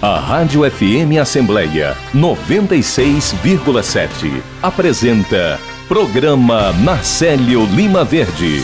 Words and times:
A 0.00 0.20
Rádio 0.20 0.62
FM 0.62 1.18
Assembleia 1.20 1.96
96,7 2.14 4.40
apresenta 4.62 5.58
Programa 5.88 6.72
Marcelo 6.72 7.66
Lima 7.66 8.04
Verde 8.04 8.62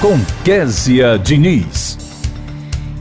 com 0.00 0.16
Késia 0.44 1.18
Diniz. 1.18 1.98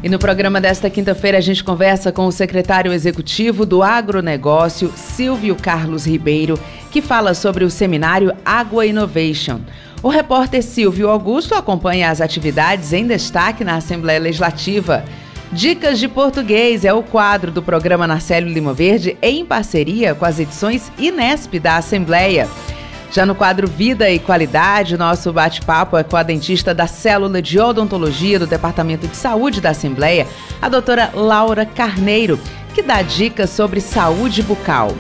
E 0.02 0.10
no 0.10 0.18
programa 0.18 0.60
desta 0.60 0.90
quinta-feira 0.90 1.38
a 1.38 1.42
gente 1.42 1.64
conversa 1.64 2.12
com 2.12 2.26
o 2.26 2.32
secretário 2.32 2.92
executivo 2.92 3.68
do 3.68 3.84
agronegócio, 3.84 4.92
Silvio 4.96 5.56
Carlos 5.56 6.08
Ribeiro, 6.08 6.60
que 6.90 7.04
fala 7.04 7.36
sobre 7.36 7.64
o 7.64 7.70
seminário 7.70 8.34
Água 8.44 8.88
Innovation. 8.88 9.60
O 10.02 10.10
repórter 10.10 10.64
Silvio 10.64 11.08
Augusto 11.08 11.54
acompanha 11.54 12.10
as 12.10 12.20
atividades 12.20 12.94
em 12.94 13.06
destaque 13.06 13.64
na 13.64 13.76
Assembleia 13.76 14.20
Legislativa. 14.20 15.06
Dicas 15.56 16.00
de 16.00 16.10
Português 16.10 16.84
é 16.84 16.92
o 16.92 17.02
quadro 17.02 17.50
do 17.50 17.64
programa 17.64 18.06
Narcélio 18.06 18.54
Lima 18.54 18.74
Verde 18.74 19.16
em 19.22 19.46
parceria 19.46 20.14
com 20.14 20.26
as 20.26 20.38
edições 20.38 20.92
Inesp 21.00 21.58
da 21.62 21.78
Assembleia. 21.78 22.46
Já 23.10 23.26
no 23.26 23.34
quadro 23.34 23.66
Vida 23.66 24.12
e 24.12 24.20
Qualidade, 24.20 24.98
nosso 24.98 25.32
bate-papo 25.32 25.96
é 25.96 26.04
com 26.04 26.18
a 26.18 26.24
dentista 26.24 26.74
da 26.74 26.88
Célula 26.88 27.42
de 27.42 27.58
Odontologia 27.58 28.38
do 28.38 28.46
Departamento 28.46 29.08
de 29.08 29.16
Saúde 29.16 29.62
da 29.62 29.70
Assembleia, 29.70 30.28
a 30.62 30.68
doutora 30.68 31.12
Laura 31.14 31.66
Carneiro, 31.66 32.38
que 32.74 32.82
dá 32.82 33.02
dicas 33.02 33.50
sobre 33.50 33.80
saúde 33.80 34.44
bucal. 34.44 34.92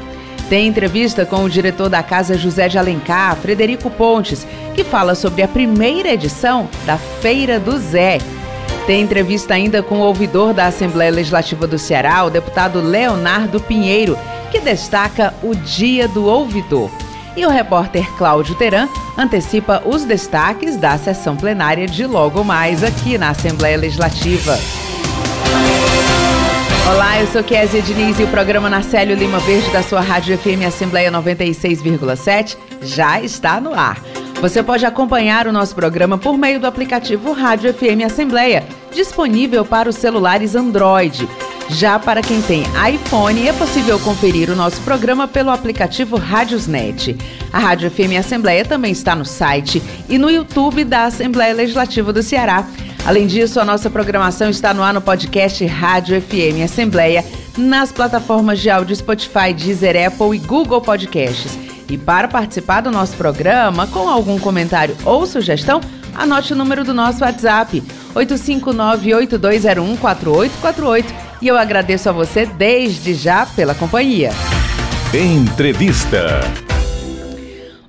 Tem 0.47 0.67
entrevista 0.67 1.25
com 1.25 1.44
o 1.44 1.49
diretor 1.49 1.89
da 1.89 2.02
Casa 2.02 2.38
José 2.38 2.69
de 2.69 2.77
Alencar, 2.77 3.35
Frederico 3.35 3.89
Pontes, 3.89 4.47
que 4.73 4.85
fala 4.85 5.16
sobre 5.16 5.41
a 5.41 5.49
primeira 5.49 6.13
edição 6.13 6.69
da 6.85 6.97
Feira 6.97 7.59
do 7.59 7.77
Zé, 7.77 8.19
tem 8.85 9.02
entrevista 9.02 9.53
ainda 9.55 9.81
com 9.81 9.95
o 9.95 10.03
ouvidor 10.03 10.53
da 10.53 10.67
Assembleia 10.67 11.12
Legislativa 11.12 11.66
do 11.66 11.77
Ceará, 11.77 12.23
o 12.23 12.30
deputado 12.30 12.80
Leonardo 12.80 13.59
Pinheiro, 13.59 14.17
que 14.52 14.59
destaca 14.59 15.34
o 15.41 15.55
Dia 15.55 16.08
do 16.08 16.25
Ouvidor. 16.25 16.91
E 17.36 17.45
o 17.45 17.50
repórter 17.50 18.09
Cláudio 18.16 18.56
Teran 18.56 18.88
antecipa 19.17 19.81
os 19.86 20.06
destaques 20.06 20.78
da 20.78 20.97
sessão 20.97 21.36
plenária 21.36 21.88
de 21.88 22.06
logo 22.06 22.44
mais 22.44 22.83
aqui 22.83 23.17
na 23.17 23.30
Assembleia 23.30 23.78
Legislativa. 23.78 24.58
Olá, 26.88 27.19
eu 27.19 27.28
sou 27.28 27.44
Kézia 27.44 27.81
Diniz 27.81 28.19
e 28.19 28.23
o 28.23 28.28
programa 28.28 28.69
Narcélio 28.69 29.16
Lima 29.16 29.39
Verde 29.39 29.69
da 29.72 29.81
sua 29.81 30.02
Rádio 30.02 30.38
FM 30.38 30.66
Assembleia 30.67 31.11
96,7 31.11 32.56
já 32.83 33.19
está 33.19 33.59
no 33.59 33.73
ar. 33.73 34.00
Você 34.41 34.61
pode 34.61 34.86
acompanhar 34.86 35.47
o 35.47 35.52
nosso 35.52 35.73
programa 35.73 36.17
por 36.17 36.38
meio 36.38 36.59
do 36.59 36.67
aplicativo 36.67 37.31
Rádio 37.31 37.73
FM 37.73 38.05
Assembleia, 38.05 38.64
disponível 38.94 39.66
para 39.66 39.89
os 39.89 39.95
celulares 39.95 40.55
Android. 40.55 41.28
Já 41.69 41.97
para 41.97 42.22
quem 42.22 42.41
tem 42.44 42.63
iPhone, 42.94 43.47
é 43.47 43.53
possível 43.53 44.00
conferir 44.00 44.52
o 44.52 44.56
nosso 44.56 44.80
programa 44.81 45.28
pelo 45.28 45.50
aplicativo 45.50 46.16
Rádiosnet. 46.16 47.17
A 47.52 47.58
Rádio 47.58 47.89
FM 47.89 48.19
Assembleia 48.19 48.63
também 48.63 48.91
está 48.91 49.16
no 49.16 49.25
site 49.25 49.81
e 50.08 50.17
no 50.17 50.30
YouTube 50.30 50.83
da 50.83 51.06
Assembleia 51.06 51.53
Legislativa 51.53 52.13
do 52.13 52.22
Ceará. 52.22 52.67
Além 53.03 53.25
disso, 53.25 53.59
a 53.59 53.66
nossa 53.66 53.89
programação 53.89 54.50
está 54.50 54.73
no 54.73 54.83
ar 54.83 54.94
no 54.94 55.02
podcast 55.02 55.66
Rádio 55.66 56.22
FM 56.22 56.63
Assembleia, 56.63 57.25
nas 57.58 57.91
plataformas 57.91 58.59
de 58.59 58.69
áudio 58.69 58.95
Spotify, 58.95 59.53
Deezer, 59.56 60.08
Apple 60.08 60.36
e 60.36 60.39
Google 60.39 60.81
Podcasts. 60.81 61.64
E 61.89 61.97
para 61.97 62.28
participar 62.28 62.81
do 62.81 62.91
nosso 62.91 63.16
programa, 63.16 63.88
com 63.88 64.09
algum 64.09 64.38
comentário 64.39 64.97
ou 65.05 65.25
sugestão, 65.25 65.80
anote 66.14 66.52
o 66.53 66.55
número 66.55 66.83
do 66.83 66.94
nosso 66.94 67.23
WhatsApp, 67.23 67.81
859-8201-4848. 68.16 71.06
E 71.41 71.47
eu 71.47 71.58
agradeço 71.58 72.09
a 72.09 72.11
você 72.11 72.45
desde 72.45 73.13
já 73.13 73.45
pela 73.45 73.73
companhia. 73.75 74.31
Entrevista. 75.13 76.41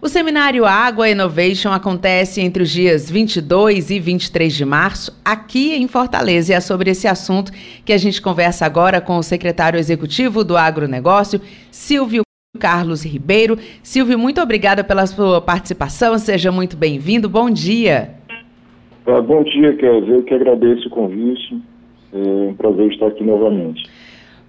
O 0.06 0.08
seminário 0.08 0.64
Água 0.64 1.08
Innovation 1.08 1.72
acontece 1.72 2.40
entre 2.40 2.62
os 2.62 2.70
dias 2.70 3.10
22 3.10 3.90
e 3.90 3.98
23 3.98 4.54
de 4.54 4.64
março, 4.64 5.12
aqui 5.24 5.74
em 5.74 5.88
Fortaleza. 5.88 6.52
E 6.52 6.54
é 6.54 6.60
sobre 6.60 6.90
esse 6.90 7.08
assunto 7.08 7.50
que 7.84 7.92
a 7.92 7.98
gente 7.98 8.22
conversa 8.22 8.66
agora 8.66 9.00
com 9.00 9.16
o 9.16 9.22
secretário 9.22 9.80
executivo 9.80 10.44
do 10.44 10.56
agronegócio, 10.56 11.40
Silvio 11.72 12.25
Carlos 12.56 13.04
Ribeiro. 13.04 13.56
Silvio, 13.82 14.18
muito 14.18 14.40
obrigada 14.40 14.82
pela 14.82 15.06
sua 15.06 15.40
participação, 15.40 16.18
seja 16.18 16.50
muito 16.50 16.76
bem-vindo. 16.76 17.28
Bom 17.28 17.50
dia. 17.50 18.10
Ah, 19.06 19.20
bom 19.20 19.42
dia, 19.44 19.74
Kézia. 19.76 20.14
Eu 20.14 20.22
que 20.22 20.34
agradeço 20.34 20.88
o 20.88 20.90
convite. 20.90 21.62
É 22.12 22.18
um 22.50 22.54
prazer 22.54 22.90
estar 22.92 23.06
aqui 23.06 23.22
novamente. 23.22 23.84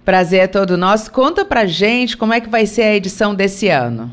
Prazer 0.04 0.40
é 0.40 0.46
todo 0.46 0.76
nosso. 0.76 1.12
Conta 1.12 1.44
pra 1.44 1.66
gente 1.66 2.16
como 2.16 2.32
é 2.32 2.40
que 2.40 2.48
vai 2.48 2.66
ser 2.66 2.82
a 2.82 2.96
edição 2.96 3.34
desse 3.34 3.68
ano. 3.68 4.10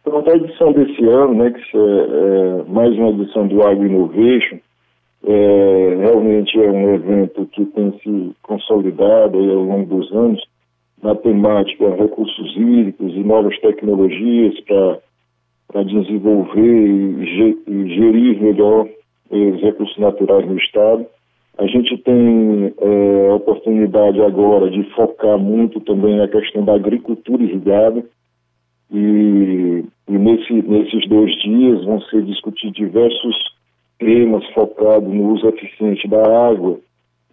Então, 0.00 0.22
a 0.26 0.36
edição 0.36 0.72
desse 0.72 1.04
ano, 1.04 1.34
né, 1.34 1.50
que 1.50 1.76
é, 1.76 1.80
é 1.80 2.70
mais 2.70 2.92
uma 2.96 3.10
edição 3.10 3.46
do 3.46 3.62
Agro 3.62 3.86
Innovation, 3.86 4.58
é, 5.24 5.96
realmente 6.00 6.58
é 6.58 6.70
um 6.70 6.94
evento 6.94 7.46
que 7.52 7.64
tem 7.66 7.92
se 8.02 8.34
consolidado 8.42 9.38
ao 9.38 9.62
longo 9.62 9.96
dos 9.96 10.12
anos 10.12 10.42
na 11.02 11.14
temática 11.14 11.94
recursos 11.94 12.56
hídricos 12.56 13.14
e 13.14 13.20
novas 13.20 13.58
tecnologias 13.60 14.58
para 14.60 15.82
desenvolver 15.84 16.60
e, 16.60 17.88
gerir 17.88 18.42
melhor 18.42 18.88
os 19.30 19.60
recursos 19.60 19.96
naturais 19.98 20.46
no 20.46 20.56
Estado. 20.58 21.06
A 21.58 21.66
gente 21.66 21.96
tem 21.98 22.72
é, 22.80 23.30
a 23.30 23.34
oportunidade 23.34 24.20
agora 24.22 24.70
de 24.70 24.82
focar 24.94 25.38
muito 25.38 25.80
também 25.80 26.16
na 26.16 26.28
questão 26.28 26.64
da 26.64 26.74
agricultura 26.74 27.42
irrigada 27.42 28.04
e, 28.90 29.84
e 30.08 30.12
nesse, 30.12 30.52
nesses 30.52 31.08
dois 31.08 31.34
dias 31.42 31.84
vão 31.84 32.00
ser 32.02 32.22
discutidos 32.22 32.76
diversos 32.76 33.36
temas 33.98 34.46
focados 34.50 35.12
no 35.12 35.32
uso 35.32 35.48
eficiente 35.48 36.06
da 36.08 36.48
água, 36.48 36.78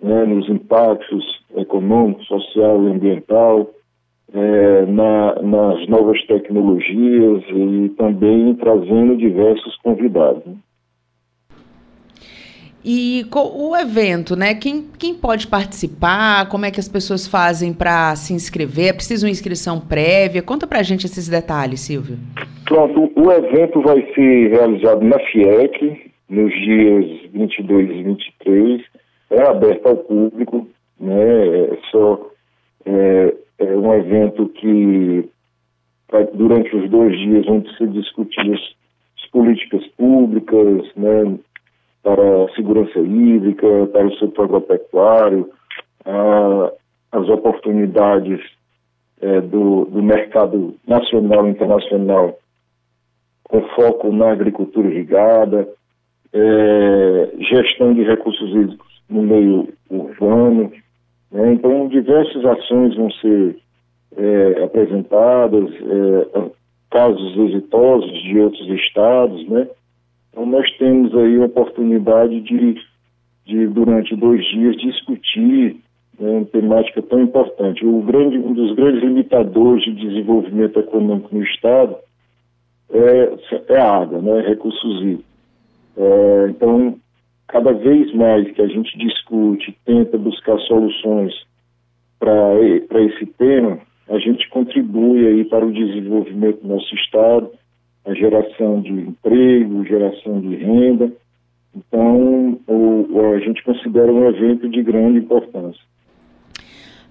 né, 0.02 0.26
nos 0.26 0.50
impactos 0.50 1.45
econômico, 1.58 2.24
social 2.24 2.84
e 2.84 2.92
ambiental, 2.92 3.70
é, 4.34 4.86
na, 4.86 5.42
nas 5.42 5.88
novas 5.88 6.22
tecnologias 6.26 7.44
e 7.50 7.90
também 7.98 8.54
trazendo 8.56 9.16
diversos 9.18 9.76
convidados. 9.78 10.44
E 12.88 13.26
o 13.34 13.76
evento, 13.76 14.36
né? 14.36 14.54
Quem, 14.54 14.86
quem 15.00 15.16
pode 15.16 15.48
participar? 15.48 16.48
Como 16.50 16.68
é 16.68 16.72
que 16.72 16.80
as 16.80 16.88
pessoas 16.88 17.28
fazem 17.28 17.74
para 17.74 18.16
se 18.16 18.32
inscrever? 18.32 18.90
É 18.90 18.94
preciso 18.94 19.26
uma 19.26 19.32
inscrição 19.32 19.80
prévia? 19.80 20.44
Conta 20.44 20.68
para 20.68 20.80
a 20.80 20.84
gente 20.84 21.08
esses 21.08 21.28
detalhes, 21.28 21.80
Silvio. 21.80 22.20
Pronto, 22.66 23.12
o 23.16 23.32
evento 23.32 23.82
vai 23.82 24.06
ser 24.14 24.52
realizado 24.52 25.04
na 25.04 25.18
FIEC 25.18 26.12
nos 26.30 26.54
dias 26.54 27.32
22 27.34 27.90
e 27.90 28.04
23. 28.04 28.82
É 29.32 29.50
aberto 29.50 29.88
ao 29.88 29.98
público, 29.98 30.68
né? 31.00 31.66
É 31.66 31.78
só 31.92 32.30
é, 32.86 33.36
é 33.60 33.78
um 33.78 33.94
evento 33.94 34.48
que 34.50 35.30
durante 36.34 36.76
os 36.76 36.90
dois 36.90 37.18
dias 37.18 37.46
vão 37.46 37.64
ser 37.78 37.88
discutidas 37.90 38.60
as 39.18 39.30
políticas 39.32 39.86
públicas, 39.98 40.90
né? 40.96 41.38
Para 42.04 42.46
a 42.46 42.50
segurança 42.56 43.00
hídrica, 43.00 43.88
para 43.92 44.06
o 44.06 44.18
setor 44.18 44.46
agropecuário, 44.46 45.50
as 47.12 47.30
oportunidades 47.30 48.40
é, 49.22 49.42
do, 49.42 49.86
do 49.86 50.04
mercado 50.04 50.76
nacional 50.88 51.48
e 51.48 51.52
internacional 51.52 52.38
com 53.44 53.62
foco 53.70 54.12
na 54.12 54.32
agricultura 54.32 54.88
irrigada, 54.88 55.68
é, 56.34 57.32
gestão 57.40 57.94
de 57.94 58.04
recursos 58.04 58.50
hídricos 58.50 59.02
no 59.10 59.22
meio 59.22 59.70
urbano. 59.90 60.72
Né? 61.32 61.54
Então, 61.54 61.88
diversas 61.88 62.46
ações 62.46 62.96
vão 62.96 63.12
ser 63.12 63.58
é, 64.18 64.64
apresentadas, 64.64 65.70
é, 65.70 66.50
casos 66.90 67.38
exitosos 67.38 68.24
de 68.24 68.40
outros 68.40 68.68
estados, 68.70 69.48
né? 69.50 69.68
Então, 70.32 70.46
nós 70.46 70.70
temos 70.78 71.16
aí 71.16 71.42
a 71.42 71.46
oportunidade 71.46 72.42
de, 72.42 72.78
de 73.46 73.68
durante 73.68 74.16
dois 74.16 74.46
dias, 74.46 74.76
discutir 74.78 75.78
né, 76.20 76.30
uma 76.30 76.46
temática 76.46 77.02
tão 77.02 77.22
importante. 77.22 77.86
O 77.86 78.02
grande, 78.02 78.38
um 78.38 78.54
dos 78.54 78.76
grandes 78.76 79.02
limitadores 79.02 79.84
de 79.84 79.94
desenvolvimento 79.94 80.80
econômico 80.80 81.36
no 81.36 81.44
Estado 81.44 81.96
é, 82.92 83.34
é 83.70 83.78
a 83.78 83.92
água, 83.92 84.22
né, 84.22 84.42
recursos 84.42 85.02
hídricos. 85.02 85.26
É, 85.98 86.48
então, 86.50 86.96
cada 87.48 87.74
vez 87.74 88.14
mais 88.14 88.50
que 88.52 88.62
a 88.62 88.68
gente 88.68 88.98
discute, 88.98 89.78
tenta 89.86 90.18
buscar 90.18 90.58
soluções 90.60 91.34
para 92.20 93.02
esse 93.02 93.26
tema, 93.38 93.80
a 94.10 94.20
gente 94.20 94.48
contribui 94.50 95.28
aí 95.28 95.46
para 95.46 95.66
o 95.66 95.72
desenvolvimento 95.72 96.62
do 96.62 96.68
nosso 96.68 96.94
Estado, 96.96 97.52
a 98.06 98.14
geração 98.14 98.82
de 98.82 98.92
emprego, 98.92 99.86
geração 99.86 100.40
de 100.40 100.56
renda. 100.56 101.12
Então, 101.76 102.60
o, 102.68 103.34
a 103.36 103.40
gente 103.40 103.64
considera 103.64 104.12
um 104.12 104.28
evento 104.30 104.70
de 104.70 104.82
grande 104.84 105.20
importância. 105.20 105.82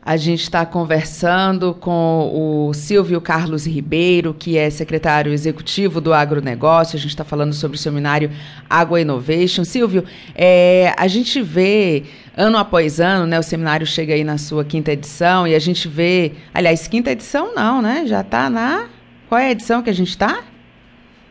A 0.07 0.19
gente 0.19 0.43
está 0.43 0.67
conversando 0.67 1.73
com 1.73 2.31
o 2.69 2.75
Silvio 2.75 3.23
Carlos 3.23 3.67
Ribeiro, 3.67 4.35
que 4.35 4.59
é 4.59 4.69
secretário 4.69 5.33
executivo 5.33 5.99
do 5.99 6.13
agronegócio. 6.13 6.97
A 6.97 7.01
gente 7.01 7.11
está 7.11 7.25
falando 7.25 7.55
sobre 7.55 7.79
o 7.79 7.81
seminário 7.81 8.31
Água 8.69 9.01
Innovation. 9.01 9.65
Silvio, 9.65 10.05
é, 10.35 10.93
a 10.99 11.09
gente 11.09 11.41
vê 11.41 12.03
ano 12.37 12.59
após 12.59 13.01
ano, 13.01 13.27
né? 13.27 13.39
O 13.39 13.43
seminário 13.43 13.87
chega 13.87 14.13
aí 14.13 14.25
na 14.25 14.37
sua 14.37 14.63
quinta 14.63 14.93
edição 14.93 15.49
e 15.49 15.55
a 15.55 15.59
gente 15.59 15.89
vê, 15.89 16.33
aliás, 16.53 16.87
quinta 16.87 17.11
edição 17.11 17.55
não, 17.55 17.81
né? 17.81 18.05
Já 18.07 18.21
está 18.21 18.51
na 18.51 18.89
qual 19.27 19.41
é 19.41 19.47
a 19.47 19.51
edição 19.53 19.83
que 19.83 19.89
a 19.89 19.95
gente 19.95 20.11
está? 20.11 20.45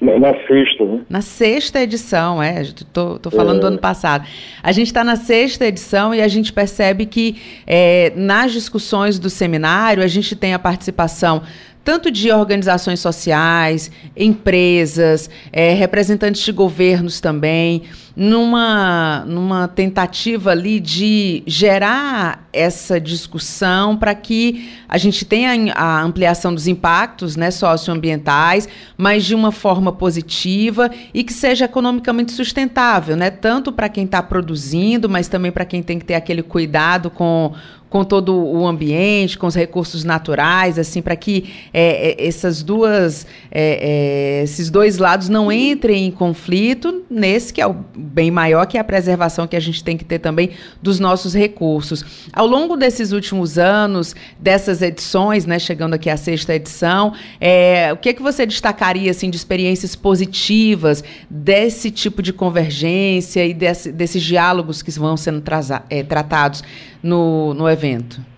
Na, 0.03 0.19
na, 0.19 0.33
sexta, 0.47 0.85
né? 0.85 1.01
Na 1.09 1.21
sexta 1.21 1.81
edição, 1.81 2.43
é. 2.43 2.63
Tô, 2.91 3.17
tô 3.17 3.31
falando 3.31 3.57
é. 3.57 3.61
do 3.61 3.67
ano 3.67 3.77
passado. 3.77 4.27
A 4.61 4.71
gente 4.73 4.87
está 4.87 5.03
na 5.03 5.15
sexta 5.15 5.65
edição 5.65 6.13
e 6.13 6.21
a 6.21 6.27
gente 6.27 6.51
percebe 6.51 7.05
que 7.05 7.37
é, 7.65 8.11
nas 8.15 8.51
discussões 8.51 9.17
do 9.17 9.29
seminário 9.29 10.03
a 10.03 10.07
gente 10.07 10.35
tem 10.35 10.53
a 10.53 10.59
participação 10.59 11.41
tanto 11.83 12.09
de 12.09 12.31
organizações 12.31 12.99
sociais, 12.99 13.91
empresas, 14.15 15.29
é, 15.51 15.73
representantes 15.73 16.41
de 16.41 16.51
governos 16.51 17.19
também, 17.19 17.83
numa, 18.15 19.25
numa 19.25 19.67
tentativa 19.67 20.51
ali 20.51 20.79
de 20.79 21.43
gerar 21.47 22.47
essa 22.53 22.99
discussão 22.99 23.97
para 23.97 24.13
que 24.13 24.69
a 24.87 24.97
gente 24.97 25.25
tenha 25.25 25.73
a 25.73 26.01
ampliação 26.03 26.53
dos 26.53 26.67
impactos 26.67 27.35
né, 27.35 27.49
socioambientais, 27.49 28.69
mas 28.95 29.25
de 29.25 29.33
uma 29.33 29.51
forma 29.51 29.91
positiva 29.91 30.91
e 31.13 31.23
que 31.23 31.33
seja 31.33 31.65
economicamente 31.65 32.31
sustentável, 32.31 33.15
né, 33.15 33.31
tanto 33.31 33.71
para 33.71 33.89
quem 33.89 34.05
está 34.05 34.21
produzindo, 34.21 35.09
mas 35.09 35.27
também 35.27 35.51
para 35.51 35.65
quem 35.65 35.81
tem 35.81 35.97
que 35.97 36.05
ter 36.05 36.15
aquele 36.15 36.43
cuidado 36.43 37.09
com 37.09 37.53
com 37.93 38.03
todo 38.03 38.35
o 38.35 38.65
ambiente, 38.65 39.37
com 39.37 39.45
os 39.45 39.53
recursos 39.53 40.03
naturais, 40.03 40.79
assim, 40.79 40.99
para 40.99 41.15
que 41.15 41.53
é, 41.71 42.23
é, 42.23 42.27
essas 42.27 42.63
duas, 42.63 43.27
é, 43.51 44.39
é, 44.39 44.43
esses 44.43 44.71
dois 44.71 44.97
lados 44.97 45.29
não 45.29 45.51
entrem 45.51 46.07
em 46.07 46.09
conflito 46.09 47.03
nesse 47.07 47.53
que 47.53 47.61
é 47.61 47.67
o 47.67 47.75
bem 48.03 48.29
maior, 48.29 48.65
que 48.65 48.77
é 48.77 48.81
a 48.81 48.83
preservação 48.83 49.47
que 49.47 49.55
a 49.55 49.59
gente 49.59 49.83
tem 49.83 49.97
que 49.97 50.03
ter 50.03 50.19
também 50.19 50.51
dos 50.81 50.99
nossos 50.99 51.33
recursos. 51.33 52.29
Ao 52.33 52.45
longo 52.45 52.75
desses 52.75 53.11
últimos 53.11 53.57
anos, 53.57 54.15
dessas 54.39 54.81
edições, 54.81 55.45
né, 55.45 55.57
chegando 55.59 55.93
aqui 55.93 56.09
à 56.09 56.17
sexta 56.17 56.53
edição, 56.53 57.13
é, 57.39 57.91
o 57.93 57.97
que 57.97 58.09
é 58.09 58.13
que 58.13 58.21
você 58.21 58.45
destacaria 58.45 59.09
assim 59.11 59.29
de 59.29 59.37
experiências 59.37 59.95
positivas 59.95 61.03
desse 61.29 61.89
tipo 61.89 62.21
de 62.21 62.33
convergência 62.33 63.45
e 63.45 63.53
desse, 63.53 63.91
desses 63.91 64.21
diálogos 64.21 64.81
que 64.81 64.91
vão 64.99 65.15
sendo 65.15 65.41
é, 65.89 66.03
tratados 66.03 66.63
no, 67.01 67.53
no 67.53 67.69
evento? 67.69 68.33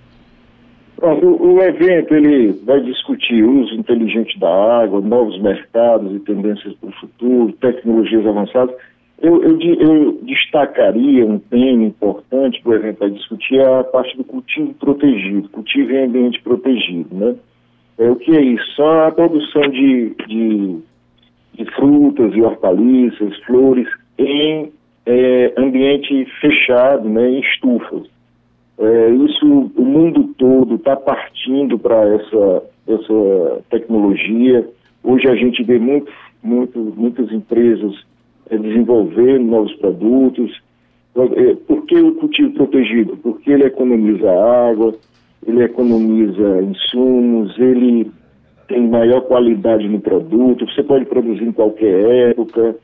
O, 1.02 1.56
o, 1.56 1.62
evento 1.62 2.16
ele 2.16 2.54
vai 2.66 2.80
discutir 2.82 3.44
uso 3.44 3.76
inteligente 3.76 4.40
da 4.40 4.50
água, 4.82 5.02
novos 5.02 5.40
mercados 5.42 6.16
e 6.16 6.20
tendências 6.20 6.74
para 6.76 6.90
o 6.90 6.94
futuro, 6.94 7.54
tecnologias 7.54 8.26
avançadas. 8.26 8.76
Eu, 9.26 9.42
eu, 9.42 9.60
eu, 9.60 10.20
destacaria 10.22 11.26
um 11.26 11.40
tema 11.40 11.84
importante 11.84 12.62
que 12.62 12.70
o 12.70 12.76
evento 12.76 13.00
vai 13.00 13.10
discutir 13.10 13.56
é 13.56 13.80
a 13.80 13.84
parte 13.84 14.16
do 14.16 14.24
cultivo 14.24 14.72
protegido, 14.76 15.50
cultivo 15.50 15.92
em 15.94 16.06
ambiente 16.06 16.40
protegido. 16.44 17.16
Né? 17.16 17.36
É, 17.98 18.08
o 18.08 18.18
que 18.18 18.38
é 18.38 18.40
isso? 18.40 18.64
Só 18.76 19.08
a 19.08 19.12
produção 19.12 19.64
de, 19.64 20.16
de, 20.28 20.78
de 21.56 21.66
frutas 21.76 22.36
e 22.36 22.42
hortaliças, 22.44 23.36
flores 23.48 23.88
em 24.20 24.72
é, 25.08 25.54
ambiente 25.58 26.26
fechado, 26.40 27.10
né, 27.10 27.28
em 27.28 27.40
estufas. 27.40 28.08
É, 28.78 29.10
isso 29.10 29.72
o 29.76 29.86
mundo 29.86 30.36
todo 30.38 30.76
está 30.76 30.96
partindo 30.96 31.80
para 31.80 32.14
essa, 32.14 32.64
essa 32.88 33.64
tecnologia. 33.72 34.70
Hoje 35.04 35.28
a 35.28 35.36
gente 35.36 35.64
vê 35.64 35.80
muito, 35.80 36.12
muito, 36.44 36.78
muitas 36.96 37.32
empresas 37.32 38.06
é, 38.50 38.58
desenvolvendo 38.58 39.46
novos 39.46 39.74
produtos. 39.76 40.52
É, 41.16 41.56
por 41.68 41.86
que 41.86 41.96
o 41.96 42.16
cultivo 42.16 42.52
protegido? 42.54 43.18
Porque 43.18 43.52
ele 43.52 43.64
economiza 43.64 44.30
água, 44.32 44.94
ele 45.48 45.64
economiza 45.64 46.62
insumos, 46.62 47.58
ele 47.58 48.12
tem 48.68 48.88
maior 48.88 49.22
qualidade 49.22 49.88
no 49.88 50.00
produto, 50.00 50.66
você 50.66 50.84
pode 50.84 51.06
produzir 51.06 51.44
em 51.44 51.52
qualquer 51.52 52.30
época, 52.32 52.76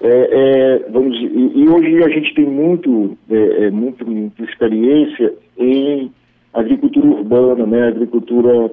é, 0.00 0.08
é, 0.08 0.90
vamos, 0.90 1.14
e, 1.18 1.52
e, 1.60 1.68
hoje 1.68 2.02
a 2.02 2.08
gente 2.08 2.34
tem 2.34 2.46
muito, 2.46 3.18
é, 3.30 3.66
é, 3.66 3.70
muito, 3.70 4.06
muita 4.06 4.42
experiência 4.44 5.34
em 5.58 6.10
agricultura 6.54 7.06
urbana, 7.06 7.66
né, 7.66 7.88
agricultura 7.88 8.70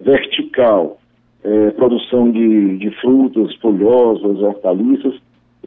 vertical, 0.00 0.98
é, 1.42 1.70
produção 1.70 2.30
de, 2.30 2.78
de 2.78 2.90
frutas, 3.00 3.52
folhosas, 3.56 4.40
hortaliças, 4.40 5.14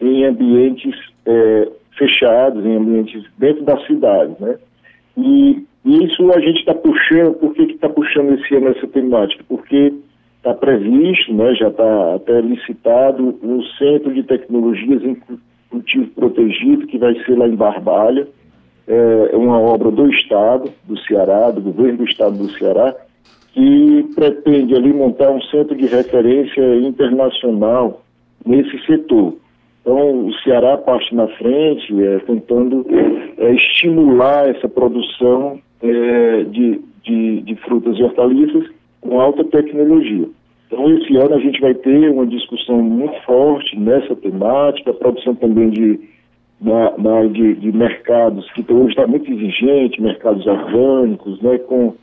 em 0.02 0.26
ambientes 0.26 0.96
é, 1.26 1.70
fechados, 1.98 2.66
em 2.66 2.76
ambientes 2.76 3.24
dentro 3.38 3.64
da 3.64 3.78
cidade, 3.86 4.36
né? 4.40 4.58
E, 5.16 5.64
isso 5.84 6.32
a 6.32 6.40
gente 6.40 6.60
está 6.60 6.76
puxando, 6.76 7.34
por 7.36 7.56
que 7.56 7.64
está 7.64 7.90
puxando 7.90 8.34
esse 8.34 8.56
ano 8.56 8.68
essa 8.68 8.88
temática? 8.88 9.44
Porque 9.48 9.92
está 10.38 10.54
previsto, 10.54 11.34
né, 11.34 11.56
já 11.56 11.70
está 11.70 12.16
até 12.16 12.40
licitado, 12.40 13.40
um 13.42 13.64
centro 13.80 14.14
de 14.14 14.22
tecnologias 14.24 15.04
em 15.04 15.18
cultivo 15.72 16.08
protegido, 16.12 16.86
que 16.86 17.00
vai 17.00 17.16
ser 17.24 17.36
lá 17.36 17.48
em 17.48 17.56
Barbalha. 17.56 18.28
É 18.88 19.36
uma 19.36 19.60
obra 19.60 19.90
do 19.90 20.08
Estado, 20.12 20.70
do 20.86 21.00
Ceará, 21.00 21.50
do 21.50 21.62
governo 21.62 22.00
do 22.00 22.06
Estado 22.06 22.38
do 22.38 22.52
Ceará, 22.52 22.96
que 23.54 24.06
pretende 24.14 24.76
ali 24.76 24.94
montar 24.94 25.32
um 25.32 25.42
centro 25.44 25.76
de 25.76 25.86
referência 25.88 26.76
internacional 26.78 28.04
nesse 28.46 28.78
setor. 28.86 29.36
Ceará 30.44 30.78
parte 30.78 31.14
na 31.14 31.28
frente, 31.28 32.04
é, 32.04 32.20
tentando 32.20 32.86
é, 33.38 33.54
estimular 33.54 34.50
essa 34.50 34.68
produção 34.68 35.60
é, 35.82 36.44
de, 36.44 36.82
de, 37.04 37.42
de 37.42 37.56
frutas 37.58 37.98
e 37.98 38.04
hortaliças 38.04 38.70
com 39.02 39.20
alta 39.20 39.44
tecnologia. 39.44 40.28
Então, 40.68 40.90
esse 40.98 41.18
ano 41.18 41.36
a 41.36 41.40
gente 41.40 41.60
vai 41.60 41.74
ter 41.74 42.10
uma 42.10 42.26
discussão 42.26 42.82
muito 42.82 43.20
forte 43.24 43.78
nessa 43.78 44.16
temática, 44.16 44.92
a 44.92 44.94
produção 44.94 45.36
também 45.36 45.70
de, 45.70 46.00
na, 46.62 46.98
na 46.98 47.26
de, 47.26 47.56
de, 47.56 47.72
mercados 47.74 48.50
que 48.54 48.64
hoje 48.72 48.92
está 48.92 49.06
muito 49.06 49.30
exigente, 49.30 50.02
mercados 50.02 50.48
orgânicos, 50.48 51.42
né, 51.42 51.58
com 51.58 51.94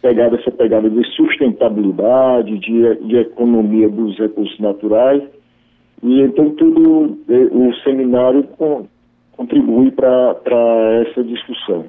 pegada, 0.00 0.36
essa 0.36 0.50
pegada 0.50 0.88
de 0.88 1.04
sustentabilidade, 1.14 2.58
de, 2.58 2.94
de 3.06 3.16
economia 3.16 3.88
dos 3.88 4.18
recursos 4.18 4.58
naturais. 4.58 5.22
E 6.02 6.20
então 6.22 6.50
tudo, 6.50 7.18
eh, 7.28 7.48
o 7.50 7.74
seminário 7.82 8.46
contribui 9.36 9.90
para 9.90 11.04
essa 11.06 11.22
discussão. 11.24 11.86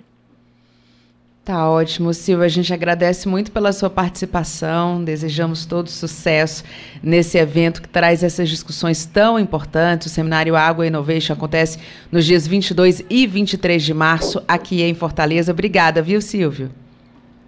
Tá 1.49 1.67
ótimo, 1.67 2.13
Silvia. 2.13 2.45
A 2.45 2.49
gente 2.49 2.71
agradece 2.71 3.27
muito 3.27 3.51
pela 3.51 3.71
sua 3.71 3.89
participação. 3.89 5.03
Desejamos 5.03 5.65
todo 5.65 5.89
sucesso 5.89 6.63
nesse 7.03 7.39
evento 7.39 7.81
que 7.81 7.89
traz 7.89 8.23
essas 8.23 8.47
discussões 8.47 9.03
tão 9.03 9.39
importantes. 9.39 10.05
O 10.05 10.09
Seminário 10.11 10.55
Água 10.55 10.85
Innovation 10.85 11.33
acontece 11.33 11.79
nos 12.11 12.25
dias 12.25 12.47
22 12.47 13.03
e 13.09 13.25
23 13.25 13.81
de 13.81 13.95
março 13.95 14.43
aqui 14.47 14.83
em 14.83 14.93
Fortaleza. 14.93 15.51
Obrigada, 15.51 16.03
viu, 16.03 16.21
Silvio? 16.21 16.69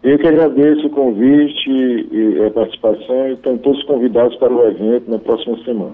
Eu 0.02 0.18
que 0.18 0.28
agradeço 0.28 0.88
o 0.88 0.90
convite 0.90 1.70
e 1.70 2.44
a 2.44 2.50
participação 2.50 3.28
e 3.28 3.34
estão 3.34 3.56
todos 3.60 3.84
convidados 3.84 4.36
para 4.38 4.52
o 4.52 4.68
evento 4.68 5.12
na 5.12 5.20
próxima 5.20 5.64
semana. 5.64 5.94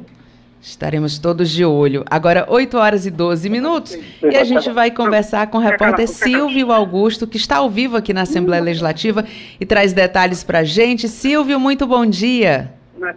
Estaremos 0.61 1.19
todos 1.19 1.49
de 1.49 1.63
olho. 1.63 2.03
Agora, 2.09 2.45
8 2.49 2.77
horas 2.77 3.05
e 3.05 3.11
12 3.11 3.49
minutos, 3.49 3.95
e 4.23 4.35
a 4.35 4.43
gente 4.43 4.69
vai 4.71 4.91
conversar 4.91 5.49
com 5.49 5.57
o 5.57 5.61
repórter 5.61 6.07
Silvio 6.07 6.71
Augusto, 6.71 7.27
que 7.27 7.37
está 7.37 7.57
ao 7.57 7.69
vivo 7.69 7.95
aqui 7.95 8.13
na 8.13 8.21
Assembleia 8.21 8.61
Legislativa 8.61 9.23
e 9.59 9.65
traz 9.65 9.93
detalhes 9.93 10.43
para 10.43 10.59
a 10.59 10.63
gente. 10.63 11.07
Silvio, 11.07 11.59
muito 11.59 11.85
bom 11.85 12.05
dia. 12.05 12.71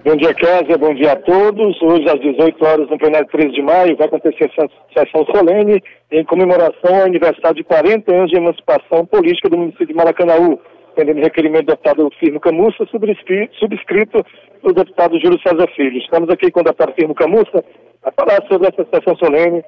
Bom 0.04 0.14
dia, 0.14 0.34
Kézia, 0.34 0.76
bom 0.76 0.94
dia 0.94 1.12
a 1.12 1.16
todos. 1.16 1.80
Hoje, 1.80 2.08
às 2.08 2.20
18 2.20 2.64
horas, 2.64 2.90
no 2.90 2.98
plenário 2.98 3.26
13 3.28 3.52
de 3.52 3.62
maio, 3.62 3.96
vai 3.96 4.06
acontecer 4.06 4.50
a 4.58 4.68
sessão 4.98 5.24
solene 5.34 5.82
em 6.12 6.22
comemoração 6.24 6.94
ao 6.94 7.06
aniversário 7.06 7.56
de 7.56 7.64
40 7.64 8.14
anos 8.14 8.30
de 8.30 8.36
emancipação 8.36 9.06
política 9.06 9.48
do 9.48 9.56
município 9.56 9.86
de 9.86 9.94
Maracanaú 9.94 10.60
atendendo 11.00 11.20
requerimento 11.20 11.66
do 11.66 11.70
deputado 11.70 12.10
Firmo 12.18 12.40
Camussa, 12.40 12.84
subscrito, 12.86 14.24
pelo 14.60 14.74
deputado 14.74 15.18
Júlio 15.20 15.40
César 15.40 15.66
Filho. 15.74 15.98
Estamos 15.98 16.28
aqui 16.30 16.50
com 16.50 16.60
o 16.60 16.64
deputado 16.64 16.94
Firmo 16.94 17.14
Camussa 17.14 17.64
para 18.00 18.12
falar 18.12 18.46
sobre 18.48 18.68
essa 18.68 18.86
sessão 18.92 19.16
solene 19.16 19.62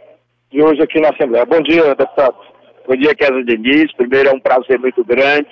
de 0.51 0.63
hoje 0.63 0.83
aqui 0.83 1.01
na 1.01 1.11
Assembleia. 1.11 1.45
Bom 1.45 1.61
dia, 1.63 1.95
deputado. 1.95 2.37
Bom 2.87 2.97
dia, 2.97 3.15
Kézia 3.15 3.45
Diniz. 3.45 3.93
Primeiro, 3.95 4.29
é 4.29 4.33
um 4.33 4.41
prazer 4.41 4.79
muito 4.79 5.05
grande 5.05 5.49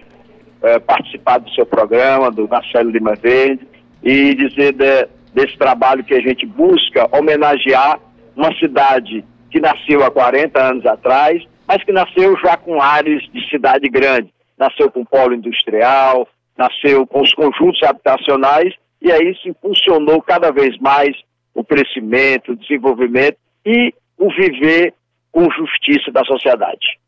é, 0.63 0.79
participar 0.79 1.39
do 1.39 1.51
seu 1.51 1.67
programa, 1.67 2.31
do 2.31 2.49
Marcelo 2.49 2.91
Lima 2.91 3.15
Verde, 3.15 3.67
e 4.03 4.35
dizer 4.35 4.73
de, 4.73 5.09
desse 5.33 5.57
trabalho 5.57 6.05
que 6.05 6.15
a 6.15 6.21
gente 6.21 6.47
busca 6.47 7.09
homenagear 7.17 8.01
uma 8.37 8.55
cidade 8.59 9.25
que 9.51 9.61
nasceu 9.61 10.05
há 10.05 10.11
40 10.11 10.61
anos 10.61 10.87
atrás, 10.87 11.43
mas 11.67 11.83
que 11.85 11.93
nasceu 11.93 12.37
já 12.39 12.57
com 12.57 12.81
ares 12.81 13.23
de 13.33 13.49
cidade 13.49 13.89
grande 13.89 14.33
nasceu 14.61 14.91
com 14.91 15.05
polo 15.05 15.35
industrial, 15.35 16.29
nasceu 16.57 17.07
com 17.07 17.23
os 17.23 17.33
conjuntos 17.33 17.83
habitacionais, 17.83 18.75
e 19.01 19.11
aí 19.11 19.35
se 19.43 19.49
impulsionou 19.49 20.21
cada 20.23 20.51
vez 20.51 20.77
mais 20.79 21.17
o 21.55 21.65
crescimento, 21.65 22.53
o 22.53 22.57
desenvolvimento 22.57 23.39
e 23.65 23.95
o 24.19 24.29
viver 24.31 24.95
com 25.33 25.51
justiça 25.51 26.11
da 26.13 26.25
sociedade. 26.25 26.99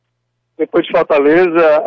Depois 0.57 0.87
de 0.87 0.93
Fortaleza, 0.93 1.83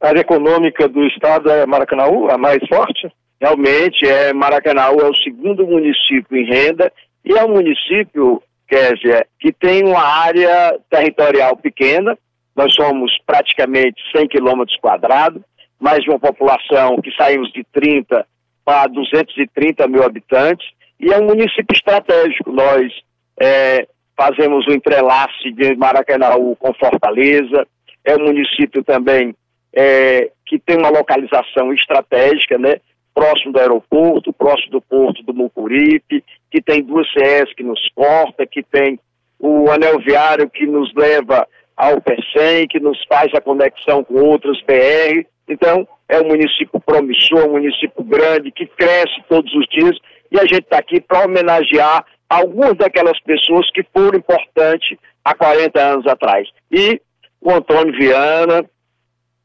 a 0.00 0.08
área 0.08 0.20
econômica 0.20 0.88
do 0.88 1.06
estado 1.06 1.50
é 1.50 1.66
Maracanaú, 1.66 2.30
a 2.30 2.36
mais 2.36 2.58
forte? 2.68 3.10
Realmente, 3.40 4.06
é, 4.06 4.32
Maracanaú 4.32 5.00
é 5.00 5.08
o 5.08 5.16
segundo 5.16 5.66
município 5.66 6.36
em 6.36 6.44
renda 6.44 6.92
e 7.24 7.32
é 7.32 7.44
um 7.44 7.54
município, 7.54 8.42
Kézia, 8.68 9.26
que 9.38 9.52
tem 9.52 9.84
uma 9.84 10.02
área 10.02 10.78
territorial 10.90 11.56
pequena, 11.56 12.16
nós 12.54 12.74
somos 12.74 13.12
praticamente 13.26 14.00
100 14.14 14.28
quilômetros 14.28 14.76
quadrados, 14.78 15.42
mais 15.78 16.02
de 16.02 16.10
uma 16.10 16.18
população 16.18 17.00
que 17.00 17.10
saímos 17.16 17.50
de 17.52 17.64
30 17.72 18.26
para 18.70 18.86
230 18.86 19.88
mil 19.88 20.04
habitantes, 20.04 20.64
e 21.00 21.12
é 21.12 21.18
um 21.18 21.26
município 21.26 21.74
estratégico. 21.74 22.52
Nós 22.52 22.92
é, 23.36 23.88
fazemos 24.16 24.64
o 24.68 24.72
entrelace 24.72 25.50
de 25.52 25.74
Maracanaú 25.74 26.54
com 26.54 26.72
Fortaleza, 26.74 27.66
é 28.04 28.14
um 28.14 28.26
município 28.26 28.84
também 28.84 29.34
é, 29.74 30.30
que 30.46 30.56
tem 30.60 30.78
uma 30.78 30.88
localização 30.88 31.72
estratégica, 31.72 32.56
né? 32.58 32.76
próximo 33.12 33.52
do 33.52 33.58
aeroporto, 33.58 34.32
próximo 34.32 34.70
do 34.70 34.80
porto 34.80 35.20
do 35.24 35.34
Mucuripe, 35.34 36.22
que 36.48 36.62
tem 36.62 36.80
duas 36.80 37.08
CS 37.12 37.52
que 37.56 37.64
nos 37.64 37.80
corta, 37.92 38.46
que 38.46 38.62
tem 38.62 39.00
o 39.36 39.68
anel 39.68 39.98
viário 39.98 40.48
que 40.48 40.64
nos 40.64 40.94
leva 40.94 41.44
ao 41.76 42.00
PECEM, 42.00 42.68
que 42.68 42.78
nos 42.78 43.04
faz 43.08 43.34
a 43.34 43.40
conexão 43.40 44.04
com 44.04 44.14
outras 44.14 44.62
BR. 44.62 45.26
Então, 45.50 45.86
é 46.08 46.20
um 46.20 46.28
município 46.28 46.80
promissor, 46.80 47.48
um 47.48 47.52
município 47.52 48.04
grande, 48.04 48.52
que 48.52 48.66
cresce 48.66 49.22
todos 49.28 49.52
os 49.52 49.66
dias, 49.66 49.96
e 50.30 50.38
a 50.38 50.42
gente 50.42 50.62
está 50.62 50.78
aqui 50.78 51.00
para 51.00 51.24
homenagear 51.24 52.04
algumas 52.28 52.74
daquelas 52.76 53.18
pessoas 53.20 53.68
que 53.72 53.84
foram 53.92 54.16
importantes 54.16 54.96
há 55.24 55.34
40 55.34 55.80
anos 55.80 56.06
atrás. 56.06 56.48
E 56.70 57.00
o 57.40 57.50
Antônio 57.50 57.92
Viana, 57.98 58.64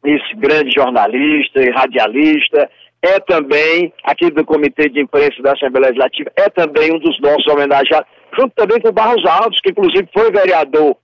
esse 0.04 0.36
grande 0.36 0.72
jornalista 0.72 1.62
e 1.62 1.72
radialista, 1.72 2.70
é 3.02 3.20
também, 3.20 3.92
aqui 4.04 4.30
do 4.30 4.46
Comitê 4.46 4.90
de 4.90 5.02
Imprensa 5.02 5.42
da 5.42 5.54
Assembleia 5.54 5.88
Legislativa, 5.88 6.32
é 6.36 6.50
também 6.50 6.94
um 6.94 7.00
dos 7.00 7.20
nossos 7.20 7.48
homenageados, 7.48 8.08
junto 8.38 8.54
também 8.56 8.80
com 8.80 8.90
o 8.90 8.94
Barros 8.94 9.26
Alves, 9.26 9.60
que 9.62 9.72
inclusive 9.72 10.08
foi 10.14 10.32
vereador 10.32 10.96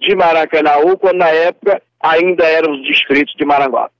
de 0.00 0.14
Maracanaú, 0.14 0.98
quando 0.98 1.18
na 1.18 1.28
época 1.28 1.80
ainda 2.02 2.44
eram 2.44 2.72
os 2.72 2.82
distritos 2.82 3.34
de 3.34 3.44
Maranguape. 3.44 3.99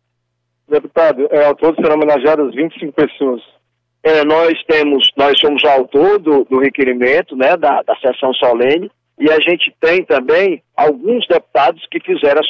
Deputado, 0.71 1.27
é, 1.33 1.45
ao 1.45 1.55
todo 1.57 1.75
serão 1.75 1.97
homenageadas 1.97 2.55
25 2.55 2.93
pessoas. 2.93 3.43
É, 4.03 4.25
nós 4.25 4.55
temos, 4.67 5.11
nós 5.17 5.39
somos 5.39 5.65
autor 5.65 6.19
do, 6.19 6.45
do 6.45 6.59
requerimento, 6.59 7.37
né, 7.37 7.57
da, 7.57 7.83
da 7.83 7.97
sessão 7.97 8.33
solene, 8.35 8.91
e 9.19 9.31
a 9.31 9.39
gente 9.41 9.75
tem 9.81 10.05
também 10.05 10.63
alguns 10.75 11.27
deputados 11.27 11.87
que 11.91 12.01
fizeram, 12.01 12.41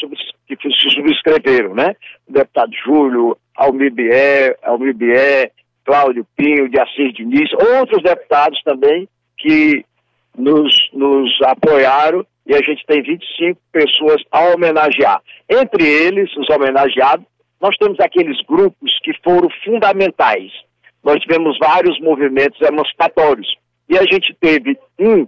que 0.46 0.56
se 0.56 0.90
subscreveram, 0.90 1.74
né? 1.74 1.96
O 2.28 2.32
deputado 2.32 2.70
Júlio, 2.84 3.36
Almir 3.56 3.92
Bier 3.92 5.50
Cláudio 5.84 6.24
Pinho, 6.36 6.68
de 6.68 6.78
Assis 6.78 7.12
Diniz, 7.14 7.50
outros 7.52 8.02
deputados 8.04 8.62
também 8.62 9.08
que 9.36 9.84
nos, 10.38 10.72
nos 10.92 11.30
apoiaram 11.42 12.24
e 12.46 12.54
a 12.54 12.58
gente 12.58 12.84
tem 12.86 13.02
25 13.02 13.60
pessoas 13.72 14.22
a 14.30 14.54
homenagear. 14.54 15.20
Entre 15.48 15.84
eles, 15.84 16.30
os 16.36 16.48
homenageados, 16.48 17.26
nós 17.60 17.76
temos 17.76 18.00
aqueles 18.00 18.40
grupos 18.42 18.98
que 19.02 19.12
foram 19.22 19.48
fundamentais. 19.64 20.50
Nós 21.04 21.20
tivemos 21.20 21.58
vários 21.58 22.00
movimentos 22.00 22.60
emancipatórios. 22.62 23.48
E 23.88 23.98
a 23.98 24.02
gente 24.02 24.34
teve 24.40 24.78
um 24.98 25.26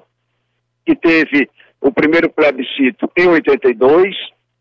que 0.86 0.96
teve 0.96 1.48
o 1.80 1.92
primeiro 1.92 2.30
plebiscito 2.30 3.10
em 3.16 3.26
82, 3.26 4.14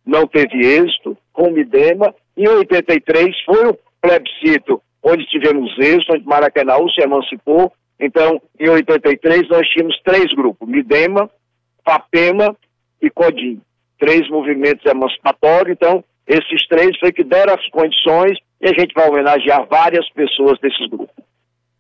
não 0.05 0.27
teve 0.27 0.57
êxito, 0.57 1.17
com 1.31 1.43
o 1.43 1.51
Midema. 1.51 2.13
Em 2.35 2.47
83 2.47 3.35
foi 3.45 3.67
o 3.67 3.79
plebiscito 4.01 4.81
onde 5.03 5.25
tivemos 5.27 5.77
êxito, 5.79 6.13
onde 6.13 6.25
Maracanã 6.25 6.75
se 6.93 7.01
emancipou. 7.01 7.71
Então, 7.99 8.41
em 8.59 8.69
83 8.69 9.47
nós 9.49 9.67
tínhamos 9.69 9.99
três 10.03 10.25
grupos, 10.33 10.67
Midema, 10.67 11.29
FAPEMA 11.85 12.55
e 13.01 13.09
CODIM. 13.09 13.61
Três 13.99 14.27
movimentos 14.29 14.83
emancipatórios, 14.85 15.73
então 15.75 16.03
esses 16.27 16.67
três 16.67 16.97
foi 16.99 17.11
que 17.11 17.23
deram 17.23 17.53
as 17.53 17.67
condições 17.69 18.37
e 18.61 18.69
a 18.69 18.79
gente 18.79 18.93
vai 18.93 19.09
homenagear 19.09 19.65
várias 19.69 20.07
pessoas 20.11 20.59
desses 20.59 20.87
grupos. 20.87 21.21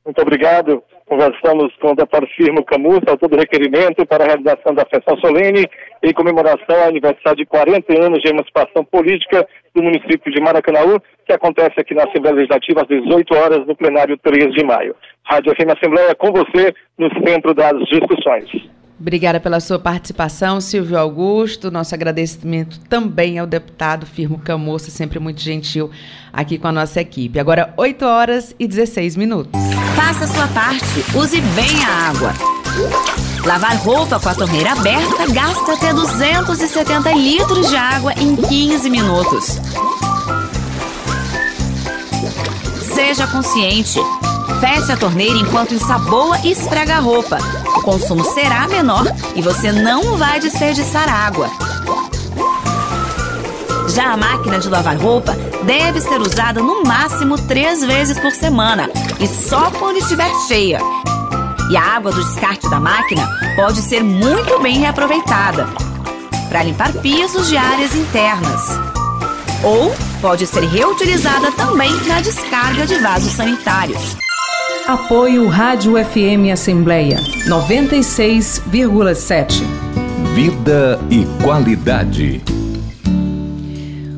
Muito 0.03 0.19
obrigado. 0.19 0.83
Conversamos 1.05 1.75
com 1.75 1.91
o 1.91 1.95
deputado 1.95 2.25
Firmo 2.35 2.63
Camus, 2.63 3.01
autor 3.05 3.29
do 3.29 3.37
requerimento 3.37 4.05
para 4.05 4.23
a 4.23 4.27
realização 4.27 4.73
da 4.73 4.83
sessão 4.91 5.15
solene 5.19 5.65
em 6.01 6.13
comemoração 6.13 6.75
ao 6.75 6.87
aniversário 6.87 7.37
de 7.37 7.45
40 7.45 7.93
anos 8.01 8.19
de 8.21 8.29
emancipação 8.29 8.83
política 8.83 9.47
do 9.75 9.83
município 9.83 10.31
de 10.31 10.41
Maracanaú, 10.41 10.99
que 11.25 11.33
acontece 11.33 11.79
aqui 11.79 11.93
na 11.93 12.05
Assembleia 12.05 12.35
Legislativa 12.37 12.81
às 12.81 12.87
18 12.87 13.35
horas 13.35 13.67
no 13.67 13.75
plenário 13.75 14.17
3 14.17 14.53
de 14.53 14.65
maio. 14.65 14.95
Rádio 15.23 15.53
FM 15.53 15.77
Assembleia 15.77 16.15
com 16.15 16.31
você 16.31 16.73
no 16.97 17.09
centro 17.27 17.53
das 17.53 17.77
discussões. 17.89 18.80
Obrigada 19.01 19.39
pela 19.39 19.59
sua 19.59 19.79
participação, 19.79 20.61
Silvio 20.61 20.95
Augusto. 20.95 21.71
Nosso 21.71 21.95
agradecimento 21.95 22.79
também 22.81 23.39
ao 23.39 23.47
deputado 23.47 24.05
Firmo 24.05 24.37
Camoça, 24.37 24.91
sempre 24.91 25.17
muito 25.17 25.41
gentil 25.41 25.89
aqui 26.31 26.59
com 26.59 26.67
a 26.67 26.71
nossa 26.71 27.01
equipe. 27.01 27.39
Agora, 27.39 27.73
8 27.77 28.05
horas 28.05 28.55
e 28.59 28.67
16 28.67 29.17
minutos. 29.17 29.59
Faça 29.95 30.25
a 30.25 30.27
sua 30.27 30.47
parte, 30.49 31.17
use 31.17 31.41
bem 31.41 31.83
a 31.83 32.09
água. 32.09 32.31
Lavar 33.43 33.75
roupa 33.77 34.19
com 34.19 34.29
a 34.29 34.35
torneira 34.35 34.73
aberta 34.73 35.33
gasta 35.33 35.73
até 35.73 35.91
270 35.91 37.11
litros 37.13 37.69
de 37.69 37.75
água 37.75 38.13
em 38.13 38.35
15 38.35 38.87
minutos. 38.87 39.59
Seja 42.93 43.25
consciente. 43.25 43.99
Feche 44.59 44.91
a 44.91 44.97
torneira 44.97 45.37
enquanto 45.37 45.73
ensaboa 45.73 46.39
e 46.43 46.51
esfrega 46.51 46.95
a 46.95 46.99
roupa. 46.99 47.37
O 47.77 47.81
consumo 47.81 48.23
será 48.23 48.67
menor 48.67 49.05
e 49.35 49.41
você 49.41 49.71
não 49.71 50.17
vai 50.17 50.39
desperdiçar 50.39 51.09
água. 51.09 51.49
Já 53.89 54.13
a 54.13 54.17
máquina 54.17 54.59
de 54.59 54.69
lavar 54.69 54.97
roupa 54.97 55.33
deve 55.63 55.99
ser 55.99 56.21
usada 56.21 56.61
no 56.61 56.83
máximo 56.83 57.37
três 57.37 57.83
vezes 57.83 58.17
por 58.19 58.31
semana 58.31 58.89
e 59.19 59.27
só 59.27 59.69
quando 59.71 59.97
estiver 59.97 60.31
cheia. 60.47 60.79
E 61.69 61.77
a 61.77 61.95
água 61.95 62.11
do 62.11 62.23
descarte 62.23 62.69
da 62.69 62.79
máquina 62.79 63.27
pode 63.55 63.81
ser 63.81 64.03
muito 64.03 64.59
bem 64.59 64.79
reaproveitada 64.79 65.67
para 66.49 66.63
limpar 66.63 66.91
pisos 66.93 67.47
de 67.47 67.57
áreas 67.57 67.95
internas. 67.95 68.61
Ou 69.63 69.93
pode 70.21 70.45
ser 70.47 70.63
reutilizada 70.65 71.51
também 71.53 71.91
na 72.07 72.19
descarga 72.19 72.85
de 72.85 72.95
vasos 72.99 73.31
sanitários. 73.33 74.17
Apoio 74.91 75.47
Rádio 75.47 75.93
FM 75.93 76.51
Assembleia 76.51 77.15
96,7. 77.47 79.61
Vida 80.35 80.99
e 81.09 81.25
qualidade. 81.41 82.41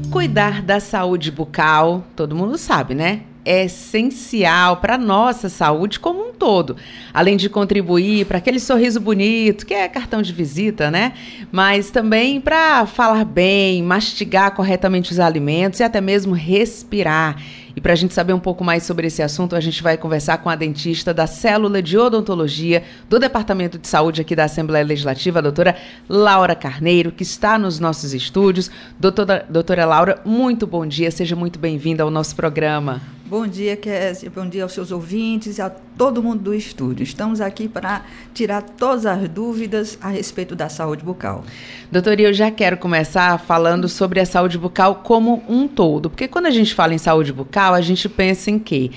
Cuidar 0.10 0.63
da 0.63 0.80
saúde 0.80 1.30
bucal, 1.30 2.03
todo 2.15 2.36
mundo 2.36 2.58
sabe, 2.58 2.96
né? 2.96 3.22
É 3.46 3.65
essencial 3.65 4.77
para 4.77 4.96
a 4.96 4.98
nossa 4.98 5.48
saúde 5.48 6.00
como 6.00 6.30
um 6.30 6.34
todo. 6.34 6.75
Além 7.13 7.38
de 7.38 7.50
contribuir 7.50 8.25
para 8.25 8.39
aquele 8.39 8.60
sorriso 8.60 9.00
bonito, 9.00 9.68
que 9.68 9.75
é 9.75 9.88
cartão 9.88 10.24
de 10.24 10.34
visita, 10.34 10.89
né? 10.89 11.13
Mas 11.51 11.92
também 11.92 12.42
para 12.42 12.88
falar 12.88 13.25
bem, 13.25 13.84
mastigar 13.84 14.56
corretamente 14.56 15.12
os 15.12 15.20
alimentos 15.20 15.82
e 15.82 15.84
até 15.84 16.01
mesmo 16.01 16.34
respirar. 16.34 17.38
E 17.75 17.82
para 17.82 17.94
a 17.94 17.96
gente 17.96 18.13
saber 18.13 18.34
um 18.34 18.39
pouco 18.39 18.63
mais 18.63 18.84
sobre 18.84 19.08
esse 19.08 19.24
assunto, 19.24 19.56
a 19.56 19.60
gente 19.60 19.82
vai 19.82 19.98
conversar 19.98 20.38
com 20.38 20.50
a 20.50 20.56
dentista 20.56 21.13
da 21.13 21.25
Célula 21.25 21.82
de 21.82 21.98
Odontologia 21.98 22.84
do 23.10 23.18
Departamento 23.18 23.80
de 23.80 23.88
Saúde 23.88 24.22
aqui 24.22 24.36
da 24.36 24.44
Assembleia 24.44 24.86
Legislativa, 24.86 25.39
a 25.39 25.42
doutora 25.42 25.75
Laura 26.08 26.53
Carneiro, 26.53 27.12
que 27.12 27.24
está 27.24 27.58
nos 27.58 27.80
nossos 27.80 28.13
estúdios. 28.13 28.70
Doutora, 29.00 29.46
doutora 29.50 29.86
Laura, 29.86 30.22
muito 30.24 30.68
bom 30.68 30.86
dia, 30.86 31.10
seja 31.10 31.36
muito 31.36 31.58
bem-vinda 31.58 32.03
ao 32.03 32.12
nosso 32.12 32.36
programa. 32.36 33.01
Bom 33.34 33.48
dia, 33.48 33.75
Kézia. 33.75 34.30
Bom 34.30 34.48
dia 34.48 34.62
aos 34.62 34.74
seus 34.74 34.92
ouvintes 34.92 35.58
e 35.58 35.62
a 35.62 35.68
todo 35.98 36.22
mundo 36.22 36.44
do 36.44 36.53
estúdio. 36.53 37.03
Estamos 37.03 37.42
aqui 37.42 37.68
para 37.68 38.03
tirar 38.32 38.62
todas 38.62 39.08
as 39.08 39.27
dúvidas 39.27 39.98
a 40.01 40.10
respeito 40.10 40.56
da 40.56 40.70
saúde 40.70 41.03
bucal. 41.03 41.44
Doutora, 41.92 42.22
eu 42.22 42.32
já 42.32 42.51
quero 42.51 42.77
começar 42.77 43.39
falando 43.39 43.89
sobre 43.89 44.20
a 44.20 44.25
saúde 44.25 44.58
bucal 44.58 45.01
como 45.03 45.42
um 45.50 45.68
todo, 45.68 46.12
porque 46.12 46.27
quando 46.27 46.46
a 46.46 46.51
gente 46.51 46.75
fala 46.75 46.94
em 46.94 47.00
saúde 47.00 47.34
bucal, 47.34 47.62
a 47.72 47.82
gente 47.82 48.10
pensa 48.10 48.51
em 48.51 48.60
quê? 48.60 48.91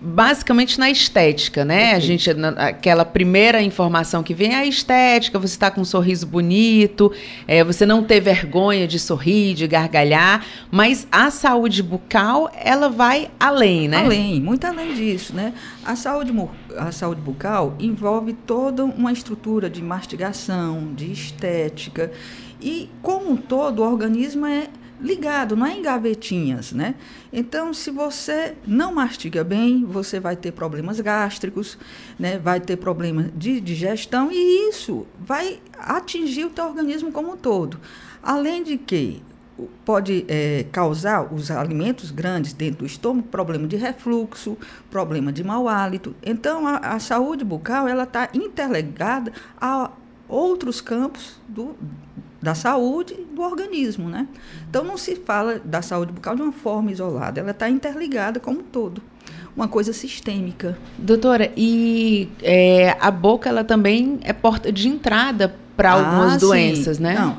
basicamente 0.00 0.78
na 0.80 0.90
estética, 0.90 1.64
né? 1.64 1.94
A 1.94 1.98
gente, 1.98 2.32
na, 2.32 2.48
aquela 2.48 3.04
primeira 3.04 3.62
informação 3.62 4.22
que 4.22 4.32
vem 4.32 4.54
é 4.54 4.56
a 4.56 4.66
estética, 4.66 5.38
você 5.38 5.54
está 5.54 5.70
com 5.70 5.82
um 5.82 5.84
sorriso 5.84 6.26
bonito, 6.26 7.12
é, 7.46 7.62
você 7.62 7.84
não 7.84 8.02
ter 8.02 8.20
vergonha 8.20 8.88
de 8.88 8.98
sorrir, 8.98 9.54
de 9.54 9.66
gargalhar, 9.66 10.44
mas 10.70 11.06
a 11.12 11.30
saúde 11.30 11.82
bucal, 11.82 12.50
ela 12.54 12.88
vai 12.88 13.30
além, 13.38 13.88
né? 13.88 13.98
Além, 13.98 14.40
muito 14.40 14.66
além 14.66 14.94
disso, 14.94 15.34
né? 15.34 15.52
A 15.84 15.94
saúde, 15.94 16.32
a 16.78 16.90
saúde 16.90 17.20
bucal 17.20 17.76
envolve 17.78 18.32
toda 18.32 18.84
uma 18.84 19.12
estrutura 19.12 19.68
de 19.68 19.82
mastigação, 19.82 20.94
de 20.94 21.12
estética, 21.12 22.10
e 22.60 22.88
como 23.02 23.30
um 23.30 23.36
todo, 23.36 23.82
o 23.82 23.90
organismo 23.90 24.46
é 24.46 24.68
ligado, 25.02 25.56
não 25.56 25.66
é 25.66 25.76
em 25.76 25.82
gavetinhas, 25.82 26.72
né? 26.72 26.94
Então, 27.32 27.72
se 27.72 27.90
você 27.90 28.54
não 28.66 28.94
mastiga 28.94 29.42
bem, 29.42 29.84
você 29.84 30.20
vai 30.20 30.36
ter 30.36 30.52
problemas 30.52 31.00
gástricos, 31.00 31.78
né? 32.18 32.38
Vai 32.38 32.60
ter 32.60 32.76
problemas 32.76 33.30
de 33.34 33.60
digestão 33.60 34.30
e 34.30 34.68
isso 34.68 35.06
vai 35.18 35.60
atingir 35.78 36.44
o 36.44 36.50
teu 36.50 36.66
organismo 36.66 37.10
como 37.10 37.32
um 37.32 37.36
todo. 37.36 37.80
Além 38.22 38.62
de 38.62 38.76
que 38.76 39.22
pode 39.84 40.24
é, 40.28 40.64
causar 40.72 41.32
os 41.32 41.50
alimentos 41.50 42.10
grandes 42.10 42.52
dentro 42.52 42.80
do 42.80 42.86
estômago 42.86 43.28
problema 43.28 43.66
de 43.66 43.76
refluxo, 43.76 44.56
problema 44.90 45.32
de 45.32 45.44
mau 45.44 45.68
hálito. 45.68 46.14
Então, 46.22 46.66
a, 46.66 46.76
a 46.76 46.98
saúde 46.98 47.44
bucal 47.44 47.88
ela 47.88 48.04
está 48.04 48.28
interligada 48.32 49.32
a 49.60 49.90
outros 50.28 50.80
campos 50.80 51.40
do, 51.48 51.76
da 52.42 52.54
saúde 52.54 53.14
do 53.34 53.42
organismo, 53.42 54.08
né? 54.08 54.26
Então 54.68 54.82
não 54.82 54.96
se 54.96 55.16
fala 55.16 55.60
da 55.64 55.82
saúde 55.82 56.12
bucal 56.12 56.34
de 56.34 56.42
uma 56.42 56.52
forma 56.52 56.90
isolada, 56.90 57.40
ela 57.40 57.50
está 57.50 57.68
interligada 57.68 58.40
como 58.40 58.60
um 58.60 58.62
todo, 58.62 59.02
uma 59.54 59.68
coisa 59.68 59.92
sistêmica. 59.92 60.78
Doutora, 60.96 61.52
e 61.56 62.28
é, 62.42 62.96
a 63.00 63.10
boca 63.10 63.48
ela 63.48 63.64
também 63.64 64.18
é 64.22 64.32
porta 64.32 64.72
de 64.72 64.88
entrada 64.88 65.54
para 65.76 65.92
algumas 65.92 66.34
ah, 66.34 66.38
doenças, 66.38 66.96
sim. 66.96 67.02
né? 67.02 67.14
Não, 67.14 67.38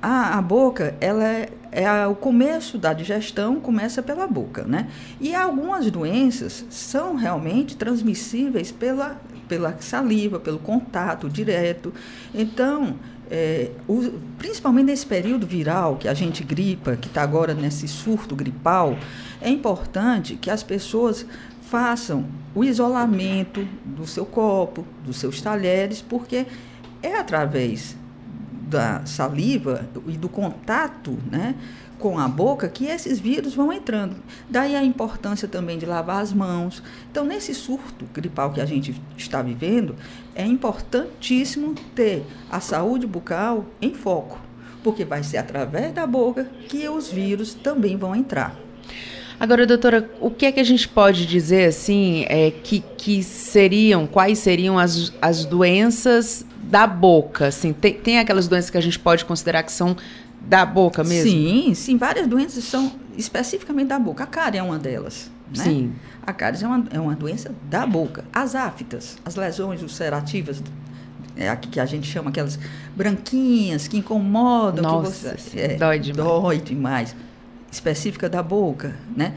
a, 0.00 0.38
a 0.38 0.42
boca 0.42 0.94
ela 1.00 1.24
é, 1.24 1.48
é 1.72 1.86
a, 1.86 2.08
o 2.08 2.14
começo 2.14 2.76
da 2.76 2.92
digestão 2.92 3.58
começa 3.60 4.02
pela 4.02 4.26
boca, 4.26 4.64
né? 4.64 4.88
E 5.18 5.34
algumas 5.34 5.90
doenças 5.90 6.66
são 6.68 7.14
realmente 7.14 7.76
transmissíveis 7.76 8.70
pela 8.70 9.18
pela 9.48 9.76
saliva, 9.78 10.40
pelo 10.40 10.58
contato 10.58 11.28
direto. 11.28 11.92
Então 12.34 12.96
é, 13.36 13.72
o, 13.88 14.12
principalmente 14.38 14.86
nesse 14.86 15.04
período 15.04 15.44
viral 15.44 15.96
que 15.96 16.06
a 16.06 16.14
gente 16.14 16.44
gripa, 16.44 16.94
que 16.94 17.08
está 17.08 17.20
agora 17.20 17.52
nesse 17.52 17.88
surto 17.88 18.36
gripal, 18.36 18.96
é 19.40 19.50
importante 19.50 20.36
que 20.36 20.48
as 20.48 20.62
pessoas 20.62 21.26
façam 21.62 22.26
o 22.54 22.62
isolamento 22.62 23.66
do 23.84 24.06
seu 24.06 24.24
copo, 24.24 24.86
dos 25.04 25.16
seus 25.16 25.42
talheres, 25.42 26.00
porque 26.00 26.46
é 27.02 27.16
através 27.16 27.96
da 28.66 29.04
saliva 29.06 29.88
e 30.06 30.16
do 30.16 30.28
contato, 30.28 31.18
né, 31.30 31.54
com 31.98 32.18
a 32.18 32.28
boca 32.28 32.68
que 32.68 32.86
esses 32.86 33.18
vírus 33.18 33.54
vão 33.54 33.72
entrando. 33.72 34.16
Daí 34.48 34.74
a 34.74 34.84
importância 34.84 35.46
também 35.46 35.78
de 35.78 35.86
lavar 35.86 36.22
as 36.22 36.32
mãos. 36.32 36.82
Então, 37.10 37.24
nesse 37.24 37.54
surto 37.54 38.04
gripal 38.12 38.52
que 38.52 38.60
a 38.60 38.66
gente 38.66 39.00
está 39.16 39.40
vivendo, 39.42 39.94
é 40.34 40.44
importantíssimo 40.44 41.74
ter 41.94 42.26
a 42.50 42.60
saúde 42.60 43.06
bucal 43.06 43.64
em 43.80 43.94
foco, 43.94 44.38
porque 44.82 45.04
vai 45.04 45.22
ser 45.22 45.38
através 45.38 45.92
da 45.92 46.06
boca 46.06 46.44
que 46.68 46.88
os 46.88 47.10
vírus 47.10 47.54
também 47.54 47.96
vão 47.96 48.14
entrar. 48.14 48.63
Agora, 49.38 49.66
doutora, 49.66 50.08
o 50.20 50.30
que 50.30 50.46
é 50.46 50.52
que 50.52 50.60
a 50.60 50.64
gente 50.64 50.88
pode 50.88 51.26
dizer 51.26 51.68
assim 51.68 52.24
é, 52.28 52.50
que, 52.50 52.80
que 52.96 53.22
seriam, 53.22 54.06
quais 54.06 54.38
seriam 54.38 54.78
as, 54.78 55.12
as 55.20 55.44
doenças 55.44 56.44
da 56.62 56.86
boca? 56.86 57.48
Assim, 57.48 57.72
tem, 57.72 57.94
tem 57.94 58.18
aquelas 58.18 58.48
doenças 58.48 58.70
que 58.70 58.78
a 58.78 58.80
gente 58.80 58.98
pode 58.98 59.24
considerar 59.24 59.62
que 59.62 59.72
são 59.72 59.96
da 60.40 60.64
boca 60.64 61.02
mesmo? 61.02 61.30
Sim, 61.30 61.74
sim. 61.74 61.96
Várias 61.96 62.26
doenças 62.26 62.64
são 62.64 62.92
especificamente 63.16 63.88
da 63.88 63.98
boca. 63.98 64.24
A 64.24 64.26
cárie 64.26 64.58
é 64.58 64.62
uma 64.62 64.78
delas. 64.78 65.30
Né? 65.56 65.64
Sim. 65.64 65.92
A 66.26 66.32
cárie 66.32 66.62
é 66.62 66.66
uma, 66.66 66.84
é 66.90 67.00
uma 67.00 67.14
doença 67.14 67.54
da 67.68 67.86
boca. 67.86 68.24
As 68.32 68.54
aftas, 68.54 69.18
as 69.24 69.36
lesões 69.36 69.82
ulcerativas, 69.82 70.62
é 71.36 71.48
aqui 71.48 71.68
que 71.68 71.80
a 71.80 71.86
gente 71.86 72.06
chama 72.06 72.30
aquelas 72.30 72.58
branquinhas 72.94 73.88
que 73.88 73.96
incomodam. 73.96 74.82
Nossa, 74.82 75.34
que 75.34 75.42
você, 75.42 75.60
é, 75.60 75.76
dói 75.76 75.98
demais. 75.98 76.28
Dói 76.28 76.58
demais. 76.58 77.16
Específica 77.74 78.28
da 78.28 78.40
boca, 78.40 78.96
né? 79.16 79.36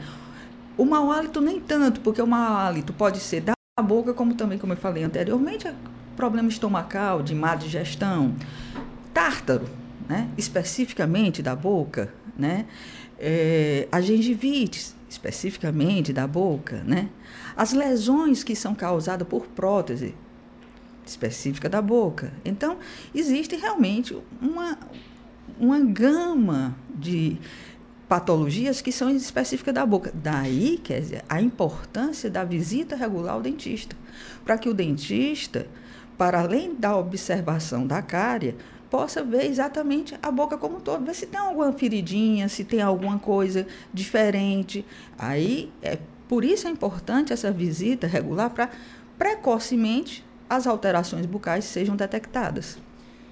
O 0.76 0.84
mau 0.84 1.10
hálito 1.10 1.40
nem 1.40 1.58
tanto, 1.58 2.00
porque 2.00 2.22
o 2.22 2.26
mau 2.26 2.56
hálito 2.56 2.92
pode 2.92 3.18
ser 3.18 3.40
da 3.40 3.52
boca, 3.82 4.14
como 4.14 4.34
também, 4.34 4.58
como 4.58 4.72
eu 4.72 4.76
falei 4.76 5.02
anteriormente, 5.02 5.66
é 5.66 5.74
problema 6.16 6.48
estomacal, 6.48 7.20
de 7.20 7.34
má 7.34 7.56
digestão. 7.56 8.36
Tártaro, 9.12 9.68
né? 10.08 10.28
especificamente 10.38 11.42
da 11.42 11.56
boca, 11.56 12.14
né? 12.36 12.66
É, 13.18 13.88
a 13.90 14.00
gengivite, 14.00 14.94
especificamente 15.08 16.12
da 16.12 16.28
boca, 16.28 16.84
né? 16.86 17.08
as 17.56 17.72
lesões 17.72 18.44
que 18.44 18.54
são 18.54 18.72
causadas 18.72 19.26
por 19.26 19.48
prótese, 19.48 20.14
específica 21.04 21.68
da 21.68 21.82
boca. 21.82 22.32
Então, 22.44 22.78
existe 23.12 23.56
realmente 23.56 24.16
uma, 24.40 24.78
uma 25.58 25.80
gama 25.80 26.76
de 26.94 27.36
patologias 28.08 28.80
que 28.80 28.90
são 28.90 29.10
específicas 29.10 29.74
da 29.74 29.84
boca. 29.84 30.10
Daí, 30.14 30.78
quer 30.82 31.00
dizer, 31.00 31.24
a 31.28 31.40
importância 31.40 32.30
da 32.30 32.42
visita 32.42 32.96
regular 32.96 33.34
ao 33.34 33.42
dentista, 33.42 33.94
para 34.44 34.56
que 34.56 34.68
o 34.68 34.74
dentista, 34.74 35.66
para 36.16 36.40
além 36.40 36.74
da 36.74 36.96
observação 36.96 37.86
da 37.86 38.00
cárie, 38.00 38.56
possa 38.90 39.22
ver 39.22 39.44
exatamente 39.44 40.16
a 40.22 40.30
boca 40.30 40.56
como 40.56 40.78
um 40.78 40.80
todo, 40.80 41.04
ver 41.04 41.14
se 41.14 41.26
tem 41.26 41.38
alguma 41.38 41.72
feridinha, 41.72 42.48
se 42.48 42.64
tem 42.64 42.80
alguma 42.80 43.18
coisa 43.18 43.66
diferente. 43.92 44.84
Aí, 45.18 45.70
é 45.82 45.98
por 46.26 46.44
isso 46.44 46.66
é 46.66 46.70
importante 46.70 47.32
essa 47.32 47.50
visita 47.50 48.06
regular 48.06 48.50
para 48.50 48.70
precocemente 49.18 50.24
as 50.48 50.66
alterações 50.66 51.26
bucais 51.26 51.64
sejam 51.64 51.96
detectadas. 51.96 52.78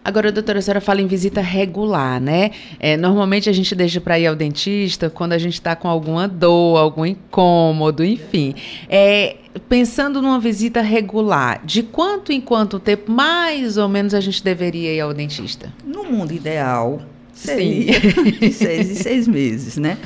Agora, 0.06 0.30
doutora, 0.30 0.60
a 0.60 0.62
senhora 0.62 0.80
fala 0.80 1.02
em 1.02 1.08
visita 1.08 1.40
regular, 1.40 2.20
né? 2.20 2.52
É, 2.78 2.96
normalmente 2.96 3.50
a 3.50 3.52
gente 3.52 3.74
deixa 3.74 4.00
para 4.00 4.16
ir 4.16 4.28
ao 4.28 4.36
dentista 4.36 5.10
quando 5.10 5.32
a 5.32 5.38
gente 5.38 5.54
está 5.54 5.74
com 5.74 5.88
alguma 5.88 6.28
dor, 6.28 6.78
algum 6.78 7.04
incômodo, 7.04 8.04
enfim. 8.04 8.54
É, 8.88 9.34
pensando 9.68 10.22
numa 10.22 10.38
visita 10.38 10.80
regular, 10.80 11.60
de 11.64 11.82
quanto 11.82 12.30
em 12.30 12.40
quanto 12.40 12.78
tempo, 12.78 13.10
mais 13.10 13.76
ou 13.76 13.88
menos, 13.88 14.14
a 14.14 14.20
gente 14.20 14.44
deveria 14.44 14.94
ir 14.94 15.00
ao 15.00 15.12
dentista? 15.12 15.74
No 15.84 16.04
mundo 16.04 16.30
ideal, 16.32 17.02
seria 17.32 17.98
de 18.38 18.52
seis 18.52 18.88
em 18.88 18.94
seis 18.94 19.26
meses, 19.26 19.76
né? 19.76 19.98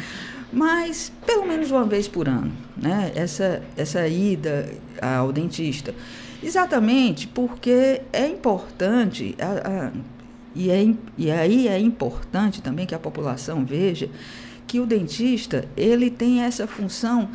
Mas 0.50 1.12
pelo 1.26 1.46
menos 1.46 1.70
uma 1.70 1.84
vez 1.84 2.08
por 2.08 2.26
ano, 2.26 2.50
né? 2.74 3.12
Essa, 3.14 3.62
essa 3.76 4.08
ida 4.08 4.66
ao 5.02 5.30
dentista. 5.30 5.94
Exatamente 6.42 7.26
porque 7.28 8.02
é 8.12 8.26
importante, 8.26 9.36
a, 9.38 9.86
a, 9.86 9.92
e, 10.54 10.70
é, 10.70 10.94
e 11.16 11.30
aí 11.30 11.68
é 11.68 11.78
importante 11.78 12.62
também 12.62 12.86
que 12.86 12.94
a 12.94 12.98
população 12.98 13.64
veja 13.64 14.08
que 14.66 14.80
o 14.80 14.86
dentista 14.86 15.64
ele 15.76 16.10
tem 16.10 16.42
essa 16.42 16.66
função 16.66 17.28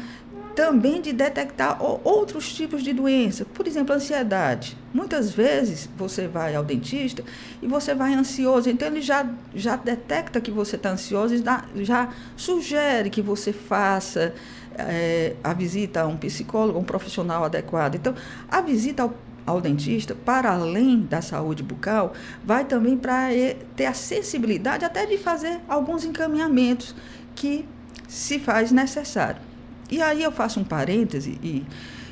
também 0.55 1.01
de 1.01 1.11
detectar 1.11 1.77
outros 1.83 2.53
tipos 2.53 2.81
de 2.81 2.93
doença. 2.93 3.43
Por 3.43 3.67
exemplo, 3.67 3.93
ansiedade. 3.93 4.77
Muitas 4.93 5.31
vezes 5.31 5.89
você 5.97 6.27
vai 6.27 6.55
ao 6.55 6.63
dentista 6.63 7.23
e 7.61 7.67
você 7.67 7.93
vai 7.93 8.13
ansioso, 8.13 8.69
então 8.69 8.87
ele 8.87 9.01
já, 9.01 9.27
já 9.53 9.75
detecta 9.75 10.39
que 10.39 10.49
você 10.49 10.77
está 10.77 10.91
ansioso 10.91 11.35
e 11.35 11.83
já 11.83 12.09
sugere 12.37 13.09
que 13.09 13.21
você 13.21 13.51
faça 13.51 14.33
é, 14.77 15.35
a 15.43 15.53
visita 15.53 16.01
a 16.01 16.07
um 16.07 16.17
psicólogo, 16.17 16.79
um 16.79 16.83
profissional 16.83 17.43
adequado. 17.43 17.95
Então, 17.95 18.15
a 18.49 18.61
visita 18.61 19.03
ao, 19.03 19.13
ao 19.45 19.61
dentista, 19.61 20.15
para 20.15 20.51
além 20.51 21.01
da 21.01 21.21
saúde 21.21 21.63
bucal, 21.63 22.13
vai 22.43 22.65
também 22.65 22.97
para 22.97 23.29
ter 23.75 23.85
a 23.85 23.93
sensibilidade 23.93 24.85
até 24.85 25.05
de 25.05 25.17
fazer 25.17 25.59
alguns 25.67 26.03
encaminhamentos 26.05 26.95
que 27.35 27.65
se 28.07 28.39
faz 28.39 28.71
necessário. 28.71 29.41
E 29.89 30.01
aí 30.01 30.23
eu 30.23 30.31
faço 30.31 30.59
um 30.59 30.63
parêntese 30.63 31.39
e 31.43 31.63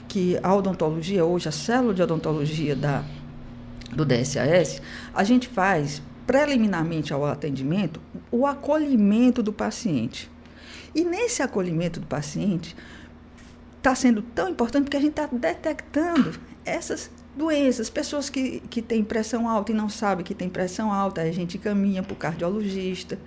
que 0.07 0.37
a 0.43 0.53
odontologia 0.53 1.25
hoje, 1.25 1.49
a 1.49 1.51
célula 1.51 1.93
de 1.93 2.01
odontologia 2.01 2.75
da, 2.75 3.03
do 3.91 4.05
DSAS, 4.05 4.81
a 5.13 5.23
gente 5.23 5.47
faz 5.47 6.01
preliminarmente 6.27 7.13
ao 7.13 7.25
atendimento 7.25 7.99
o 8.31 8.45
acolhimento 8.45 9.41
do 9.41 9.51
paciente. 9.51 10.29
E 10.95 11.03
nesse 11.03 11.41
acolhimento 11.41 11.99
do 11.99 12.07
paciente, 12.07 12.75
está 13.77 13.93
sendo 13.93 14.21
tão 14.21 14.49
importante 14.49 14.85
porque 14.85 14.97
a 14.97 15.01
gente 15.01 15.19
está 15.19 15.27
detectando 15.31 16.39
essas 16.63 17.09
doenças, 17.35 17.89
pessoas 17.89 18.29
que, 18.29 18.61
que 18.69 18.81
têm 18.81 19.03
pressão 19.03 19.49
alta 19.49 19.71
e 19.71 19.75
não 19.75 19.89
sabem 19.89 20.23
que 20.23 20.33
tem 20.33 20.49
pressão 20.49 20.91
alta, 20.91 21.21
a 21.21 21.31
gente 21.31 21.57
caminha 21.57 22.03
para 22.03 22.13
o 22.13 22.15
cardiologista. 22.15 23.17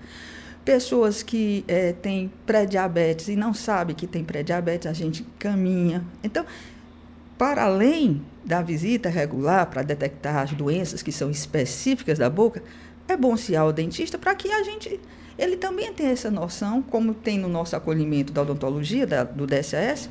Pessoas 0.65 1.23
que 1.23 1.65
é, 1.69 1.93
têm 1.93 2.33
pré-diabetes 2.45 3.29
e 3.29 3.37
não 3.37 3.55
sabem 3.55 3.95
que 3.95 4.07
tem 4.07 4.25
pré-diabetes, 4.25 4.89
a 4.89 4.93
gente 4.93 5.25
caminha. 5.39 6.05
Então, 6.25 6.45
para 7.39 7.65
além 7.65 8.23
da 8.45 8.63
visita 8.63 9.09
regular 9.09 9.67
para 9.67 9.83
detectar 9.83 10.39
as 10.39 10.53
doenças 10.53 11.03
que 11.03 11.13
são 11.13 11.31
específicas 11.31 12.19
da 12.19 12.31
boca, 12.31 12.63
é 13.07 13.17
bom 13.17 13.37
se 13.37 13.53
ir 13.53 13.57
ao 13.57 13.73
dentista 13.73 14.19
para 14.19 14.35
que 14.35 14.51
a 14.51 14.63
gente 14.65 14.99
ele 15.39 15.57
também 15.57 15.93
tenha 15.93 16.11
essa 16.11 16.31
noção, 16.31 16.83
como 16.83 17.13
tem 17.13 17.39
no 17.39 17.49
nosso 17.49 17.77
acolhimento 17.77 18.33
da 18.33 18.43
odontologia, 18.43 19.07
da, 19.07 19.25
do 19.25 19.47
DSS, 19.47 20.09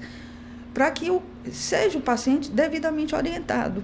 para 0.74 0.92
que 0.92 1.10
o, 1.10 1.22
seja 1.52 1.98
o 1.98 2.02
paciente 2.02 2.52
devidamente 2.52 3.16
orientado. 3.16 3.84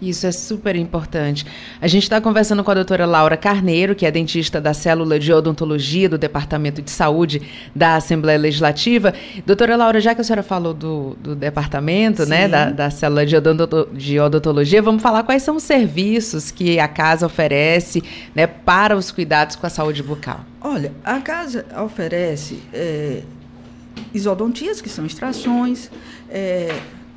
Isso 0.00 0.26
é 0.26 0.32
super 0.32 0.76
importante. 0.76 1.44
A 1.80 1.86
gente 1.86 2.04
está 2.04 2.20
conversando 2.20 2.64
com 2.64 2.70
a 2.70 2.74
doutora 2.74 3.04
Laura 3.04 3.36
Carneiro, 3.36 3.94
que 3.94 4.06
é 4.06 4.10
dentista 4.10 4.60
da 4.60 4.72
Célula 4.72 5.18
de 5.18 5.30
Odontologia 5.32 6.08
do 6.08 6.16
Departamento 6.16 6.80
de 6.80 6.90
Saúde 6.90 7.42
da 7.74 7.96
Assembleia 7.96 8.38
Legislativa. 8.38 9.12
Doutora 9.44 9.76
Laura, 9.76 10.00
já 10.00 10.14
que 10.14 10.22
a 10.22 10.24
senhora 10.24 10.42
falou 10.42 10.72
do, 10.72 11.16
do 11.20 11.34
departamento, 11.34 12.24
né, 12.24 12.48
da, 12.48 12.70
da 12.70 12.90
Célula 12.90 13.26
de, 13.26 13.36
odonto, 13.36 13.88
de 13.92 14.18
Odontologia, 14.18 14.80
vamos 14.80 15.02
falar 15.02 15.22
quais 15.22 15.42
são 15.42 15.56
os 15.56 15.62
serviços 15.62 16.50
que 16.50 16.80
a 16.80 16.88
casa 16.88 17.26
oferece 17.26 18.02
né, 18.34 18.46
para 18.46 18.96
os 18.96 19.10
cuidados 19.10 19.54
com 19.54 19.66
a 19.66 19.70
saúde 19.70 20.02
bucal. 20.02 20.40
Olha, 20.62 20.92
a 21.04 21.20
casa 21.20 21.66
oferece 21.82 22.62
é, 22.72 23.22
isodontias, 24.14 24.80
que 24.80 24.88
são 24.88 25.04
extrações, 25.04 25.90
é, 26.30 26.74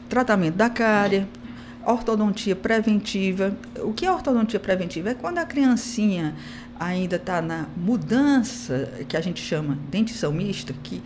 tratamento 0.09 0.55
da 0.55 0.69
cárie, 0.69 1.25
ortodontia 1.85 2.55
preventiva. 2.55 3.55
O 3.79 3.93
que 3.93 4.05
é 4.05 4.11
ortodontia 4.11 4.59
preventiva? 4.59 5.09
É 5.09 5.13
quando 5.13 5.37
a 5.39 5.45
criancinha 5.45 6.35
ainda 6.79 7.15
está 7.17 7.41
na 7.41 7.67
mudança, 7.77 8.89
que 9.07 9.15
a 9.15 9.21
gente 9.21 9.41
chama 9.41 9.77
dentição 9.89 10.31
mista, 10.31 10.73
que 10.83 11.01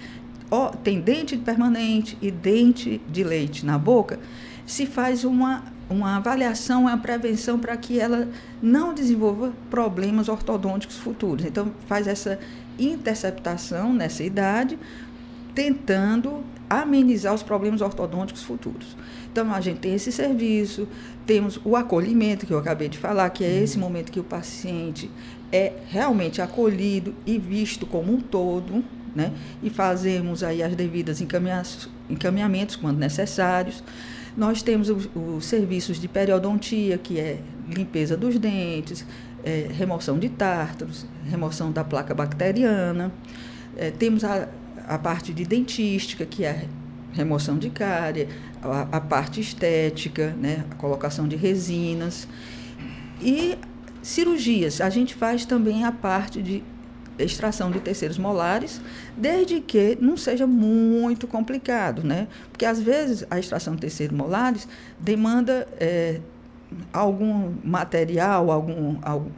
ó, 0.49 0.69
tem 0.69 0.99
dente 0.99 1.37
permanente 1.37 2.17
e 2.21 2.31
dente 2.31 3.01
de 3.09 3.23
leite 3.23 3.65
na 3.65 3.77
boca, 3.77 4.19
se 4.65 4.85
faz 4.85 5.23
uma, 5.23 5.63
uma 5.89 6.17
avaliação, 6.17 6.81
uma 6.83 6.97
prevenção 6.97 7.57
para 7.57 7.75
que 7.77 7.99
ela 7.99 8.27
não 8.61 8.93
desenvolva 8.93 9.53
problemas 9.69 10.27
ortodônticos 10.27 10.97
futuros. 10.97 11.45
Então, 11.45 11.71
faz 11.87 12.07
essa 12.07 12.39
interceptação 12.77 13.93
nessa 13.93 14.23
idade, 14.23 14.77
tentando 15.55 16.43
amenizar 16.69 17.33
os 17.33 17.41
problemas 17.41 17.81
ortodônticos 17.81 18.43
futuros. 18.43 18.95
Então, 19.31 19.53
a 19.53 19.61
gente 19.61 19.79
tem 19.79 19.93
esse 19.93 20.11
serviço, 20.11 20.87
temos 21.25 21.59
o 21.63 21.75
acolhimento, 21.75 22.45
que 22.45 22.53
eu 22.53 22.57
acabei 22.57 22.89
de 22.89 22.97
falar, 22.97 23.29
que 23.29 23.43
é 23.43 23.61
esse 23.61 23.77
momento 23.77 24.11
que 24.11 24.19
o 24.19 24.23
paciente 24.23 25.09
é 25.51 25.73
realmente 25.87 26.41
acolhido 26.41 27.13
e 27.25 27.37
visto 27.37 27.85
como 27.85 28.13
um 28.13 28.19
todo, 28.19 28.83
né? 29.15 29.31
E 29.63 29.69
fazemos 29.69 30.43
aí 30.43 30.61
as 30.61 30.75
devidas 30.75 31.21
encaminhamentos 31.21 32.75
quando 32.75 32.97
necessários. 32.97 33.83
Nós 34.35 34.61
temos 34.61 34.89
os, 34.89 35.45
serviços 35.45 35.99
de 35.99 36.07
periodontia, 36.07 36.97
que 36.97 37.19
é 37.19 37.39
limpeza 37.67 38.15
dos 38.15 38.37
dentes, 38.37 39.03
é, 39.43 39.67
remoção 39.71 40.19
de 40.19 40.29
tártaros, 40.29 41.05
remoção 41.27 41.71
da 41.71 41.83
placa 41.83 42.13
bacteriana. 42.13 43.11
É, 43.75 43.89
temos 43.89 44.23
a, 44.23 44.47
a 44.87 44.97
parte 44.99 45.33
de 45.33 45.43
dentística, 45.43 46.25
que 46.25 46.45
é 46.45 46.65
remoção 47.13 47.57
de 47.57 47.71
cárie, 47.71 48.27
a, 48.71 49.01
parte 49.01 49.39
estética, 49.39 50.35
né, 50.39 50.65
a 50.71 50.75
colocação 50.75 51.27
de 51.27 51.35
resinas. 51.35 52.27
E 53.21 53.57
cirurgias, 54.01 54.79
a 54.81 54.89
gente 54.89 55.15
faz 55.15 55.45
também 55.45 55.83
a 55.83 55.91
parte 55.91 56.41
de 56.41 56.63
extração 57.19 57.71
de 57.71 57.79
terceiros 57.79 58.17
molares, 58.17 58.79
desde 59.15 59.59
que 59.59 59.97
não 59.99 60.15
seja 60.15 60.45
muito 60.45 61.27
complicado, 61.27 62.03
né? 62.03 62.27
Porque 62.51 62.65
às 62.65 62.79
vezes 62.79 63.25
a 63.29 63.39
extração 63.39 63.73
de 63.73 63.81
terceiros 63.81 64.15
molares 64.15 64.67
demanda 64.99 65.67
é, 65.79 66.21
algum 66.93 67.53
material, 67.63 68.51
algum, 68.51 68.97
algum 69.01 69.31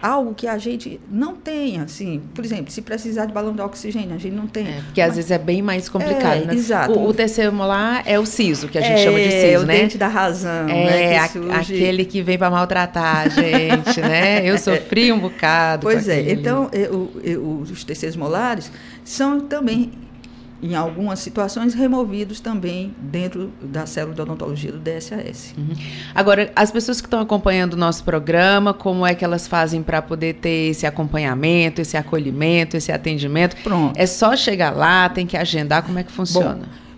algo 0.00 0.34
que 0.34 0.46
a 0.46 0.56
gente 0.58 1.00
não 1.10 1.34
tem, 1.34 1.80
assim, 1.80 2.22
por 2.34 2.44
exemplo, 2.44 2.70
se 2.70 2.80
precisar 2.82 3.26
de 3.26 3.32
balão 3.32 3.52
de 3.52 3.60
oxigênio, 3.60 4.14
a 4.14 4.18
gente 4.18 4.34
não 4.34 4.46
tem. 4.46 4.68
É, 4.68 4.80
porque 4.82 5.00
às 5.00 5.16
vezes 5.16 5.30
é 5.30 5.38
bem 5.38 5.60
mais 5.60 5.88
complicado, 5.88 6.42
é, 6.42 6.46
né? 6.46 6.54
Exato. 6.54 6.98
O, 6.98 7.08
o 7.08 7.14
terceiro 7.14 7.52
molar 7.52 8.02
é 8.06 8.18
o 8.18 8.24
siso, 8.24 8.68
que 8.68 8.78
a 8.78 8.80
gente 8.80 9.00
é, 9.00 9.04
chama 9.04 9.18
de 9.18 9.30
siso, 9.30 9.46
é 9.46 9.58
o 9.58 9.66
né? 9.66 9.78
dente 9.78 9.98
da 9.98 10.08
razão, 10.08 10.68
é, 10.68 10.84
né? 10.84 11.18
A, 11.18 11.24
aquele 11.60 12.04
que 12.04 12.22
vem 12.22 12.38
para 12.38 12.50
maltratar 12.50 13.26
a 13.26 13.28
gente, 13.28 14.00
né? 14.00 14.48
Eu 14.48 14.56
sofri 14.58 15.12
um 15.12 15.18
bocado. 15.18 15.82
Pois 15.82 16.08
é, 16.08 16.20
aquele. 16.20 16.40
então 16.40 16.70
eu, 16.72 17.10
eu, 17.22 17.42
os 17.60 17.82
terceiros 17.82 18.16
molares 18.16 18.70
são 19.04 19.40
também 19.40 19.90
em 20.62 20.74
algumas 20.74 21.20
situações, 21.20 21.72
removidos 21.72 22.40
também 22.40 22.94
dentro 22.98 23.52
da 23.62 23.86
célula 23.86 24.14
de 24.14 24.22
odontologia 24.22 24.72
do 24.72 24.78
DSAS. 24.78 25.54
Uhum. 25.56 25.74
Agora, 26.14 26.50
as 26.56 26.70
pessoas 26.70 27.00
que 27.00 27.06
estão 27.06 27.20
acompanhando 27.20 27.74
o 27.74 27.76
nosso 27.76 28.02
programa, 28.02 28.74
como 28.74 29.06
é 29.06 29.14
que 29.14 29.24
elas 29.24 29.46
fazem 29.46 29.82
para 29.82 30.02
poder 30.02 30.34
ter 30.34 30.70
esse 30.70 30.84
acompanhamento, 30.86 31.80
esse 31.80 31.96
acolhimento, 31.96 32.76
esse 32.76 32.90
atendimento? 32.90 33.56
Pronto. 33.62 33.96
É 33.96 34.06
só 34.06 34.34
chegar 34.34 34.74
lá, 34.74 35.08
tem 35.08 35.26
que 35.26 35.36
agendar, 35.36 35.84
como 35.84 35.98
é 35.98 36.02
que 36.02 36.10
funciona? 36.10 36.66
Bom, 36.66 36.88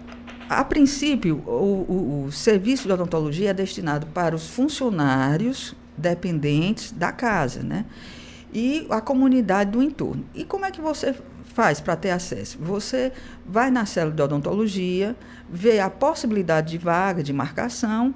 a 0.48 0.64
princípio, 0.64 1.42
o, 1.46 1.86
o, 1.88 2.24
o 2.26 2.32
serviço 2.32 2.88
de 2.88 2.92
odontologia 2.92 3.50
é 3.50 3.54
destinado 3.54 4.06
para 4.06 4.34
os 4.34 4.48
funcionários 4.48 5.76
dependentes 5.96 6.92
da 6.92 7.12
casa, 7.12 7.62
né? 7.62 7.84
E 8.52 8.86
a 8.90 9.00
comunidade 9.00 9.70
do 9.70 9.82
entorno. 9.82 10.24
E 10.34 10.44
como 10.44 10.64
é 10.64 10.70
que 10.70 10.80
você 10.80 11.14
faz 11.54 11.80
para 11.80 11.96
ter 11.96 12.10
acesso? 12.10 12.58
Você 12.60 13.12
vai 13.44 13.70
na 13.70 13.84
célula 13.86 14.14
de 14.14 14.22
odontologia, 14.22 15.16
vê 15.48 15.80
a 15.80 15.90
possibilidade 15.90 16.70
de 16.70 16.78
vaga, 16.78 17.22
de 17.22 17.32
marcação, 17.32 18.14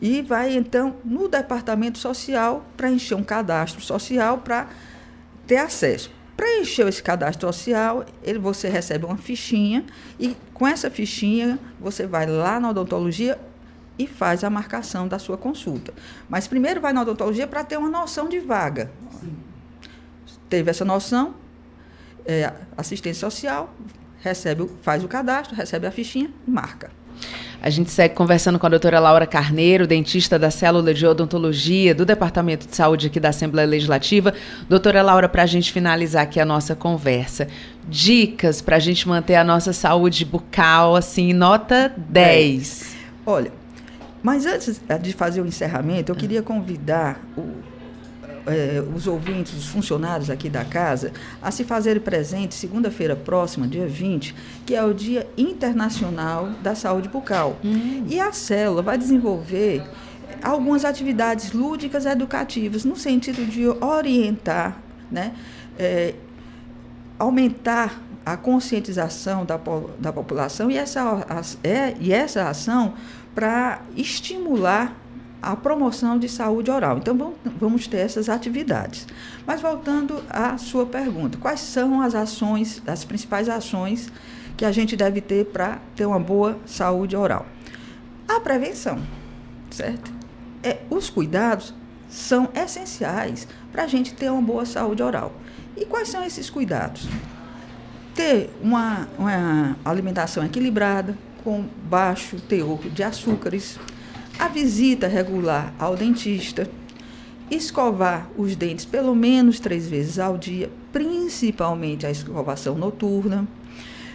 e 0.00 0.22
vai 0.22 0.56
então 0.56 0.96
no 1.04 1.28
departamento 1.28 1.98
social 1.98 2.64
para 2.76 2.90
encher 2.90 3.14
um 3.14 3.22
cadastro 3.22 3.80
social 3.80 4.38
para 4.38 4.68
ter 5.46 5.56
acesso. 5.56 6.10
Preencheu 6.36 6.86
esse 6.88 7.02
cadastro 7.02 7.52
social, 7.52 8.04
ele, 8.22 8.38
você 8.38 8.68
recebe 8.68 9.04
uma 9.04 9.16
fichinha 9.16 9.84
e 10.20 10.36
com 10.54 10.66
essa 10.66 10.88
fichinha 10.88 11.58
você 11.80 12.06
vai 12.06 12.26
lá 12.26 12.60
na 12.60 12.70
odontologia 12.70 13.38
e 13.98 14.06
faz 14.06 14.44
a 14.44 14.50
marcação 14.50 15.08
da 15.08 15.18
sua 15.18 15.36
consulta. 15.36 15.92
Mas 16.28 16.46
primeiro 16.46 16.80
vai 16.80 16.92
na 16.92 17.02
odontologia 17.02 17.46
para 17.48 17.64
ter 17.64 17.76
uma 17.76 17.88
noção 17.88 18.28
de 18.28 18.38
vaga. 18.38 18.90
Sim. 19.20 19.36
Teve 20.48 20.70
essa 20.70 20.84
noção, 20.84 21.34
é, 22.28 22.52
assistência 22.76 23.20
social, 23.28 23.74
recebe, 24.20 24.68
faz 24.82 25.02
o 25.02 25.08
cadastro, 25.08 25.56
recebe 25.56 25.86
a 25.86 25.90
fichinha 25.90 26.30
e 26.46 26.50
marca. 26.50 26.90
A 27.60 27.70
gente 27.70 27.90
segue 27.90 28.14
conversando 28.14 28.58
com 28.58 28.66
a 28.66 28.68
doutora 28.68 29.00
Laura 29.00 29.26
Carneiro, 29.26 29.84
dentista 29.84 30.38
da 30.38 30.48
Célula 30.48 30.94
de 30.94 31.04
Odontologia 31.04 31.92
do 31.92 32.04
Departamento 32.04 32.68
de 32.68 32.76
Saúde 32.76 33.08
aqui 33.08 33.18
da 33.18 33.30
Assembleia 33.30 33.66
Legislativa. 33.66 34.32
Doutora 34.68 35.02
Laura, 35.02 35.28
para 35.28 35.42
a 35.42 35.46
gente 35.46 35.72
finalizar 35.72 36.22
aqui 36.22 36.38
a 36.38 36.44
nossa 36.44 36.76
conversa, 36.76 37.48
dicas 37.88 38.62
para 38.62 38.76
a 38.76 38.78
gente 38.78 39.08
manter 39.08 39.34
a 39.34 39.42
nossa 39.42 39.72
saúde 39.72 40.24
bucal, 40.24 40.94
assim, 40.94 41.32
nota 41.32 41.92
10. 41.96 42.82
É. 42.82 42.96
Olha, 43.26 43.52
mas 44.22 44.46
antes 44.46 44.80
de 45.02 45.12
fazer 45.12 45.40
o 45.40 45.46
encerramento, 45.46 46.12
eu 46.12 46.16
queria 46.16 46.42
convidar 46.42 47.20
o, 47.36 47.42
eh, 48.48 48.82
os 48.94 49.06
ouvintes, 49.06 49.52
os 49.54 49.66
funcionários 49.66 50.30
aqui 50.30 50.48
da 50.48 50.64
casa, 50.64 51.12
a 51.40 51.50
se 51.50 51.64
fazerem 51.64 52.02
presente 52.02 52.54
segunda-feira 52.54 53.14
próxima, 53.14 53.66
dia 53.66 53.86
20, 53.86 54.34
que 54.66 54.74
é 54.74 54.82
o 54.82 54.92
Dia 54.92 55.28
Internacional 55.36 56.50
da 56.62 56.74
Saúde 56.74 57.08
Bucal. 57.08 57.56
Hum. 57.64 58.04
E 58.08 58.18
a 58.18 58.32
célula 58.32 58.82
vai 58.82 58.98
desenvolver 58.98 59.82
algumas 60.42 60.84
atividades 60.84 61.52
lúdicas 61.52 62.06
educativas, 62.06 62.84
no 62.84 62.96
sentido 62.96 63.44
de 63.44 63.66
orientar, 63.68 64.78
né, 65.10 65.32
eh, 65.78 66.14
aumentar 67.18 68.02
a 68.24 68.36
conscientização 68.36 69.44
da, 69.44 69.58
da 69.98 70.12
população 70.12 70.70
e 70.70 70.76
essa, 70.76 71.02
a, 71.02 71.66
é, 71.66 71.94
e 71.98 72.12
essa 72.12 72.48
ação 72.48 72.94
para 73.34 73.80
estimular 73.96 74.94
a 75.40 75.54
promoção 75.54 76.18
de 76.18 76.28
saúde 76.28 76.70
oral. 76.70 76.98
Então, 76.98 77.34
vamos 77.58 77.86
ter 77.86 77.98
essas 77.98 78.28
atividades. 78.28 79.06
Mas 79.46 79.60
voltando 79.60 80.22
à 80.28 80.58
sua 80.58 80.86
pergunta, 80.86 81.38
quais 81.38 81.60
são 81.60 82.00
as 82.00 82.14
ações, 82.14 82.82
as 82.86 83.04
principais 83.04 83.48
ações 83.48 84.10
que 84.56 84.64
a 84.64 84.72
gente 84.72 84.96
deve 84.96 85.20
ter 85.20 85.46
para 85.46 85.78
ter 85.94 86.06
uma 86.06 86.18
boa 86.18 86.58
saúde 86.66 87.16
oral? 87.16 87.46
A 88.28 88.40
prevenção, 88.40 89.00
certo? 89.70 90.12
É, 90.62 90.78
os 90.90 91.08
cuidados 91.08 91.72
são 92.08 92.48
essenciais 92.54 93.46
para 93.70 93.84
a 93.84 93.86
gente 93.86 94.14
ter 94.14 94.30
uma 94.30 94.42
boa 94.42 94.66
saúde 94.66 95.02
oral. 95.02 95.32
E 95.76 95.84
quais 95.84 96.08
são 96.08 96.24
esses 96.24 96.50
cuidados? 96.50 97.08
Ter 98.14 98.50
uma, 98.60 99.08
uma 99.16 99.76
alimentação 99.84 100.44
equilibrada, 100.44 101.16
com 101.44 101.64
baixo 101.88 102.40
teor 102.40 102.80
de 102.90 103.02
açúcares, 103.02 103.78
a 104.38 104.48
visita 104.48 105.08
regular 105.08 105.74
ao 105.78 105.96
dentista, 105.96 106.68
escovar 107.50 108.28
os 108.36 108.54
dentes 108.54 108.84
pelo 108.84 109.14
menos 109.14 109.58
três 109.58 109.88
vezes 109.88 110.18
ao 110.18 110.38
dia, 110.38 110.70
principalmente 110.92 112.06
a 112.06 112.10
escovação 112.10 112.76
noturna, 112.76 113.46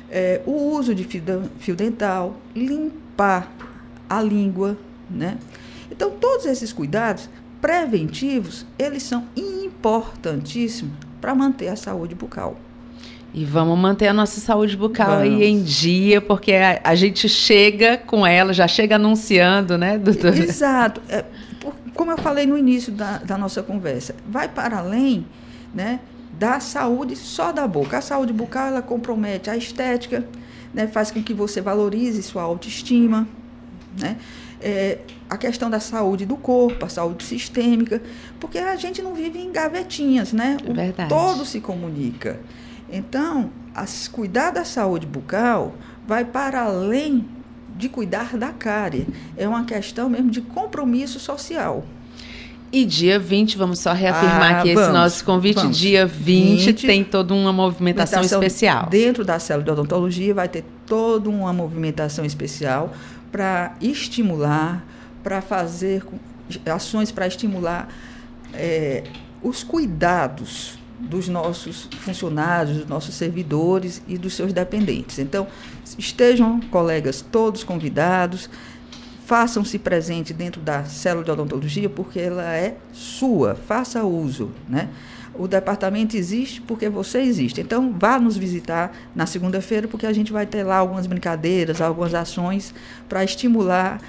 é, 0.09 0.41
o 0.45 0.51
uso 0.51 0.93
de 0.93 1.03
fio, 1.03 1.75
dental, 1.75 2.37
limpar 2.55 3.51
a 4.07 4.21
língua, 4.21 4.77
né? 5.09 5.37
Então, 5.91 6.11
todos 6.11 6.45
esses 6.45 6.71
cuidados 6.71 7.29
preventivos, 7.59 8.65
eles 8.77 9.03
são 9.03 9.27
importantíssimos 9.35 10.93
para 11.19 11.33
manter 11.33 11.69
a 11.69 11.75
saúde 11.75 12.13
bucal. 12.13 12.57
E 13.33 13.43
vamos 13.43 13.77
manter 13.79 14.07
a 14.07 14.13
nossa 14.13 14.39
saúde 14.39 14.77
bucal 14.77 15.17
vamos. 15.17 15.23
aí 15.23 15.43
em 15.43 15.63
dia, 15.63 16.21
porque 16.21 16.53
a, 16.53 16.79
a, 16.83 16.93
gente 16.93 17.27
chega 17.27 17.97
com 17.97 18.27
ela, 18.27 18.53
já 18.53 18.67
chega 18.67 18.95
anunciando, 18.97 19.75
né, 19.75 19.97
doutora? 19.97 20.37
Exato. 20.37 21.01
É, 21.09 21.25
como 21.95 22.11
eu 22.11 22.17
falei 22.17 22.45
no 22.45 22.55
início 22.55 22.91
da, 22.91 23.17
da 23.17 23.35
nossa 23.35 23.63
conversa, 23.63 24.15
vai 24.29 24.47
para 24.47 24.77
além, 24.77 25.25
né, 25.73 25.99
da 26.37 26.59
saúde 26.59 27.15
só 27.15 27.51
da 27.51 27.67
boca. 27.67 27.97
A 27.97 28.01
saúde 28.01 28.31
bucal, 28.31 28.67
ela 28.67 28.83
compromete 28.83 29.49
a 29.49 29.57
estética, 29.57 30.23
né, 30.71 30.85
faz 30.85 31.09
com 31.09 31.23
que 31.23 31.33
você 31.33 31.59
valorize 31.59 32.21
sua 32.21 32.43
autoestima, 32.43 33.27
né? 33.99 34.17
É, 34.65 34.99
a 35.29 35.35
questão 35.35 35.69
da 35.69 35.79
saúde 35.79 36.25
do 36.25 36.37
corpo, 36.37 36.85
a 36.85 36.89
saúde 36.89 37.23
sistêmica, 37.23 38.01
porque 38.39 38.57
a 38.57 38.75
gente 38.77 39.01
não 39.01 39.13
vive 39.13 39.37
em 39.39 39.51
gavetinhas, 39.51 40.31
né? 40.31 40.57
É 40.63 40.71
verdade. 40.71 41.09
todo 41.09 41.43
se 41.43 41.59
comunica. 41.59 42.39
Então, 42.93 43.49
as, 43.73 44.07
cuidar 44.07 44.51
da 44.51 44.63
saúde 44.63 45.07
bucal 45.07 45.73
vai 46.07 46.23
para 46.23 46.61
além 46.61 47.25
de 47.75 47.89
cuidar 47.89 48.37
da 48.37 48.49
cárie. 48.49 49.07
É 49.35 49.47
uma 49.47 49.65
questão 49.65 50.07
mesmo 50.07 50.29
de 50.29 50.41
compromisso 50.41 51.19
social. 51.19 51.83
E 52.71 52.85
dia 52.85 53.17
20, 53.19 53.57
vamos 53.57 53.79
só 53.79 53.93
reafirmar 53.93 54.55
ah, 54.55 54.59
aqui 54.59 54.73
vamos, 54.73 54.89
esse 54.89 54.97
nosso 54.97 55.25
convite. 55.25 55.55
Vamos. 55.55 55.77
Dia 55.77 56.05
20, 56.05 56.65
20 56.65 56.87
tem 56.87 57.03
toda 57.03 57.33
uma 57.33 57.51
movimentação, 57.51 58.21
especial. 58.21 58.87
Dentro 58.89 59.25
da 59.25 59.39
célula 59.39 59.65
de 59.65 59.71
odontologia 59.71 60.33
vai 60.33 60.47
ter 60.47 60.63
toda 60.85 61.29
uma 61.29 61.51
movimentação 61.51 62.23
especial 62.23 62.93
para 63.31 63.75
estimular, 63.81 64.83
para 65.23 65.41
fazer 65.41 66.03
ações 66.65 67.11
para 67.11 67.25
estimular 67.25 67.87
é, 68.53 69.03
os 69.41 69.63
cuidados 69.63 70.77
dos 70.99 71.27
nossos 71.27 71.89
funcionários, 71.99 72.77
dos 72.77 72.87
nossos 72.87 73.15
servidores 73.15 74.01
e 74.07 74.17
dos 74.17 74.33
seus 74.33 74.53
dependentes. 74.53 75.19
Então, 75.19 75.47
estejam, 75.97 76.59
colegas, 76.71 77.21
todos 77.21 77.63
convidados, 77.63 78.49
façam-se 79.25 79.79
presente 79.79 80.33
dentro 80.33 80.61
da 80.61 80.83
célula 80.85 81.25
de 81.25 81.31
odontologia, 81.31 81.89
porque 81.89 82.19
ela 82.19 82.55
é 82.55 82.77
sua, 82.91 83.55
faça 83.55 84.03
uso, 84.03 84.51
né? 84.67 84.89
O 85.35 85.47
departamento 85.47 86.15
existe 86.15 86.61
porque 86.61 86.87
você 86.87 87.19
existe. 87.19 87.59
Então, 87.59 87.95
vá 87.97 88.19
nos 88.19 88.37
visitar 88.37 88.95
na 89.15 89.25
segunda-feira, 89.25 89.87
porque 89.87 90.05
a 90.05 90.13
gente 90.13 90.31
vai 90.31 90.45
ter 90.45 90.63
lá 90.63 90.77
algumas 90.77 91.07
brincadeiras, 91.07 91.81
algumas 91.81 92.13
ações 92.13 92.73
para 93.09 93.23
estimular 93.23 93.99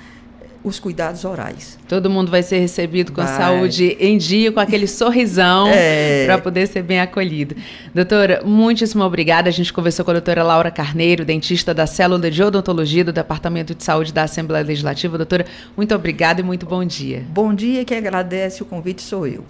os 0.65 0.81
cuidados 0.81 1.27
orais. 1.27 1.79
Todo 1.87 2.09
mundo 2.09 2.31
vai 2.31 2.43
ser 2.43 2.59
recebido 2.59 3.13
com 3.13 3.23
vai. 3.23 3.31
a 3.31 3.37
saúde 3.37 3.99
em 4.01 4.17
dia, 4.17 4.51
com 4.51 4.59
aquele 4.59 4.87
sorrisão, 4.87 5.69
é. 5.69 6.25
para 6.25 6.39
poder 6.39 6.67
ser 6.67 6.83
bem 6.83 6.99
acolhido. 6.99 7.55
Doutora, 7.95 8.41
muitíssimo 8.43 9.05
obrigada. 9.05 9.51
A 9.51 9.53
gente 9.53 9.71
conversou 9.71 10.07
com 10.07 10.11
a 10.11 10.15
doutora 10.15 10.43
Laura 10.43 10.71
Carneiro, 10.71 11.23
dentista 11.23 11.75
da 11.75 11.87
Célula 11.87 12.31
de 12.31 12.43
Odontologia 12.43 13.05
do 13.05 13.13
Departamento 13.13 13.75
de 13.75 13.85
Saúde 13.85 14.11
da 14.11 14.23
Assembleia 14.23 14.65
Legislativa. 14.65 15.19
Doutora, 15.19 15.45
muito 15.77 15.95
obrigada 15.95 16.41
e 16.41 16.43
muito 16.43 16.65
bom 16.65 16.83
dia. 16.83 17.23
Bom 17.29 17.53
dia, 17.53 17.85
quem 17.85 17.99
agradece 17.99 18.63
o 18.63 18.67
convite 18.67 19.03
sou 19.03 19.27
eu. 19.27 19.45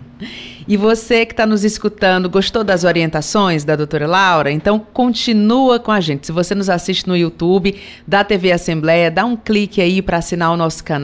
E 0.66 0.76
você 0.76 1.26
que 1.26 1.32
está 1.32 1.46
nos 1.46 1.64
escutando, 1.64 2.30
gostou 2.30 2.64
das 2.64 2.84
orientações 2.84 3.64
da 3.64 3.76
doutora 3.76 4.06
Laura? 4.06 4.50
Então 4.50 4.78
continua 4.78 5.78
com 5.78 5.92
a 5.92 6.00
gente. 6.00 6.26
Se 6.26 6.32
você 6.32 6.54
nos 6.54 6.70
assiste 6.70 7.06
no 7.06 7.16
YouTube 7.16 7.78
da 8.06 8.24
TV 8.24 8.50
Assembleia, 8.50 9.10
dá 9.10 9.24
um 9.24 9.36
clique 9.36 9.80
aí 9.82 10.00
para 10.00 10.18
assinar 10.18 10.52
o 10.52 10.56
nosso 10.56 10.82
canal 10.82 11.03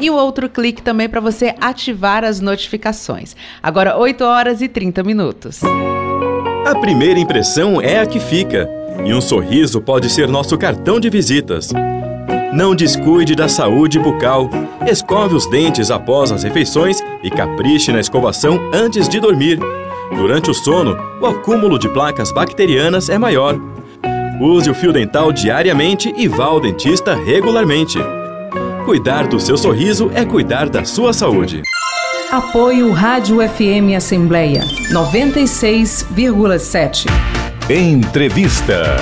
e 0.00 0.10
o 0.10 0.14
outro 0.14 0.48
clique 0.48 0.82
também 0.82 1.08
para 1.08 1.20
você 1.20 1.54
ativar 1.60 2.24
as 2.24 2.40
notificações. 2.40 3.34
Agora 3.62 3.96
8 3.96 4.24
horas 4.24 4.60
e 4.60 4.68
30 4.68 5.02
minutos. 5.02 5.60
A 6.66 6.74
primeira 6.78 7.18
impressão 7.18 7.80
é 7.80 8.00
a 8.00 8.06
que 8.06 8.20
fica, 8.20 8.68
e 9.04 9.14
um 9.14 9.20
sorriso 9.20 9.80
pode 9.80 10.10
ser 10.10 10.28
nosso 10.28 10.56
cartão 10.58 11.00
de 11.00 11.08
visitas. 11.08 11.70
Não 12.52 12.74
descuide 12.74 13.36
da 13.36 13.48
saúde 13.48 13.98
bucal. 13.98 14.50
Escove 14.86 15.36
os 15.36 15.46
dentes 15.46 15.90
após 15.90 16.32
as 16.32 16.42
refeições 16.42 17.00
e 17.22 17.30
capriche 17.30 17.92
na 17.92 18.00
escovação 18.00 18.58
antes 18.72 19.08
de 19.08 19.20
dormir. 19.20 19.58
Durante 20.14 20.50
o 20.50 20.54
sono, 20.54 20.96
o 21.20 21.26
acúmulo 21.26 21.78
de 21.78 21.88
placas 21.88 22.32
bacterianas 22.32 23.08
é 23.08 23.16
maior. 23.16 23.56
Use 24.40 24.68
o 24.68 24.74
fio 24.74 24.92
dental 24.92 25.32
diariamente 25.32 26.12
e 26.16 26.26
vá 26.26 26.46
ao 26.46 26.60
dentista 26.60 27.14
regularmente. 27.14 27.98
Cuidar 28.84 29.26
do 29.28 29.38
seu 29.38 29.56
sorriso 29.58 30.10
é 30.14 30.24
cuidar 30.24 30.68
da 30.68 30.84
sua 30.84 31.12
saúde. 31.12 31.62
Apoio 32.30 32.90
Rádio 32.92 33.36
FM 33.46 33.94
Assembleia 33.96 34.62
96,7. 34.92 37.06
Entrevista. 37.68 38.96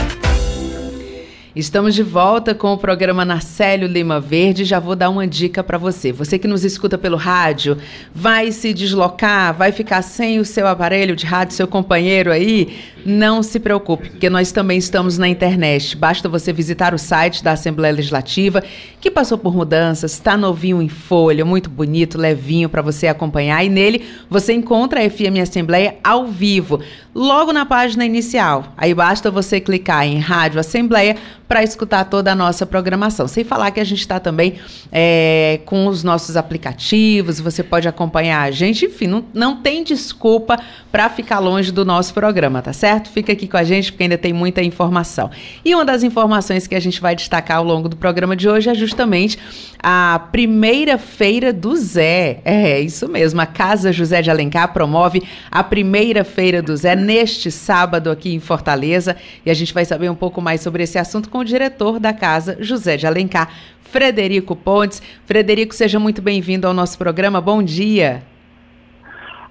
Estamos 1.59 1.97
de 1.97 2.05
volta 2.05 2.55
com 2.55 2.73
o 2.73 2.79
programa 2.79 3.25
Narcélio 3.25 3.88
Lima 3.88 4.21
Verde. 4.21 4.64
Já 4.64 4.79
vou 4.79 4.94
dar 4.94 5.11
uma 5.11 5.27
dica 5.27 5.61
para 5.61 5.77
você. 5.77 6.12
Você 6.12 6.38
que 6.38 6.47
nos 6.47 6.64
escuta 6.64 6.97
pelo 6.97 7.16
rádio, 7.16 7.77
vai 8.14 8.53
se 8.53 8.73
deslocar, 8.73 9.53
vai 9.53 9.73
ficar 9.73 10.03
sem 10.03 10.38
o 10.38 10.44
seu 10.44 10.68
aparelho 10.68 11.16
de 11.16 11.27
rádio, 11.27 11.57
seu 11.57 11.66
companheiro 11.66 12.31
aí? 12.31 12.79
Não 13.05 13.42
se 13.42 13.59
preocupe, 13.59 14.11
porque 14.11 14.31
nós 14.31 14.53
também 14.53 14.79
estamos 14.79 15.18
na 15.18 15.27
internet. 15.27 15.97
Basta 15.97 16.29
você 16.29 16.53
visitar 16.53 16.94
o 16.94 16.99
site 16.99 17.42
da 17.42 17.53
Assembleia 17.53 17.94
Legislativa, 17.94 18.62
que 19.01 19.11
passou 19.11 19.37
por 19.37 19.53
mudanças, 19.53 20.12
está 20.12 20.37
novinho 20.37 20.81
em 20.81 20.88
folha, 20.88 21.44
muito 21.44 21.68
bonito, 21.68 22.18
levinho 22.18 22.68
para 22.68 22.83
você 22.83 23.09
acompanhar. 23.09 23.64
E 23.64 23.68
nele 23.68 24.05
você 24.31 24.53
encontra 24.53 25.01
a 25.05 25.11
FM 25.11 25.40
Assembleia 25.42 25.97
ao 26.05 26.29
vivo, 26.29 26.81
logo 27.12 27.53
na 27.53 27.66
página 27.66 28.05
inicial. 28.05 28.75
Aí 28.77 28.94
basta 28.94 29.29
você 29.29 29.59
clicar 29.59 30.07
em 30.07 30.21
Rádio 30.21 30.61
Assembleia 30.61 31.16
para 31.48 31.62
escutar 31.62 32.04
toda 32.04 32.30
a 32.30 32.34
nossa 32.34 32.66
programação. 32.66 33.26
Sem 33.26 33.42
falar 33.42 33.70
que 33.70 33.80
a 33.80 33.84
gente 33.84 34.00
está 34.00 34.20
também 34.20 34.56
é, 34.92 35.61
com 35.64 35.87
os 35.87 36.04
nossos 36.04 36.37
aplicativos, 36.37 37.40
você 37.40 37.62
pode 37.62 37.88
acompanhar 37.88 38.42
a 38.42 38.50
gente. 38.50 38.84
Enfim, 38.84 39.06
não, 39.06 39.24
não 39.32 39.56
tem 39.56 39.82
desculpa 39.82 40.61
para 40.92 41.08
ficar 41.08 41.38
longe 41.38 41.72
do 41.72 41.84
nosso 41.84 42.12
programa, 42.12 42.61
tá 42.61 42.74
certo? 42.74 43.08
Fica 43.08 43.32
aqui 43.32 43.48
com 43.48 43.56
a 43.56 43.64
gente 43.64 43.90
porque 43.90 44.02
ainda 44.02 44.18
tem 44.18 44.32
muita 44.32 44.62
informação. 44.62 45.30
E 45.64 45.74
uma 45.74 45.84
das 45.84 46.02
informações 46.02 46.66
que 46.66 46.74
a 46.74 46.80
gente 46.80 47.00
vai 47.00 47.16
destacar 47.16 47.56
ao 47.56 47.64
longo 47.64 47.88
do 47.88 47.96
programa 47.96 48.37
de 48.37 48.46
hoje 48.46 48.68
é 48.68 48.74
justamente 48.74 49.38
a 49.82 50.28
primeira 50.30 50.98
feira 50.98 51.52
do 51.52 51.74
Zé. 51.76 52.40
É, 52.44 52.78
isso 52.78 53.08
mesmo. 53.08 53.40
A 53.40 53.46
Casa 53.46 53.90
José 53.90 54.20
de 54.20 54.30
Alencar 54.30 54.72
promove 54.72 55.22
a 55.50 55.64
primeira 55.64 56.24
feira 56.24 56.61
do 56.61 56.76
Zé 56.76 56.94
neste 56.94 57.50
sábado 57.50 58.11
aqui 58.11 58.34
em 58.34 58.40
Fortaleza. 58.40 59.16
E 59.46 59.50
a 59.50 59.54
gente 59.54 59.72
vai 59.72 59.84
saber 59.84 60.11
um 60.11 60.14
pouco 60.14 60.42
mais 60.42 60.61
sobre 60.61 60.82
esse 60.82 60.98
assunto 60.98 61.28
com 61.28 61.38
o 61.38 61.44
diretor 61.44 61.98
da 61.98 62.12
casa, 62.12 62.57
José 62.61 62.96
de 62.96 63.07
Alencar, 63.07 63.53
Frederico 63.81 64.55
Pontes. 64.55 65.03
Frederico, 65.24 65.74
seja 65.74 65.98
muito 65.98 66.20
bem-vindo 66.20 66.66
ao 66.66 66.74
nosso 66.74 66.98
programa. 66.98 67.40
Bom 67.40 67.62
dia. 67.62 68.22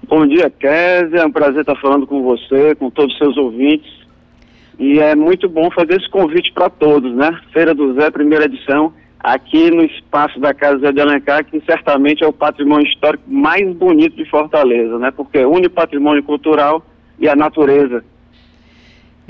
Bom 0.06 0.26
dia, 0.26 0.48
Kézia. 0.48 1.20
É 1.20 1.26
um 1.26 1.32
prazer 1.32 1.60
estar 1.60 1.76
falando 1.76 2.06
com 2.06 2.22
você, 2.22 2.74
com 2.76 2.88
todos 2.90 3.12
os 3.12 3.18
seus 3.18 3.36
ouvintes. 3.36 3.90
E 4.78 5.00
é 5.00 5.14
muito 5.14 5.48
bom 5.48 5.70
fazer 5.70 6.00
esse 6.00 6.08
convite 6.08 6.52
para 6.52 6.70
todos, 6.70 7.12
né? 7.14 7.36
Feira 7.52 7.74
do 7.74 7.94
Zé, 7.94 8.10
primeira 8.10 8.44
edição, 8.44 8.92
aqui 9.18 9.70
no 9.70 9.84
espaço 9.84 10.38
da 10.38 10.54
Casa 10.54 10.78
Zé 10.78 10.92
de 10.92 11.00
Alencar, 11.00 11.44
que 11.44 11.60
certamente 11.66 12.22
é 12.22 12.26
o 12.26 12.32
patrimônio 12.32 12.86
histórico 12.86 13.24
mais 13.26 13.68
bonito 13.74 14.16
de 14.16 14.24
Fortaleza, 14.30 14.98
né? 14.98 15.10
Porque 15.10 15.44
une 15.44 15.66
o 15.66 15.70
patrimônio 15.70 16.22
cultural 16.22 16.82
e 17.18 17.28
a 17.28 17.34
natureza. 17.34 18.04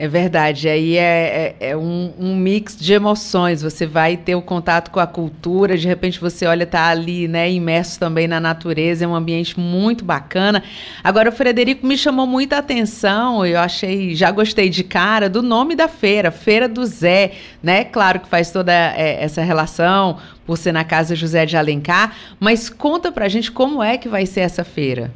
É 0.00 0.06
verdade, 0.06 0.68
aí 0.68 0.96
é, 0.96 1.56
é, 1.58 1.70
é 1.70 1.76
um, 1.76 2.14
um, 2.20 2.36
mix 2.36 2.76
de 2.76 2.92
emoções. 2.92 3.62
Você 3.62 3.84
vai 3.84 4.16
ter 4.16 4.36
o 4.36 4.40
contato 4.40 4.92
com 4.92 5.00
a 5.00 5.08
cultura, 5.08 5.76
de 5.76 5.88
repente 5.88 6.20
você 6.20 6.46
olha, 6.46 6.64
tá 6.64 6.86
ali, 6.86 7.26
né, 7.26 7.50
imerso 7.50 7.98
também 7.98 8.28
na 8.28 8.38
natureza, 8.38 9.04
é 9.04 9.08
um 9.08 9.14
ambiente 9.16 9.58
muito 9.58 10.04
bacana. 10.04 10.62
Agora, 11.02 11.30
o 11.30 11.32
Frederico 11.32 11.84
me 11.84 11.98
chamou 11.98 12.28
muita 12.28 12.58
atenção, 12.58 13.44
eu 13.44 13.58
achei, 13.58 14.14
já 14.14 14.30
gostei 14.30 14.68
de 14.68 14.84
cara, 14.84 15.28
do 15.28 15.42
nome 15.42 15.74
da 15.74 15.88
feira, 15.88 16.30
Feira 16.30 16.68
do 16.68 16.86
Zé, 16.86 17.32
né? 17.60 17.82
Claro 17.82 18.20
que 18.20 18.28
faz 18.28 18.52
toda 18.52 18.72
é, 18.72 19.20
essa 19.20 19.42
relação 19.42 20.20
por 20.46 20.56
ser 20.56 20.70
na 20.70 20.84
casa 20.84 21.16
José 21.16 21.44
de 21.44 21.56
Alencar, 21.56 22.16
mas 22.38 22.70
conta 22.70 23.10
pra 23.10 23.26
gente 23.26 23.50
como 23.50 23.82
é 23.82 23.98
que 23.98 24.08
vai 24.08 24.26
ser 24.26 24.42
essa 24.42 24.62
feira. 24.62 25.10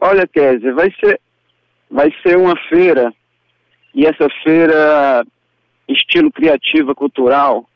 Olha, 0.00 0.26
Kézia, 0.26 0.74
vai 0.74 0.92
ser 0.98 1.20
vai 1.94 2.12
ser 2.26 2.36
uma 2.36 2.56
feira, 2.68 3.14
e 3.94 4.04
essa 4.04 4.28
feira, 4.42 5.24
estilo 5.88 6.32
criativa 6.32 6.92
cultural, 6.92 7.68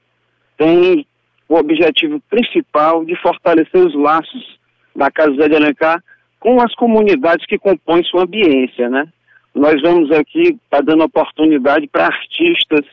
tem 0.56 1.06
o 1.48 1.54
objetivo 1.54 2.20
principal 2.28 3.04
de 3.04 3.14
fortalecer 3.22 3.80
os 3.80 3.94
laços 3.94 4.58
da 4.94 5.08
Casa 5.08 5.30
José 5.30 5.48
de 5.48 5.54
Alencar 5.54 6.02
com 6.40 6.60
as 6.60 6.74
comunidades 6.74 7.46
que 7.46 7.56
compõem 7.56 8.02
sua 8.02 8.24
ambiência, 8.24 8.90
né? 8.90 9.06
Nós 9.54 9.80
vamos 9.82 10.10
aqui 10.10 10.58
tá 10.68 10.80
dando 10.80 11.04
oportunidade 11.04 11.86
para 11.86 12.06
artistas, 12.06 12.84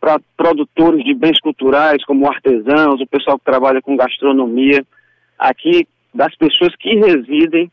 para 0.00 0.20
produtores 0.36 1.04
de 1.04 1.12
bens 1.12 1.40
culturais, 1.40 2.04
como 2.04 2.28
artesãos, 2.28 3.00
o 3.00 3.06
pessoal 3.08 3.36
que 3.36 3.44
trabalha 3.44 3.82
com 3.82 3.96
gastronomia, 3.96 4.86
aqui 5.36 5.88
das 6.14 6.36
pessoas 6.36 6.74
que 6.76 6.94
residem 6.94 7.68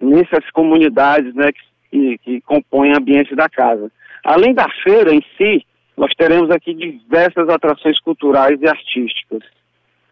nessas 0.00 0.50
comunidades 0.50 1.32
né, 1.36 1.52
que, 1.52 1.67
que 1.90 2.40
compõem 2.42 2.92
a 2.92 2.98
ambiente 2.98 3.34
da 3.34 3.48
casa. 3.48 3.90
Além 4.24 4.54
da 4.54 4.66
feira 4.82 5.14
em 5.14 5.22
si, 5.36 5.64
nós 5.96 6.12
teremos 6.16 6.50
aqui 6.50 6.74
diversas 6.74 7.48
atrações 7.48 7.98
culturais 8.00 8.60
e 8.60 8.68
artísticas. 8.68 9.42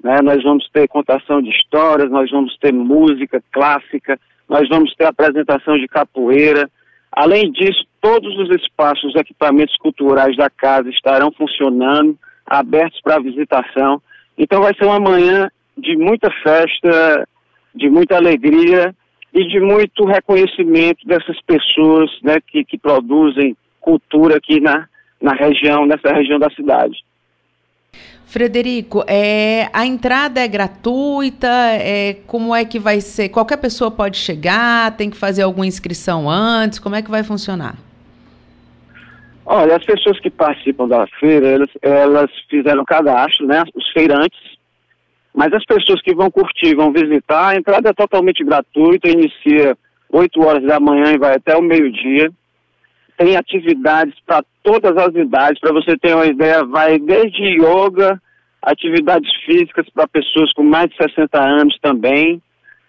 Né? 0.03 0.21
Nós 0.23 0.43
vamos 0.43 0.69
ter 0.71 0.89
contação 0.89 1.41
de 1.41 1.51
histórias, 1.51 2.11
nós 2.11 2.31
vamos 2.31 2.57
ter 2.59 2.73
música 2.73 3.43
clássica, 3.53 4.19
nós 4.49 4.69
vamos 4.69 4.95
ter 4.95 5.05
apresentação 5.05 5.79
de 5.79 5.87
capoeira. 5.87 6.69
Além 7.13 7.51
disso, 7.53 7.85
todos 8.01 8.37
os 8.39 8.51
espaços, 8.57 9.05
os 9.05 9.21
equipamentos 9.21 9.77
culturais 9.79 10.37
da 10.37 10.51
casa 10.51 10.89
estarão 10.91 11.31
funcionando, 11.33 12.19
abertos 12.47 13.01
para 13.01 13.21
visitação. 13.21 14.01
Então 14.37 14.63
vai 14.63 14.75
ser 14.75 14.85
uma 14.85 15.01
manhã 15.01 15.51
de 15.77 15.97
muita 15.97 16.31
festa, 16.43 17.29
de 17.75 17.89
muita 17.89 18.17
alegria 18.17 18.95
e 19.37 19.47
de 19.47 19.61
muito 19.61 20.07
reconhecimento 20.07 21.07
dessas 21.07 21.39
pessoas 21.43 22.11
né, 22.23 22.39
que, 22.47 22.65
que 22.65 22.79
produzem 22.79 23.55
cultura 23.79 24.39
aqui 24.39 24.59
na, 24.61 24.89
na 25.21 25.33
região, 25.33 25.85
nessa 25.85 26.11
região 26.11 26.39
da 26.39 26.49
cidade. 26.51 27.05
Frederico, 28.25 29.05
é, 29.07 29.69
a 29.75 29.85
entrada 29.85 30.41
é 30.41 30.49
gratuita? 30.49 31.49
É, 31.49 32.15
como 32.27 32.55
é 32.55 32.65
que 32.65 32.79
vai 32.79 33.03
ser? 33.03 33.29
Qualquer 33.29 33.59
pessoa 33.59 33.91
pode 33.91 34.17
chegar? 34.17 34.97
Tem 34.97 35.11
que 35.11 35.17
fazer 35.17 35.43
alguma 35.43 35.67
inscrição 35.67 36.31
antes? 36.31 36.79
Como 36.79 36.97
é 36.97 37.03
que 37.03 37.11
vai 37.11 37.23
funcionar? 37.23 37.77
Olha, 39.45 39.77
as 39.77 39.85
pessoas 39.85 40.19
que 40.19 40.31
participam 40.31 40.89
da 40.89 41.07
feira, 41.21 41.47
elas, 41.47 41.71
elas 41.83 42.31
fizeram 42.49 42.85
cadastro, 42.87 43.47
né? 43.47 43.63
Os 43.75 43.87
feirantes. 43.93 44.56
Mas 45.37 45.53
as 45.53 45.65
pessoas 45.65 46.01
que 46.03 46.15
vão 46.15 46.31
curtir, 46.31 46.75
vão 46.75 46.93
visitar, 46.93 47.49
a 47.49 47.57
entrada 47.57 47.91
é 47.91 47.93
totalmente 47.93 48.43
gratuita, 48.43 49.09
inicia 49.09 49.77
8 50.11 50.41
horas 50.41 50.65
da 50.65 50.81
manhã 50.81 51.13
e 51.13 51.19
vai 51.19 51.37
até 51.37 51.57
o 51.57 51.63
meio-dia 51.63 52.33
tem 53.17 53.37
atividades 53.37 54.15
para 54.27 54.45
todas 54.63 54.97
as 54.97 55.15
idades. 55.15 55.61
Para 55.61 55.73
você 55.73 55.97
ter 55.97 56.15
uma 56.15 56.27
ideia, 56.27 56.65
vai 56.65 56.99
desde 56.99 57.43
yoga, 57.43 58.21
atividades 58.63 59.31
físicas 59.45 59.87
para 59.95 60.07
pessoas 60.07 60.53
com 60.53 60.63
mais 60.63 60.91
de 60.91 60.97
60 60.97 61.41
anos 61.41 61.77
também, 61.81 62.43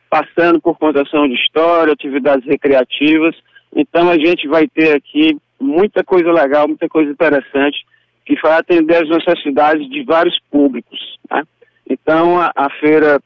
passando 0.09 0.59
por 0.59 0.77
contação 0.77 1.27
de 1.27 1.35
história, 1.35 1.93
atividades 1.93 2.45
recreativas. 2.45 3.35
Então 3.75 4.09
a 4.09 4.17
gente 4.17 4.47
vai 4.47 4.67
ter 4.67 4.95
aqui 4.95 5.37
muita 5.59 6.03
coisa 6.03 6.31
legal, 6.31 6.67
muita 6.67 6.89
coisa 6.89 7.11
interessante, 7.11 7.85
que 8.25 8.35
vai 8.41 8.59
atender 8.59 9.03
as 9.03 9.09
necessidades 9.09 9.87
de 9.89 10.03
vários 10.03 10.37
públicos. 10.51 10.99
Né? 11.31 11.43
Então 11.89 12.39
a, 12.39 12.51
a 12.55 12.69
feira 12.79 13.21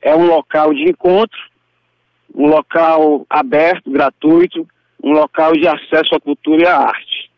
é 0.00 0.14
um 0.14 0.26
local 0.26 0.72
de 0.72 0.84
encontro, 0.88 1.38
um 2.34 2.46
local 2.46 3.26
aberto, 3.28 3.90
gratuito, 3.90 4.66
um 5.02 5.12
local 5.12 5.52
de 5.52 5.66
acesso 5.66 6.14
à 6.14 6.20
cultura 6.20 6.62
e 6.62 6.66
à 6.66 6.76
arte. 6.76 7.28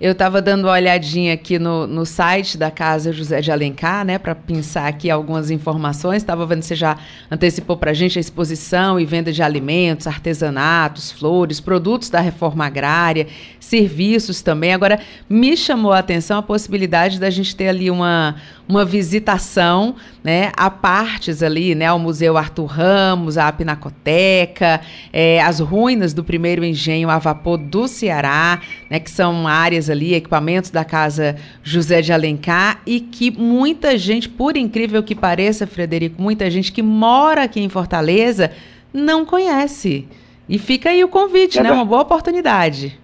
Eu 0.00 0.12
estava 0.12 0.40
dando 0.40 0.64
uma 0.64 0.72
olhadinha 0.72 1.34
aqui 1.34 1.58
no, 1.58 1.86
no 1.86 2.06
site 2.06 2.56
da 2.56 2.70
Casa 2.70 3.12
José 3.12 3.42
de 3.42 3.52
Alencar, 3.52 4.02
né, 4.02 4.18
para 4.18 4.34
pensar 4.34 4.88
aqui 4.88 5.10
algumas 5.10 5.50
informações. 5.50 6.22
Estava 6.22 6.46
vendo, 6.46 6.62
você 6.62 6.74
já 6.74 6.96
antecipou 7.30 7.76
para 7.76 7.90
a 7.90 7.94
gente 7.94 8.18
a 8.18 8.20
exposição 8.20 8.98
e 8.98 9.04
venda 9.04 9.30
de 9.30 9.42
alimentos, 9.42 10.06
artesanatos, 10.06 11.12
flores, 11.12 11.60
produtos 11.60 12.08
da 12.08 12.18
reforma 12.18 12.64
agrária, 12.64 13.26
serviços 13.60 14.40
também. 14.40 14.72
Agora, 14.72 14.98
me 15.28 15.54
chamou 15.54 15.92
a 15.92 15.98
atenção 15.98 16.38
a 16.38 16.42
possibilidade 16.42 17.20
da 17.20 17.28
gente 17.28 17.54
ter 17.54 17.68
ali 17.68 17.90
uma, 17.90 18.36
uma 18.70 18.84
visitação 18.84 19.96
né, 20.22 20.52
a 20.56 20.70
partes 20.70 21.42
ali, 21.42 21.74
né, 21.74 21.86
ao 21.86 21.98
Museu 21.98 22.36
Arthur 22.36 22.66
Ramos, 22.66 23.36
a 23.36 23.50
Pinacoteca, 23.50 24.80
é, 25.12 25.42
as 25.42 25.58
ruínas 25.58 26.14
do 26.14 26.22
primeiro 26.22 26.64
engenho 26.64 27.10
a 27.10 27.18
vapor 27.18 27.58
do 27.58 27.88
Ceará, 27.88 28.60
né, 28.88 29.00
que 29.00 29.10
são 29.10 29.48
áreas 29.48 29.90
ali, 29.90 30.14
equipamentos 30.14 30.70
da 30.70 30.84
Casa 30.84 31.36
José 31.64 32.00
de 32.00 32.12
Alencar 32.12 32.80
e 32.86 33.00
que 33.00 33.32
muita 33.32 33.98
gente, 33.98 34.28
por 34.28 34.56
incrível 34.56 35.02
que 35.02 35.16
pareça, 35.16 35.66
Frederico, 35.66 36.22
muita 36.22 36.48
gente 36.48 36.70
que 36.70 36.82
mora 36.82 37.42
aqui 37.42 37.60
em 37.60 37.68
Fortaleza 37.68 38.52
não 38.94 39.24
conhece. 39.26 40.06
E 40.48 40.58
fica 40.58 40.90
aí 40.90 41.02
o 41.02 41.08
convite, 41.08 41.58
é 41.58 41.62
né, 41.62 41.72
uma 41.72 41.84
boa 41.84 42.02
oportunidade. 42.02 42.96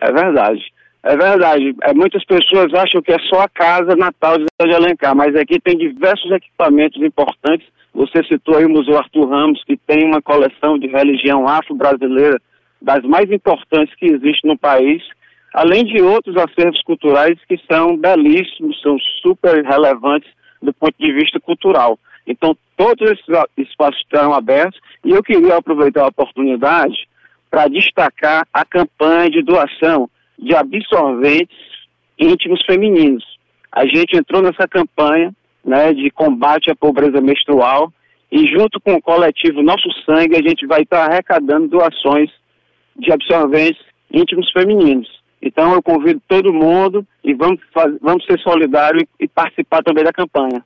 É 0.00 0.12
verdade. 0.12 0.71
É 1.02 1.16
verdade. 1.16 1.74
É, 1.82 1.92
muitas 1.92 2.24
pessoas 2.24 2.72
acham 2.74 3.02
que 3.02 3.12
é 3.12 3.18
só 3.28 3.40
a 3.40 3.48
casa 3.48 3.96
natal 3.96 4.38
de 4.38 4.46
de 4.64 4.74
Alencar, 4.74 5.16
mas 5.16 5.34
aqui 5.34 5.60
tem 5.60 5.76
diversos 5.76 6.30
equipamentos 6.30 7.02
importantes. 7.02 7.66
Você 7.92 8.22
citou 8.24 8.56
aí 8.56 8.64
o 8.64 8.70
Museu 8.70 8.96
Arthur 8.96 9.28
Ramos, 9.28 9.62
que 9.64 9.76
tem 9.76 10.06
uma 10.06 10.22
coleção 10.22 10.78
de 10.78 10.86
religião 10.86 11.48
afro-brasileira 11.48 12.40
das 12.80 13.02
mais 13.02 13.30
importantes 13.30 13.94
que 13.96 14.06
existe 14.06 14.46
no 14.46 14.56
país, 14.56 15.02
além 15.52 15.84
de 15.84 16.00
outros 16.00 16.36
acervos 16.36 16.80
culturais 16.82 17.38
que 17.48 17.58
são 17.70 17.96
belíssimos, 17.96 18.80
são 18.80 18.96
super 19.20 19.64
relevantes 19.64 20.30
do 20.62 20.72
ponto 20.72 20.94
de 20.98 21.12
vista 21.12 21.40
cultural. 21.40 21.98
Então, 22.26 22.56
todos 22.76 23.10
esses 23.10 23.26
espaços 23.58 24.00
estarão 24.00 24.32
abertos 24.32 24.80
e 25.04 25.10
eu 25.10 25.22
queria 25.22 25.56
aproveitar 25.56 26.04
a 26.04 26.08
oportunidade 26.08 27.08
para 27.50 27.68
destacar 27.68 28.46
a 28.52 28.64
campanha 28.64 29.28
de 29.28 29.42
doação 29.42 30.08
de 30.38 30.54
absorventes 30.54 31.56
íntimos 32.18 32.64
femininos. 32.64 33.24
A 33.70 33.86
gente 33.86 34.16
entrou 34.16 34.42
nessa 34.42 34.66
campanha 34.68 35.32
né, 35.64 35.92
de 35.92 36.10
combate 36.10 36.70
à 36.70 36.74
pobreza 36.74 37.20
menstrual 37.20 37.92
e 38.30 38.46
junto 38.46 38.80
com 38.80 38.94
o 38.94 39.02
coletivo 39.02 39.62
Nosso 39.62 39.88
Sangue 40.04 40.36
a 40.36 40.48
gente 40.48 40.66
vai 40.66 40.82
estar 40.82 41.10
arrecadando 41.10 41.68
doações 41.68 42.30
de 42.96 43.12
absorventes 43.12 43.82
íntimos 44.12 44.50
femininos. 44.52 45.08
Então 45.40 45.72
eu 45.72 45.82
convido 45.82 46.20
todo 46.28 46.52
mundo 46.52 47.06
e 47.24 47.34
vamos, 47.34 47.60
vamos 48.00 48.24
ser 48.24 48.38
solidários 48.40 49.02
e, 49.02 49.24
e 49.24 49.28
participar 49.28 49.82
também 49.82 50.04
da 50.04 50.12
campanha. 50.12 50.62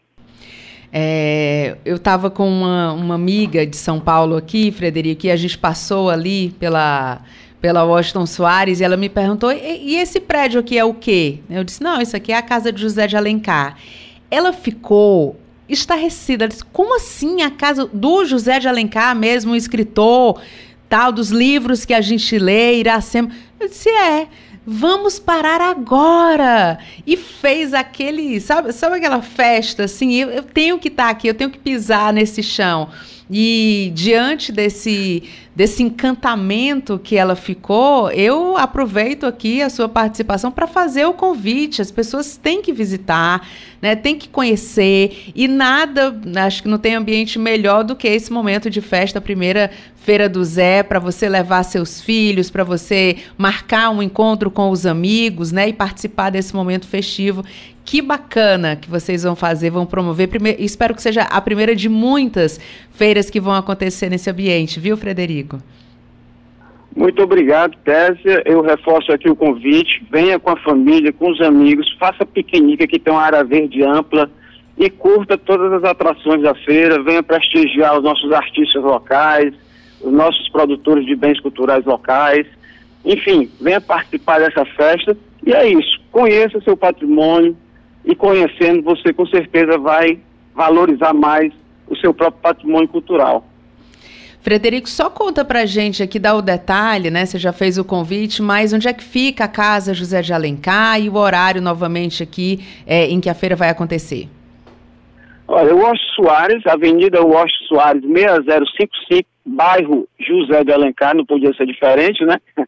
É, 0.92 1.76
eu 1.84 1.96
estava 1.96 2.30
com 2.30 2.48
uma, 2.48 2.92
uma 2.92 3.14
amiga 3.14 3.66
de 3.66 3.76
São 3.76 3.98
Paulo 4.00 4.36
aqui, 4.36 4.70
Frederico, 4.70 5.26
e 5.26 5.30
a 5.30 5.36
gente 5.36 5.58
passou 5.58 6.08
ali 6.08 6.50
pela 6.60 7.22
pela 7.60 7.84
Washington 7.84 8.26
Soares, 8.26 8.80
e 8.80 8.84
ela 8.84 8.96
me 8.96 9.08
perguntou: 9.08 9.50
e, 9.50 9.92
e, 9.92 9.96
esse 9.96 10.20
prédio 10.20 10.60
aqui 10.60 10.78
é 10.78 10.84
o 10.84 10.94
quê? 10.94 11.40
Eu 11.48 11.64
disse: 11.64 11.82
não, 11.82 12.00
isso 12.00 12.16
aqui 12.16 12.32
é 12.32 12.36
a 12.36 12.42
casa 12.42 12.72
de 12.72 12.80
José 12.80 13.06
de 13.06 13.16
Alencar. 13.16 13.76
Ela 14.30 14.52
ficou 14.52 15.36
estarrecida. 15.68 16.44
Ela 16.44 16.48
disse, 16.48 16.64
Como 16.64 16.96
assim 16.96 17.42
a 17.42 17.50
casa 17.50 17.86
do 17.92 18.24
José 18.24 18.58
de 18.58 18.68
Alencar, 18.68 19.14
mesmo 19.16 19.52
um 19.52 19.56
escritor, 19.56 20.40
tal, 20.88 21.12
dos 21.12 21.30
livros 21.30 21.84
que 21.84 21.94
a 21.94 22.00
gente 22.00 22.38
lê, 22.38 22.78
Iracema? 22.78 23.30
Eu 23.58 23.68
disse: 23.68 23.88
é. 23.88 24.28
Vamos 24.68 25.20
parar 25.20 25.60
agora! 25.60 26.80
E 27.06 27.16
fez 27.16 27.72
aquele, 27.72 28.40
sabe, 28.40 28.72
sabe 28.72 28.96
aquela 28.96 29.22
festa 29.22 29.84
assim? 29.84 30.12
Eu, 30.12 30.28
eu 30.30 30.42
tenho 30.42 30.76
que 30.76 30.88
estar 30.88 31.04
tá 31.04 31.10
aqui, 31.10 31.28
eu 31.28 31.34
tenho 31.34 31.50
que 31.50 31.58
pisar 31.58 32.12
nesse 32.12 32.42
chão. 32.42 32.88
E 33.28 33.90
diante 33.92 34.52
desse, 34.52 35.24
desse 35.54 35.82
encantamento 35.82 36.98
que 36.98 37.16
ela 37.16 37.34
ficou, 37.34 38.08
eu 38.12 38.56
aproveito 38.56 39.26
aqui 39.26 39.60
a 39.60 39.68
sua 39.68 39.88
participação 39.88 40.52
para 40.52 40.68
fazer 40.68 41.06
o 41.06 41.12
convite. 41.12 41.82
As 41.82 41.90
pessoas 41.90 42.36
têm 42.36 42.62
que 42.62 42.72
visitar, 42.72 43.44
né, 43.82 43.96
têm 43.96 44.16
que 44.16 44.28
conhecer. 44.28 45.32
E 45.34 45.48
nada, 45.48 46.16
acho 46.46 46.62
que 46.62 46.68
não 46.68 46.78
tem 46.78 46.94
ambiente 46.94 47.36
melhor 47.36 47.82
do 47.82 47.96
que 47.96 48.06
esse 48.06 48.32
momento 48.32 48.70
de 48.70 48.80
festa, 48.80 49.18
a 49.18 49.22
primeira 49.22 49.70
Feira 49.96 50.28
do 50.28 50.44
Zé, 50.44 50.84
para 50.84 51.00
você 51.00 51.28
levar 51.28 51.64
seus 51.64 52.00
filhos, 52.00 52.48
para 52.48 52.62
você 52.62 53.16
marcar 53.36 53.90
um 53.90 54.00
encontro 54.00 54.52
com 54.52 54.70
os 54.70 54.86
amigos, 54.86 55.50
né, 55.50 55.68
e 55.68 55.72
participar 55.72 56.30
desse 56.30 56.54
momento 56.54 56.86
festivo 56.86 57.44
que 57.86 58.02
bacana 58.02 58.74
que 58.74 58.90
vocês 58.90 59.22
vão 59.22 59.36
fazer, 59.36 59.70
vão 59.70 59.86
promover. 59.86 60.28
Primeiro, 60.28 60.60
espero 60.60 60.92
que 60.92 61.00
seja 61.00 61.22
a 61.22 61.40
primeira 61.40 61.74
de 61.74 61.88
muitas 61.88 62.60
feiras 62.90 63.30
que 63.30 63.40
vão 63.40 63.54
acontecer 63.54 64.10
nesse 64.10 64.28
ambiente, 64.28 64.80
viu, 64.80 64.96
Frederico? 64.96 65.58
Muito 66.96 67.22
obrigado, 67.22 67.76
Tésia. 67.84 68.42
Eu 68.44 68.60
reforço 68.60 69.12
aqui 69.12 69.30
o 69.30 69.36
convite. 69.36 70.04
Venha 70.10 70.38
com 70.38 70.50
a 70.50 70.56
família, 70.56 71.12
com 71.12 71.30
os 71.30 71.40
amigos, 71.40 71.94
faça 72.00 72.26
piquenique, 72.26 72.82
aqui 72.82 72.98
tem 72.98 73.12
uma 73.12 73.22
área 73.22 73.44
verde 73.44 73.82
ampla 73.84 74.28
e 74.76 74.90
curta 74.90 75.38
todas 75.38 75.72
as 75.72 75.84
atrações 75.84 76.42
da 76.42 76.54
feira. 76.54 77.02
Venha 77.02 77.22
prestigiar 77.22 77.96
os 77.96 78.02
nossos 78.02 78.32
artistas 78.32 78.82
locais, 78.82 79.54
os 80.00 80.12
nossos 80.12 80.48
produtores 80.48 81.06
de 81.06 81.14
bens 81.14 81.38
culturais 81.38 81.84
locais. 81.84 82.46
Enfim, 83.04 83.48
venha 83.60 83.80
participar 83.80 84.40
dessa 84.40 84.64
festa. 84.64 85.16
E 85.46 85.52
é 85.52 85.68
isso. 85.68 86.00
Conheça 86.10 86.60
seu 86.62 86.76
patrimônio, 86.76 87.56
e 88.06 88.14
conhecendo, 88.14 88.82
você 88.82 89.12
com 89.12 89.26
certeza 89.26 89.76
vai 89.76 90.18
valorizar 90.54 91.12
mais 91.12 91.52
o 91.88 91.96
seu 91.96 92.14
próprio 92.14 92.40
patrimônio 92.40 92.88
cultural. 92.88 93.44
Frederico, 94.40 94.88
só 94.88 95.10
conta 95.10 95.44
pra 95.44 95.66
gente 95.66 96.04
aqui, 96.04 96.20
dá 96.20 96.32
o 96.32 96.40
detalhe, 96.40 97.10
né? 97.10 97.26
Você 97.26 97.36
já 97.36 97.52
fez 97.52 97.78
o 97.78 97.84
convite, 97.84 98.40
mas 98.40 98.72
onde 98.72 98.86
é 98.86 98.92
que 98.92 99.02
fica 99.02 99.44
a 99.44 99.48
Casa 99.48 99.92
José 99.92 100.22
de 100.22 100.32
Alencar 100.32 101.00
e 101.00 101.08
o 101.08 101.16
horário 101.16 101.60
novamente 101.60 102.22
aqui 102.22 102.60
é, 102.86 103.06
em 103.06 103.20
que 103.20 103.28
a 103.28 103.34
feira 103.34 103.56
vai 103.56 103.70
acontecer? 103.70 104.28
Olha, 105.48 105.74
Washington 105.74 106.12
Soares, 106.14 106.66
Avenida 106.66 107.22
Washington 107.22 107.66
Soares, 107.68 108.02
6055, 108.02 109.28
bairro 109.44 110.08
José 110.20 110.62
de 110.62 110.72
Alencar, 110.72 111.16
não 111.16 111.26
podia 111.26 111.52
ser 111.54 111.66
diferente, 111.66 112.24
né? 112.24 112.38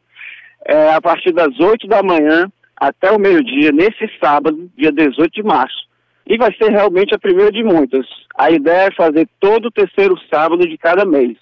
É, 0.70 0.92
a 0.92 1.00
partir 1.00 1.32
das 1.32 1.58
8 1.58 1.86
da 1.86 2.02
manhã 2.02 2.46
até 2.80 3.10
o 3.10 3.18
meio-dia, 3.18 3.72
nesse 3.72 4.08
sábado, 4.20 4.70
dia 4.76 4.92
18 4.92 5.32
de 5.32 5.42
março. 5.42 5.88
E 6.26 6.36
vai 6.36 6.54
ser 6.54 6.70
realmente 6.70 7.14
a 7.14 7.18
primeira 7.18 7.50
de 7.50 7.64
muitas. 7.64 8.06
A 8.36 8.50
ideia 8.50 8.88
é 8.88 8.94
fazer 8.94 9.28
todo 9.40 9.66
o 9.66 9.70
terceiro 9.70 10.14
sábado 10.30 10.68
de 10.68 10.76
cada 10.76 11.04
mês. 11.04 11.36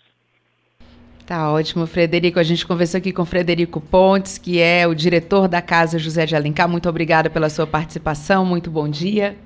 Tá 1.27 1.51
ótimo, 1.53 1.89
Frederico. 1.89 2.39
A 2.39 2.45
gente 2.45 2.65
conversou 2.65 2.99
aqui 2.99 3.13
com 3.13 3.25
Frederico 3.25 3.81
Pontes, 3.81 4.39
que 4.39 4.61
é 4.61 4.87
o 4.87 4.95
diretor 4.95 5.49
da 5.49 5.61
Casa 5.61 5.99
José 5.99 6.25
de 6.25 6.37
Alencar. 6.37 6.69
Muito 6.69 6.89
obrigada 6.89 7.29
pela 7.29 7.51
sua 7.51 7.67
participação. 7.67 8.45
Muito 8.45 8.71
bom 8.71 8.89
dia. 8.89 9.37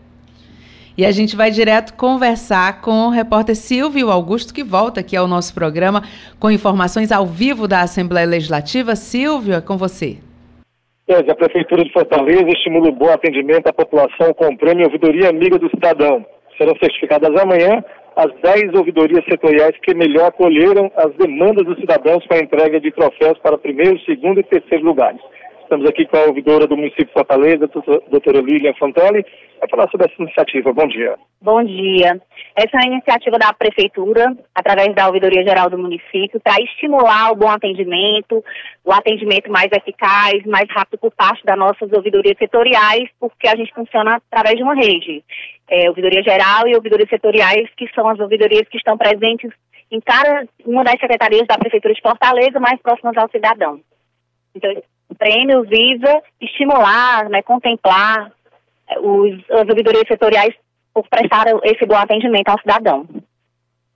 E 0.95 1.07
a 1.07 1.11
gente 1.11 1.34
vai 1.34 1.51
direto 1.51 1.95
conversar 1.95 2.82
com 2.82 3.07
o 3.07 3.11
repórter 3.11 3.57
Silvio 3.57 4.11
Augusto, 4.11 4.53
que 4.53 4.62
volta 4.62 5.01
aqui 5.01 5.16
ao 5.16 5.26
nosso 5.26 5.55
programa 5.55 6.03
com 6.38 6.51
informações 6.51 7.11
ao 7.11 7.26
vivo 7.26 7.66
da 7.66 7.80
Assembleia 7.80 8.26
Legislativa. 8.26 8.95
Silvio, 8.95 9.55
é 9.55 9.61
com 9.62 9.78
você. 9.78 10.18
A 11.11 11.34
Prefeitura 11.34 11.82
de 11.82 11.92
Fortaleza 11.92 12.46
estimula 12.46 12.88
o 12.88 12.92
bom 12.92 13.11
atendimento 13.11 13.66
à 13.66 13.72
população 13.72 14.32
com 14.32 14.46
o 14.46 14.56
prêmio 14.56 14.84
Ouvidoria 14.84 15.28
Amiga 15.28 15.58
do 15.58 15.68
Cidadão. 15.68 16.24
Serão 16.56 16.72
certificadas 16.80 17.34
amanhã 17.34 17.82
as 18.14 18.32
10 18.40 18.74
ouvidorias 18.74 19.24
setoriais 19.24 19.76
que 19.82 19.92
melhor 19.92 20.26
acolheram 20.26 20.88
as 20.94 21.12
demandas 21.16 21.66
dos 21.66 21.80
cidadãos 21.80 22.24
para 22.28 22.38
a 22.38 22.42
entrega 22.42 22.80
de 22.80 22.92
troféus 22.92 23.36
para 23.40 23.58
primeiro, 23.58 23.98
segundo 24.02 24.38
e 24.38 24.44
terceiro 24.44 24.84
lugares. 24.84 25.20
Estamos 25.70 25.88
aqui 25.88 26.04
com 26.04 26.16
a 26.16 26.24
ouvidora 26.24 26.66
do 26.66 26.76
município 26.76 27.06
de 27.06 27.12
Fortaleza, 27.12 27.70
doutora 28.10 28.40
Lilian 28.40 28.74
Fantelli, 28.74 29.24
para 29.56 29.68
falar 29.68 29.88
sobre 29.88 30.06
essa 30.06 30.20
iniciativa. 30.20 30.72
Bom 30.72 30.88
dia. 30.88 31.16
Bom 31.40 31.62
dia. 31.62 32.20
Essa 32.56 32.70
é 32.74 32.76
uma 32.78 32.94
iniciativa 32.94 33.38
da 33.38 33.52
Prefeitura, 33.52 34.36
através 34.52 34.92
da 34.96 35.06
Ouvidoria 35.06 35.44
Geral 35.44 35.70
do 35.70 35.78
município, 35.78 36.40
para 36.40 36.60
estimular 36.60 37.30
o 37.30 37.36
bom 37.36 37.48
atendimento, 37.48 38.44
o 38.84 38.92
atendimento 38.92 39.48
mais 39.48 39.68
eficaz, 39.70 40.44
mais 40.44 40.68
rápido 40.70 40.98
por 40.98 41.12
parte 41.12 41.44
das 41.44 41.56
nossas 41.56 41.92
ouvidorias 41.92 42.36
setoriais, 42.36 43.08
porque 43.20 43.46
a 43.46 43.54
gente 43.54 43.72
funciona 43.72 44.20
através 44.28 44.56
de 44.56 44.64
uma 44.64 44.74
rede. 44.74 45.22
É, 45.68 45.88
ouvidoria 45.88 46.24
Geral 46.24 46.66
e 46.66 46.74
ouvidorias 46.74 47.08
setoriais, 47.08 47.70
que 47.76 47.86
são 47.94 48.08
as 48.08 48.18
ouvidorias 48.18 48.66
que 48.68 48.76
estão 48.76 48.98
presentes 48.98 49.52
em 49.88 50.00
cada 50.00 50.48
uma 50.66 50.82
das 50.82 50.98
secretarias 50.98 51.46
da 51.46 51.56
Prefeitura 51.56 51.94
de 51.94 52.02
Fortaleza, 52.02 52.58
mais 52.58 52.82
próximas 52.82 53.16
ao 53.16 53.30
cidadão. 53.30 53.80
Então, 54.52 54.68
o 55.11 55.14
prêmio 55.16 55.62
visa 55.62 56.22
estimular, 56.40 57.28
né, 57.28 57.42
contemplar 57.42 58.30
eh, 58.88 58.98
os, 59.00 59.34
as 59.50 59.68
ouvidorias 59.68 60.04
setoriais 60.06 60.54
por 60.94 61.06
prestar 61.08 61.46
esse 61.64 61.84
bom 61.84 61.96
atendimento 61.96 62.48
ao 62.48 62.61
cidadão. 62.61 63.06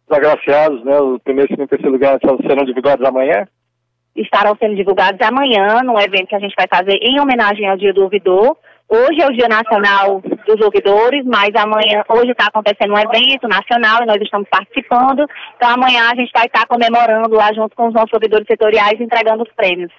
Os 0.09 0.17
agraciados, 0.17 0.85
né, 0.85 0.99
o 0.99 1.19
primeiro, 1.21 1.49
segundo 1.49 1.67
e 1.67 1.69
terceiro 1.69 1.93
lugar 1.93 2.19
serão 2.21 2.65
divulgados 2.65 3.07
amanhã? 3.07 3.47
Estarão 4.15 4.57
sendo 4.57 4.77
divulgados 4.77 5.21
amanhã, 5.27 5.83
num 5.85 5.99
evento 5.99 6.29
que 6.29 6.37
a 6.37 6.41
gente 6.41 6.55
vai 6.57 6.67
fazer 6.69 6.99
em 7.01 7.21
homenagem 7.21 7.69
ao 7.69 7.77
Dia 7.77 7.93
do 7.93 8.03
Ouvidor. 8.03 8.57
Hoje 8.89 9.23
é 9.23 9.27
o 9.27 9.33
Dia 9.33 9.49
Nacional 9.49 10.21
dos 10.47 10.61
Ouvidores, 10.61 11.25
mas 11.25 11.51
amanhã, 11.57 12.05
hoje 12.09 12.31
está 12.31 12.47
acontecendo 12.47 12.93
um 12.93 12.99
evento 12.99 13.49
nacional 13.49 14.03
e 14.03 14.07
nós 14.07 14.21
estamos 14.21 14.49
participando. 14.49 15.27
Então 15.57 15.71
amanhã 15.71 16.11
a 16.13 16.15
gente 16.15 16.31
vai 16.33 16.47
estar 16.47 16.67
comemorando 16.67 17.35
lá 17.35 17.53
junto 17.53 17.75
com 17.75 17.89
os 17.89 17.95
nossos 17.95 18.13
ouvidores 18.13 18.47
setoriais, 18.47 19.01
entregando 19.01 19.43
os 19.43 19.53
prêmios 19.55 19.91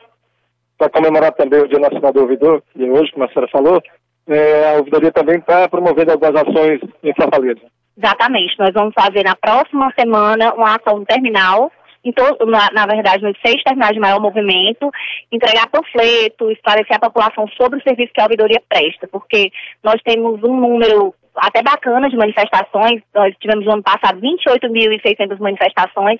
para 0.78 0.90
comemorar 0.90 1.32
também 1.34 1.62
o 1.62 1.68
Dia 1.68 1.80
Nacional 1.80 2.14
do 2.14 2.22
Ouvidor, 2.22 2.62
e 2.76 2.90
hoje, 2.90 3.12
como 3.12 3.26
a 3.26 3.30
senhora 3.30 3.52
falou, 3.52 3.82
é, 4.28 4.74
a 4.74 4.78
ouvidoria 4.78 5.12
também 5.12 5.38
está 5.38 5.70
promovendo 5.70 6.12
algumas 6.12 6.36
ações 6.36 6.82
em 7.04 7.14
Fortaleza. 7.14 7.62
Exatamente. 7.98 8.58
Nós 8.60 8.72
vamos 8.74 8.94
fazer 8.94 9.24
na 9.24 9.36
próxima 9.36 9.92
semana 9.98 10.54
uma 10.54 10.76
ação 10.76 11.00
no 11.00 11.06
terminal, 11.06 11.72
todo, 12.16 12.46
na, 12.46 12.70
na, 12.74 12.86
verdade, 12.86 13.24
nos 13.24 13.38
seis 13.44 13.62
terminais 13.64 13.94
de 13.94 14.00
maior 14.00 14.20
movimento, 14.20 14.92
entregar 15.32 15.68
panfleto, 15.68 16.52
esclarecer 16.52 16.98
a 16.98 17.08
população 17.08 17.48
sobre 17.58 17.80
o 17.80 17.84
serviço 17.84 18.14
que 18.14 18.22
a 18.22 18.26
ouvidoria 18.26 18.62
presta, 18.68 19.08
porque 19.08 19.52
nós 19.84 20.00
temos 20.04 20.44
um 20.44 20.60
número 20.60 21.16
até 21.36 21.62
bacana 21.62 22.10
de 22.10 22.16
manifestações, 22.16 23.02
nós 23.14 23.34
tivemos 23.40 23.66
no 23.66 23.74
ano 23.74 23.84
passado 23.84 24.20
28.600 24.22 25.40
manifestações, 25.40 26.20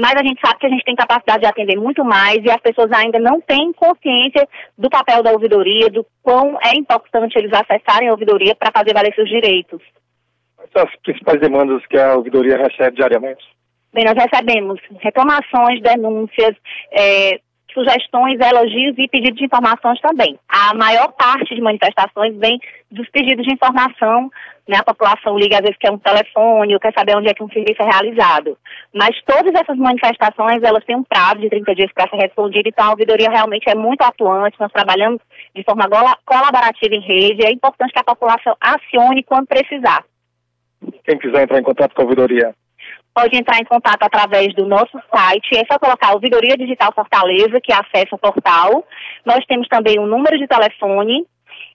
mas 0.00 0.14
a 0.16 0.24
gente 0.24 0.40
sabe 0.40 0.58
que 0.58 0.66
a 0.66 0.70
gente 0.70 0.84
tem 0.84 0.96
capacidade 0.96 1.40
de 1.40 1.46
atender 1.46 1.76
muito 1.76 2.02
mais 2.02 2.38
e 2.42 2.50
as 2.50 2.60
pessoas 2.60 2.90
ainda 2.90 3.18
não 3.18 3.38
têm 3.40 3.70
consciência 3.74 4.48
do 4.76 4.88
papel 4.88 5.22
da 5.22 5.30
ouvidoria, 5.30 5.90
do 5.90 6.06
quão 6.22 6.58
é 6.64 6.74
importante 6.74 7.38
eles 7.38 7.52
acessarem 7.52 8.08
a 8.08 8.12
ouvidoria 8.12 8.54
para 8.54 8.72
fazer 8.74 8.94
valer 8.94 9.14
seus 9.14 9.28
direitos. 9.28 9.82
Quais 10.56 10.70
são 10.72 10.82
as 10.82 10.96
principais 11.02 11.40
demandas 11.40 11.84
que 11.86 11.98
a 11.98 12.14
ouvidoria 12.14 12.56
recebe 12.56 12.96
diariamente? 12.96 13.44
Bem, 13.92 14.04
nós 14.04 14.14
recebemos 14.14 14.80
reclamações, 15.00 15.82
denúncias, 15.82 16.56
é, 16.92 17.38
sugestões, 17.74 18.38
elogios 18.40 18.96
e 18.98 19.08
pedidos 19.08 19.38
de 19.38 19.44
informações 19.44 20.00
também. 20.00 20.38
A 20.48 20.74
maior 20.74 21.12
parte 21.12 21.54
de 21.54 21.60
manifestações 21.60 22.36
vem 22.36 22.58
dos 22.90 23.08
pedidos 23.10 23.44
de 23.44 23.52
informação, 23.52 24.30
né? 24.70 24.76
A 24.78 24.84
população 24.84 25.36
liga 25.36 25.56
às 25.56 25.62
vezes 25.62 25.76
quer 25.78 25.90
um 25.90 25.98
telefone 25.98 26.72
ou 26.72 26.80
quer 26.80 26.92
saber 26.96 27.16
onde 27.16 27.28
é 27.28 27.34
que 27.34 27.42
um 27.42 27.50
serviço 27.50 27.82
é 27.82 27.84
realizado. 27.84 28.56
Mas 28.94 29.10
todas 29.26 29.52
essas 29.52 29.76
manifestações, 29.76 30.62
elas 30.62 30.84
têm 30.84 30.96
um 30.96 31.02
prazo 31.02 31.40
de 31.40 31.50
30 31.50 31.74
dias 31.74 31.92
para 31.92 32.08
ser 32.08 32.16
respondida, 32.16 32.68
então 32.68 32.86
a 32.86 32.90
ouvidoria 32.90 33.28
realmente 33.28 33.68
é 33.68 33.74
muito 33.74 34.02
atuante, 34.02 34.60
nós 34.60 34.72
trabalhamos 34.72 35.20
de 35.54 35.64
forma 35.64 35.88
colaborativa 36.24 36.94
em 36.94 37.00
rede, 37.00 37.44
é 37.44 37.50
importante 37.50 37.92
que 37.92 37.98
a 37.98 38.04
população 38.04 38.56
acione 38.60 39.24
quando 39.24 39.48
precisar. 39.48 40.04
Quem 41.04 41.18
quiser 41.18 41.42
entrar 41.42 41.58
em 41.58 41.64
contato 41.64 41.94
com 41.94 42.02
a 42.02 42.04
ouvidoria, 42.04 42.54
pode 43.14 43.36
entrar 43.36 43.58
em 43.58 43.64
contato 43.64 44.02
através 44.02 44.54
do 44.54 44.66
nosso 44.66 44.98
site, 45.12 45.56
é 45.56 45.64
só 45.70 45.78
colocar 45.78 46.12
Ouvidoria 46.12 46.56
Digital 46.56 46.92
Fortaleza, 46.94 47.60
que 47.60 47.72
acessa 47.72 48.14
o 48.14 48.18
portal. 48.18 48.86
Nós 49.26 49.44
temos 49.46 49.68
também 49.68 49.98
um 49.98 50.06
número 50.06 50.38
de 50.38 50.46
telefone 50.46 51.26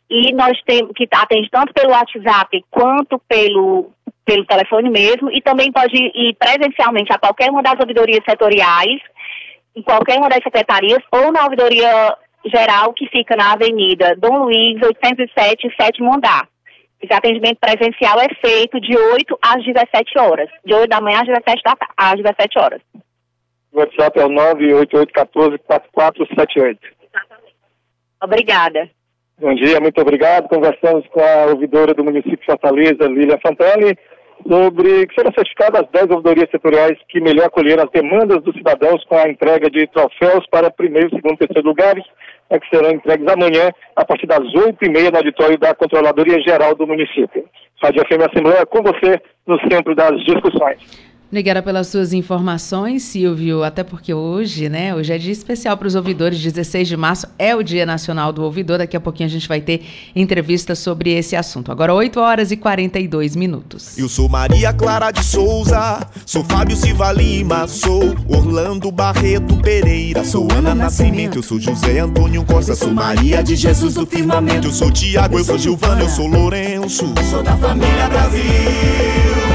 e 0.10 0.34
nós 0.34 0.58
temos 0.66 0.92
que 0.96 1.08
atende 1.12 1.50
tanto 1.50 1.74
pelo 1.74 1.92
WhatsApp 1.92 2.64
quanto 2.70 3.20
pelo 3.28 3.92
pelo 4.26 4.46
telefone 4.46 4.90
mesmo 4.90 5.32
e 5.32 5.42
também 5.42 5.72
pode 5.72 5.96
ir 5.96 6.36
presencialmente 6.36 7.14
a 7.14 7.20
qualquer 7.20 7.52
uma 7.52 7.62
das 7.62 7.80
ouvidorias 7.80 8.24
setoriais, 8.28 9.00
em 9.76 9.84
qualquer 9.84 10.18
uma 10.18 10.30
das 10.30 10.44
secretarias 10.44 10.98
ou 11.12 11.32
na 11.32 11.44
ouvidoria 11.44 12.18
geral 12.46 12.92
que 12.94 13.08
fica 13.10 13.36
na 13.36 13.54
Avenida 13.54 14.16
Dom 14.18 14.46
Luiz 14.46 14.82
807, 14.82 15.76
sétimo 15.80 16.12
andar. 16.14 16.48
Esse 17.02 17.14
atendimento 17.14 17.60
presencial 17.60 18.20
é 18.20 18.28
feito 18.44 18.80
de 18.80 18.98
8 18.98 19.38
às 19.42 19.64
17 19.64 20.18
horas. 20.18 20.50
De 20.66 20.74
8 20.74 20.90
da 20.90 21.00
manhã 21.02 21.20
às 21.22 21.28
17, 21.28 21.62
da, 21.64 21.76
às 21.96 22.16
17 22.16 22.58
horas. 22.58 22.82
O 23.72 23.78
WhatsApp 23.80 24.20
é 24.20 24.26
o 24.26 24.30
988144478. 24.30 26.80
Exatamente. 27.04 27.56
Obrigada. 28.24 28.90
Bom 29.38 29.54
dia, 29.54 29.82
muito 29.82 30.00
obrigado. 30.00 30.48
Conversamos 30.48 31.06
com 31.08 31.20
a 31.20 31.48
ouvidora 31.48 31.94
do 31.94 32.06
município 32.06 32.40
de 32.40 32.46
Fortaleza, 32.46 33.08
Lília 33.10 33.38
Fantelli, 33.46 33.98
sobre 34.48 35.06
que 35.08 35.16
serão 35.16 35.32
certificadas 35.34 35.82
as 35.82 35.90
10 35.90 36.12
ouvidorias 36.12 36.50
setoriais 36.50 36.98
que 37.10 37.20
melhor 37.20 37.48
acolheram 37.48 37.84
as 37.84 37.92
demandas 37.92 38.42
dos 38.44 38.56
cidadãos 38.56 39.04
com 39.06 39.18
a 39.18 39.30
entrega 39.30 39.70
de 39.70 39.88
troféus 39.88 40.48
para 40.50 40.72
primeiro, 40.72 41.10
segundo 41.10 41.34
e 41.34 41.38
terceiro 41.40 41.68
lugares 41.68 42.04
é 42.50 42.60
que 42.60 42.70
serão 42.70 42.92
entregues 42.92 43.28
amanhã, 43.28 43.72
a 43.96 44.06
partir 44.06 44.28
das 44.28 44.46
oito 44.54 44.86
e 44.86 44.90
meia, 44.90 45.12
no 45.12 45.18
auditório 45.18 45.58
da 45.58 45.74
Controladoria 45.74 46.40
Geral 46.42 46.76
do 46.76 46.88
município. 46.88 47.44
Rádio 47.82 48.04
FM 48.08 48.32
Assembleia, 48.32 48.66
com 48.66 48.82
você, 48.84 49.22
no 49.46 49.60
centro 49.70 49.96
das 49.96 50.24
discussões. 50.24 51.15
Obrigada 51.36 51.62
pelas 51.62 51.88
suas 51.88 52.14
informações, 52.14 53.04
Silvio. 53.04 53.62
Até 53.62 53.84
porque 53.84 54.14
hoje, 54.14 54.70
né? 54.70 54.96
Hoje 54.96 55.12
é 55.12 55.18
dia 55.18 55.34
especial 55.34 55.76
para 55.76 55.86
os 55.86 55.94
ouvidores. 55.94 56.42
16 56.42 56.88
de 56.88 56.96
março 56.96 57.28
é 57.38 57.54
o 57.54 57.62
Dia 57.62 57.86
Nacional 57.86 58.32
do 58.32 58.42
Ouvidor. 58.42 58.78
Daqui 58.78 58.96
a 58.96 59.02
pouquinho 59.02 59.28
a 59.28 59.30
gente 59.30 59.46
vai 59.46 59.60
ter 59.60 59.82
entrevista 60.16 60.76
sobre 60.76 61.12
esse 61.12 61.36
assunto. 61.36 61.74
Agora, 61.74 61.94
8 61.94 62.22
horas 62.22 62.52
e 62.52 62.56
42 62.56 63.36
minutos. 63.36 63.98
Eu 63.98 64.08
sou 64.08 64.30
Maria 64.30 64.72
Clara 64.72 65.12
de 65.12 65.22
Souza, 65.26 66.08
sou 66.26 66.42
Fábio 66.46 66.78
Silva 66.78 67.12
Lima, 67.12 67.68
sou 67.68 68.16
Orlando 68.30 68.90
Barreto 68.90 69.58
Pereira, 69.58 70.24
sou 70.24 70.48
Ana 70.54 70.74
Nascimento, 70.74 71.40
eu 71.40 71.44
sou 71.44 71.60
José 71.60 72.00
Antônio 72.00 72.46
Costa, 72.46 72.76
sou 72.76 72.94
Maria 72.94 73.44
de 73.44 73.58
Jesus 73.58 73.96
do 73.96 74.06
Firmamento, 74.06 74.68
eu 74.68 74.72
sou 74.72 74.90
Tiago, 74.90 75.38
eu 75.38 75.44
sou 75.44 75.58
Gilvana, 75.58 76.04
eu 76.04 76.10
sou 76.10 76.28
Lourenço, 76.28 77.14
sou 77.30 77.44
da 77.44 77.58
família 77.58 78.08
Brasil. 78.08 79.55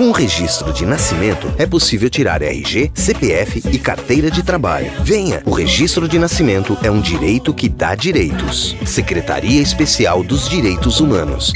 Com 0.00 0.08
o 0.08 0.12
registro 0.12 0.72
de 0.72 0.86
nascimento, 0.86 1.52
é 1.58 1.66
possível 1.66 2.08
tirar 2.08 2.40
RG, 2.40 2.90
CPF 2.94 3.62
e 3.70 3.78
carteira 3.78 4.30
de 4.30 4.42
trabalho. 4.42 4.90
Venha! 5.02 5.42
O 5.44 5.50
registro 5.50 6.08
de 6.08 6.18
nascimento 6.18 6.74
é 6.82 6.90
um 6.90 7.02
direito 7.02 7.52
que 7.52 7.68
dá 7.68 7.94
direitos. 7.94 8.74
Secretaria 8.86 9.60
Especial 9.60 10.22
dos 10.22 10.48
Direitos 10.48 11.00
Humanos. 11.00 11.52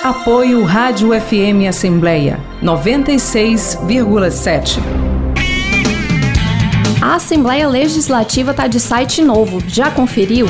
Apoio 0.00 0.62
Rádio 0.62 1.08
FM 1.08 1.66
Assembleia 1.68 2.38
96,7. 2.62 4.78
A 7.02 7.16
Assembleia 7.16 7.66
Legislativa 7.66 8.52
está 8.52 8.68
de 8.68 8.78
site 8.78 9.22
novo. 9.22 9.60
Já 9.66 9.90
conferiu? 9.90 10.46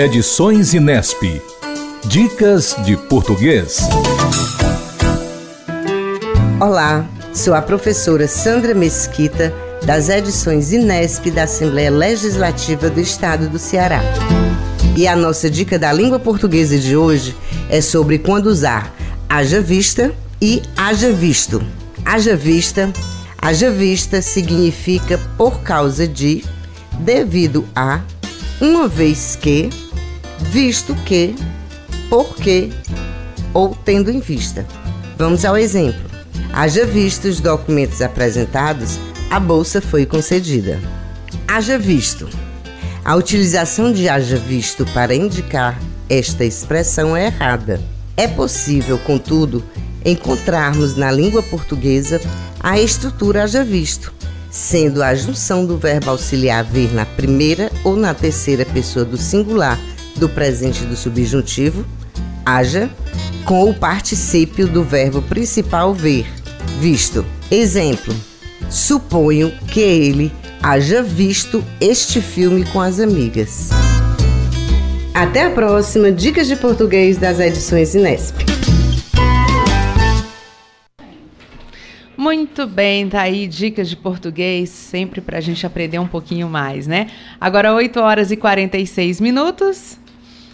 Edições 0.00 0.72
Inesp. 0.72 1.22
Dicas 2.06 2.76
de 2.82 2.96
português. 2.96 3.86
Olá, 6.58 7.06
Sou 7.36 7.52
a 7.52 7.60
professora 7.60 8.26
Sandra 8.26 8.74
Mesquita, 8.74 9.52
das 9.84 10.08
edições 10.08 10.72
Inesp 10.72 11.26
da 11.30 11.42
Assembleia 11.42 11.90
Legislativa 11.90 12.88
do 12.88 12.98
Estado 12.98 13.46
do 13.50 13.58
Ceará. 13.58 14.00
E 14.96 15.06
a 15.06 15.14
nossa 15.14 15.50
dica 15.50 15.78
da 15.78 15.92
língua 15.92 16.18
portuguesa 16.18 16.78
de 16.78 16.96
hoje 16.96 17.36
é 17.68 17.82
sobre 17.82 18.18
quando 18.18 18.46
usar 18.46 18.90
haja 19.28 19.60
vista 19.60 20.14
e 20.40 20.62
haja 20.74 21.12
visto. 21.12 21.62
Haja 22.06 22.34
vista, 22.34 22.90
haja 23.36 23.70
vista 23.70 24.22
significa 24.22 25.20
por 25.36 25.60
causa 25.60 26.08
de, 26.08 26.42
devido 27.00 27.68
a, 27.76 28.00
uma 28.62 28.88
vez 28.88 29.36
que, 29.36 29.68
visto 30.50 30.94
que, 31.04 31.36
porque 32.08 32.70
ou 33.52 33.76
tendo 33.84 34.10
em 34.10 34.20
vista. 34.20 34.66
Vamos 35.18 35.44
ao 35.44 35.54
exemplo. 35.54 36.05
Haja 36.52 36.84
visto 36.84 37.26
os 37.26 37.40
documentos 37.40 38.00
apresentados, 38.00 38.98
a 39.30 39.38
bolsa 39.38 39.80
foi 39.80 40.06
concedida. 40.06 40.80
Haja 41.46 41.78
visto. 41.78 42.28
A 43.04 43.14
utilização 43.14 43.92
de 43.92 44.08
haja 44.08 44.36
visto 44.36 44.84
para 44.86 45.14
indicar 45.14 45.78
esta 46.08 46.44
expressão 46.44 47.16
é 47.16 47.26
errada. 47.26 47.80
É 48.16 48.26
possível, 48.26 48.98
contudo, 48.98 49.62
encontrarmos 50.04 50.96
na 50.96 51.10
língua 51.10 51.42
portuguesa 51.42 52.20
a 52.60 52.80
estrutura 52.80 53.44
haja 53.44 53.62
visto, 53.64 54.12
sendo 54.50 55.02
a 55.02 55.14
junção 55.14 55.66
do 55.66 55.76
verbo 55.76 56.10
auxiliar 56.10 56.64
ver 56.64 56.92
na 56.94 57.04
primeira 57.04 57.70
ou 57.84 57.96
na 57.96 58.14
terceira 58.14 58.64
pessoa 58.64 59.04
do 59.04 59.16
singular 59.16 59.78
do 60.16 60.28
presente 60.28 60.84
do 60.84 60.96
subjuntivo, 60.96 61.84
haja, 62.46 62.88
com 63.44 63.68
o 63.68 63.74
particípio 63.74 64.68
do 64.68 64.84
verbo 64.84 65.20
principal 65.20 65.92
ver, 65.92 66.26
visto. 66.78 67.26
Exemplo: 67.50 68.14
suponho 68.70 69.50
que 69.68 69.80
ele 69.80 70.32
haja 70.62 71.02
visto 71.02 71.64
este 71.80 72.20
filme 72.20 72.64
com 72.66 72.80
as 72.80 73.00
amigas. 73.00 73.70
Até 75.12 75.44
a 75.44 75.50
próxima 75.50 76.12
Dicas 76.12 76.46
de 76.46 76.54
Português 76.56 77.16
das 77.16 77.40
edições 77.40 77.94
Inesp. 77.94 78.36
Muito 82.16 82.66
bem, 82.66 83.08
tá 83.08 83.22
aí 83.22 83.46
dicas 83.46 83.88
de 83.88 83.96
português, 83.96 84.70
sempre 84.70 85.20
para 85.20 85.38
a 85.38 85.40
gente 85.40 85.66
aprender 85.66 85.98
um 85.98 86.06
pouquinho 86.06 86.48
mais, 86.48 86.86
né? 86.86 87.08
Agora 87.40 87.72
8 87.72 88.00
horas 88.00 88.30
e 88.30 88.36
46 88.36 89.20
minutos. 89.20 89.98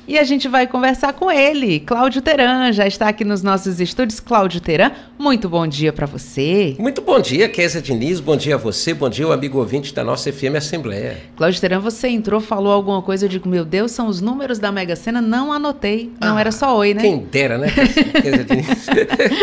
E 0.06 0.18
a 0.18 0.24
gente 0.24 0.48
vai 0.48 0.66
conversar 0.66 1.12
com 1.12 1.30
ele, 1.30 1.78
Cláudio 1.78 2.20
Teran, 2.20 2.72
já 2.72 2.84
está 2.84 3.08
aqui 3.08 3.24
nos 3.24 3.40
nossos 3.40 3.80
estúdios. 3.80 4.18
Cláudio 4.18 4.60
Teran, 4.60 4.90
muito 5.16 5.48
bom 5.48 5.64
dia 5.64 5.92
para 5.92 6.06
você. 6.06 6.74
Muito 6.76 7.00
bom 7.00 7.20
dia, 7.20 7.48
Kézia 7.48 7.80
Diniz, 7.80 8.18
bom 8.18 8.36
dia 8.36 8.56
a 8.56 8.58
você, 8.58 8.92
bom 8.92 9.08
dia 9.08 9.28
o 9.28 9.30
amigo 9.30 9.58
ouvinte 9.58 9.94
da 9.94 10.02
nossa 10.02 10.32
FM 10.32 10.56
Assembleia. 10.56 11.18
Cláudio 11.36 11.60
Teran, 11.60 11.78
você 11.78 12.08
entrou, 12.08 12.40
falou 12.40 12.72
alguma 12.72 13.00
coisa, 13.00 13.26
eu 13.26 13.28
digo, 13.28 13.48
meu 13.48 13.64
Deus, 13.64 13.92
são 13.92 14.08
os 14.08 14.20
números 14.20 14.58
da 14.58 14.72
Mega 14.72 14.96
Sena, 14.96 15.20
não 15.20 15.52
anotei, 15.52 16.10
não 16.20 16.36
ah, 16.36 16.40
era 16.40 16.50
só 16.50 16.76
oi, 16.76 16.94
né? 16.94 17.02
Quem 17.02 17.18
dera, 17.18 17.56
né, 17.56 17.68
Kézia 17.70 18.42
Diniz? 18.44 18.86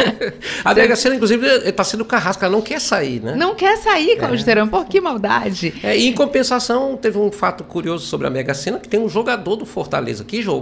a 0.65 0.73
Mega 0.73 0.95
Sena, 0.97 1.15
inclusive, 1.15 1.47
está 1.69 1.85
sendo 1.85 2.03
carrasca, 2.03 2.45
ela 2.45 2.53
não 2.53 2.61
quer 2.61 2.81
sair, 2.81 3.21
né? 3.21 3.33
Não 3.33 3.55
quer 3.55 3.77
sair, 3.77 4.17
Cláudio 4.17 4.41
é. 4.41 4.45
Teran, 4.45 4.67
por 4.67 4.85
que 4.85 4.99
maldade? 4.99 5.73
É, 5.81 5.97
e 5.97 6.09
em 6.09 6.13
compensação, 6.13 6.97
teve 6.97 7.17
um 7.17 7.31
fato 7.31 7.63
curioso 7.63 8.05
sobre 8.05 8.27
a 8.27 8.29
Mega 8.29 8.53
Sena, 8.53 8.77
que 8.77 8.89
tem 8.89 8.99
um 8.99 9.07
jogador 9.07 9.55
do 9.55 9.65
Fortaleza 9.65 10.25
que 10.25 10.49
jogou, 10.49 10.58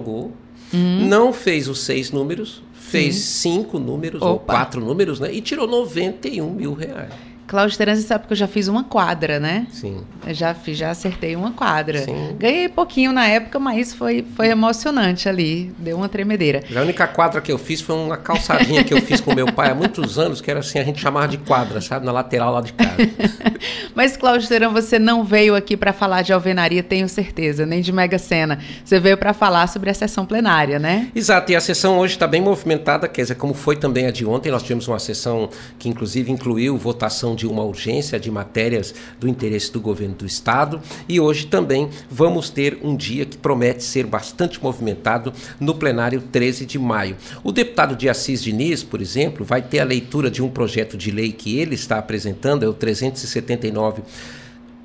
hum. 0.74 1.08
não 1.08 1.32
fez 1.34 1.68
os 1.68 1.80
seis 1.80 2.12
números, 2.12 2.62
fez 2.74 3.16
Sim. 3.16 3.62
cinco 3.62 3.80
números 3.80 4.22
Opa. 4.22 4.32
ou 4.32 4.40
quatro 4.40 4.82
números, 4.82 5.20
né? 5.20 5.34
E 5.34 5.42
tirou 5.42 5.68
91 5.68 6.50
mil 6.52 6.74
reais. 6.74 7.14
Cláudio 7.48 7.78
Terence 7.78 8.04
sabe 8.04 8.28
que 8.28 8.34
eu 8.34 8.38
já 8.38 8.48
fiz 8.48 8.68
uma 8.68 8.84
quadra, 8.84 9.40
né? 9.40 9.68
Sim. 9.72 10.02
Eu 10.26 10.34
já 10.34 10.54
fiz, 10.54 10.78
já 10.78 10.92
acertei 10.92 11.34
uma 11.34 11.54
quadra. 11.54 12.00
Sim. 12.00 12.36
Ganhei 12.38 12.68
pouquinho 12.68 13.14
na 13.14 13.26
época, 13.26 13.58
mas 13.58 13.94
foi, 13.94 14.26
foi 14.36 14.50
emocionante 14.50 15.30
ali. 15.30 15.72
Deu 15.80 15.96
uma 15.96 16.10
tremedeira. 16.10 16.62
A 16.76 16.82
única 16.82 17.08
quadra 17.08 17.40
que 17.40 17.50
eu 17.50 17.58
fiz 17.58 17.80
foi 17.80 17.96
uma 17.96 18.18
calçadinha 18.18 18.84
que 18.84 18.94
eu 18.94 19.02
fiz 19.02 19.22
com 19.22 19.34
meu 19.34 19.50
pai 19.54 19.72
há 19.72 19.76
muitos 19.76 20.20
anos, 20.20 20.42
que 20.42 20.52
era 20.52 20.60
assim, 20.60 20.78
a 20.78 20.84
gente 20.84 21.00
chamava 21.00 21.26
de 21.26 21.38
quadra, 21.38 21.80
sabe? 21.80 22.06
Na 22.06 22.12
lateral 22.12 22.52
lá 22.52 22.60
de 22.60 22.74
casa. 22.74 22.98
mas, 23.96 24.18
Cláudio 24.18 24.50
Terão, 24.50 24.74
você 24.74 25.00
não 25.00 25.24
veio 25.24 25.56
aqui 25.56 25.78
para 25.78 25.94
falar 25.94 26.24
de 26.24 26.34
alvenaria, 26.34 26.84
tenho 26.84 27.08
certeza, 27.08 27.66
nem 27.66 27.80
de 27.80 27.94
Mega 27.94 28.20
Sena. 28.20 28.60
Você 28.84 29.00
veio 29.00 29.18
para 29.18 29.34
falar 29.34 29.68
sobre 29.68 29.90
a 29.90 29.94
sessão 29.94 30.26
plenária, 30.26 30.80
né? 30.80 31.10
Exato, 31.16 31.50
e 31.50 31.56
a 31.56 31.62
sessão 31.62 31.98
hoje 31.98 32.16
está 32.16 32.28
bem 32.28 32.42
movimentada, 32.42 33.08
quer 33.08 33.22
dizer, 33.22 33.36
como 33.36 33.54
foi 33.54 33.78
também 33.78 34.06
a 34.06 34.12
de 34.12 34.26
ontem, 34.26 34.52
nós 34.52 34.64
tivemos 34.64 34.86
uma 34.86 35.00
sessão 35.00 35.50
que 35.80 35.88
inclusive 35.88 36.30
incluiu 36.30 36.78
votação 36.78 37.37
de 37.38 37.48
uma 37.48 37.64
urgência 37.64 38.20
de 38.20 38.30
matérias 38.30 38.94
do 39.20 39.28
interesse 39.30 39.72
do 39.72 39.80
governo 39.80 40.16
do 40.16 40.26
estado 40.26 40.82
e 41.08 41.20
hoje 41.20 41.46
também 41.46 41.90
vamos 42.10 42.50
ter 42.50 42.80
um 42.84 42.96
dia 42.96 43.26
que 43.26 43.38
promete 43.38 43.84
ser 43.84 44.06
bastante 44.06 44.62
movimentado 44.62 45.32
no 45.60 45.76
plenário 45.76 46.22
13 46.32 46.66
de 46.66 46.80
maio. 46.80 47.16
O 47.44 47.52
deputado 47.52 47.96
de 47.96 48.10
Assis 48.10 48.44
Diniz, 48.44 48.84
por 48.84 49.02
exemplo, 49.02 49.46
vai 49.46 49.62
ter 49.62 49.80
a 49.80 49.86
leitura 49.86 50.30
de 50.30 50.42
um 50.42 50.50
projeto 50.50 50.98
de 50.98 51.12
lei 51.12 51.32
que 51.32 51.60
ele 51.60 51.76
está 51.76 52.00
apresentando, 52.00 52.64
é 52.64 52.68
o 52.68 52.74
379 52.74 54.02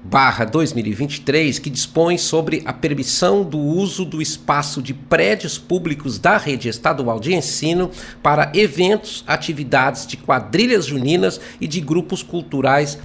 barra 0.05 0.44
2023, 0.44 1.59
que 1.59 1.70
dispõe 1.70 2.18
sobre 2.18 2.62
a 2.64 2.72
permissão 2.72 3.44
do 3.44 3.59
uso 3.59 4.05
do 4.05 4.20
espaço 4.20 4.82
de 4.82 4.92
prédios 4.92 5.59
públicos 5.59 6.18
da 6.18 6.36
rede 6.36 6.68
estadual 6.68 7.20
de 7.20 7.34
ensino 7.34 7.90
para 8.22 8.50
eventos, 8.55 9.22
atividades 9.26 10.07
de 10.07 10.16
quadrilhas 10.16 10.86
juninas 10.86 11.40
e 11.61 11.68
de 11.68 11.80
grupos 11.80 12.22
culturais 12.22 12.98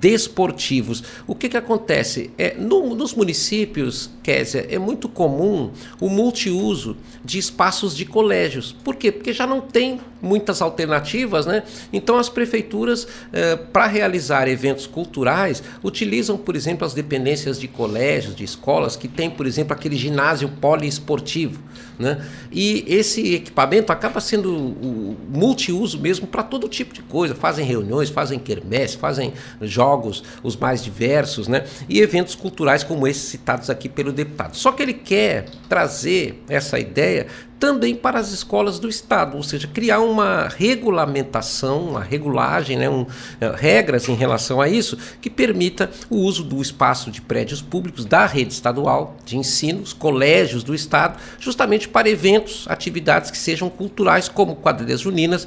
desportivos. 0.00 1.02
O 1.26 1.34
que, 1.34 1.48
que 1.48 1.56
acontece? 1.56 2.30
É, 2.36 2.54
no, 2.58 2.94
nos 2.94 3.14
municípios, 3.14 4.10
Késia, 4.22 4.66
é 4.68 4.78
muito 4.78 5.08
comum 5.08 5.70
o 6.00 6.08
multiuso 6.08 6.96
de 7.24 7.38
espaços 7.38 7.96
de 7.96 8.04
colégios. 8.04 8.72
Por 8.84 8.96
quê? 8.96 9.12
Porque 9.12 9.32
já 9.32 9.46
não 9.46 9.60
tem 9.60 10.00
muitas 10.20 10.60
alternativas, 10.60 11.46
né? 11.46 11.62
Então 11.92 12.18
as 12.18 12.28
prefeituras, 12.28 13.06
eh, 13.32 13.56
para 13.56 13.86
realizar 13.86 14.48
eventos 14.48 14.86
culturais, 14.86 15.62
utilizam, 15.82 16.36
por 16.36 16.56
exemplo, 16.56 16.86
as 16.86 16.94
dependências 16.94 17.58
de 17.58 17.68
colégios, 17.68 18.34
de 18.34 18.44
escolas, 18.44 18.96
que 18.96 19.08
tem, 19.08 19.30
por 19.30 19.46
exemplo, 19.46 19.72
aquele 19.72 19.96
ginásio 19.96 20.48
poliesportivo. 20.60 21.60
Né? 21.98 22.24
E 22.52 22.84
esse 22.86 23.34
equipamento 23.34 23.90
acaba 23.90 24.20
sendo 24.20 24.54
o 24.54 25.16
multiuso 25.28 25.98
mesmo 25.98 26.28
para 26.28 26.44
todo 26.44 26.68
tipo 26.68 26.94
de 26.94 27.02
coisa. 27.02 27.34
Fazem 27.34 27.64
reuniões, 27.66 28.08
fazem 28.08 28.38
quermesse, 28.38 28.96
fazem 28.96 29.32
jogos 29.62 30.22
os 30.42 30.56
mais 30.56 30.82
diversos, 30.82 31.48
né? 31.48 31.64
E 31.88 32.00
eventos 32.00 32.36
culturais 32.36 32.84
como 32.84 33.06
esses 33.06 33.24
citados 33.24 33.68
aqui 33.68 33.88
pelo 33.88 34.12
deputado. 34.12 34.56
Só 34.56 34.70
que 34.70 34.82
ele 34.82 34.94
quer 34.94 35.46
trazer 35.68 36.42
essa 36.48 36.78
ideia 36.78 37.26
também 37.58 37.94
para 37.94 38.18
as 38.18 38.32
escolas 38.32 38.78
do 38.78 38.88
Estado, 38.88 39.36
ou 39.36 39.42
seja, 39.42 39.66
criar 39.66 40.00
uma 40.00 40.48
regulamentação, 40.48 41.88
uma 41.90 42.02
regulagem, 42.02 42.76
né, 42.76 42.88
um, 42.88 43.04
eh, 43.40 43.52
regras 43.56 44.08
em 44.08 44.14
relação 44.14 44.60
a 44.60 44.68
isso, 44.68 44.96
que 45.20 45.28
permita 45.28 45.90
o 46.08 46.18
uso 46.18 46.44
do 46.44 46.62
espaço 46.62 47.10
de 47.10 47.20
prédios 47.20 47.60
públicos 47.60 48.04
da 48.04 48.26
rede 48.26 48.52
estadual 48.52 49.16
de 49.24 49.36
ensino, 49.36 49.82
os 49.82 49.92
colégios 49.92 50.62
do 50.62 50.74
Estado, 50.74 51.18
justamente 51.38 51.88
para 51.88 52.08
eventos, 52.08 52.64
atividades 52.68 53.30
que 53.30 53.38
sejam 53.38 53.68
culturais, 53.68 54.28
como 54.28 54.56
quadrilhas 54.56 55.00
juninas, 55.00 55.46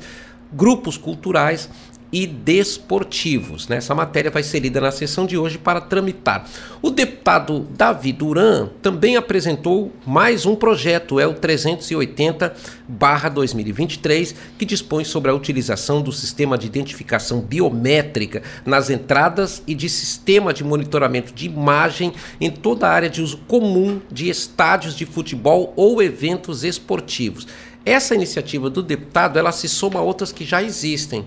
grupos 0.51 0.97
culturais 0.97 1.70
e 2.12 2.28
desportivos. 2.28 3.68
Né? 3.68 3.78
Essa 3.78 3.95
matéria 3.95 4.30
vai 4.30 4.43
ser 4.43 4.59
lida 4.59 4.82
na 4.82 4.91
sessão 4.91 5.26
de 5.26 5.38
hoje 5.38 5.57
para 5.57 5.80
tramitar. 5.80 6.45
O 6.82 6.89
deputado 6.89 7.66
Davi 7.78 8.12
Duran 8.12 8.68
também 8.82 9.16
apresentou 9.16 9.93
mais 10.05 10.45
um 10.45 10.53
projeto, 10.55 11.18
é 11.20 11.28
o 11.28 11.36
380-2023, 11.36 14.36
que 14.57 14.66
dispõe 14.66 15.05
sobre 15.05 15.32
a 15.32 15.34
utilização 15.34 16.01
do 16.01 16.12
sistema 16.12 16.57
de 16.57 16.68
identificação 16.68 17.39
biométrica 17.39 18.43
nas 18.66 18.89
entradas 18.89 19.64
e 19.66 19.74
de 19.74 19.88
sistema 19.88 20.53
de 20.53 20.62
monitoramento 20.64 21.34
de 21.34 21.45
imagem 21.45 22.12
em 22.39 22.51
toda 22.51 22.88
a 22.88 22.91
área 22.91 23.09
de 23.09 23.22
uso 23.22 23.38
comum 23.47 24.01
de 24.12 24.30
estádios 24.30 24.95
de 24.95 25.05
futebol 25.05 25.74
ou 25.76 26.01
eventos 26.01 26.64
esportivos. 26.64 27.47
Essa 27.86 28.14
iniciativa 28.14 28.70
do 28.70 28.84
deputado 28.84 29.39
ela 29.39 29.51
se 29.51 29.68
soma 29.68 29.99
a 29.99 30.03
outras 30.03 30.32
que 30.32 30.45
já 30.45 30.62
existem. 30.62 31.26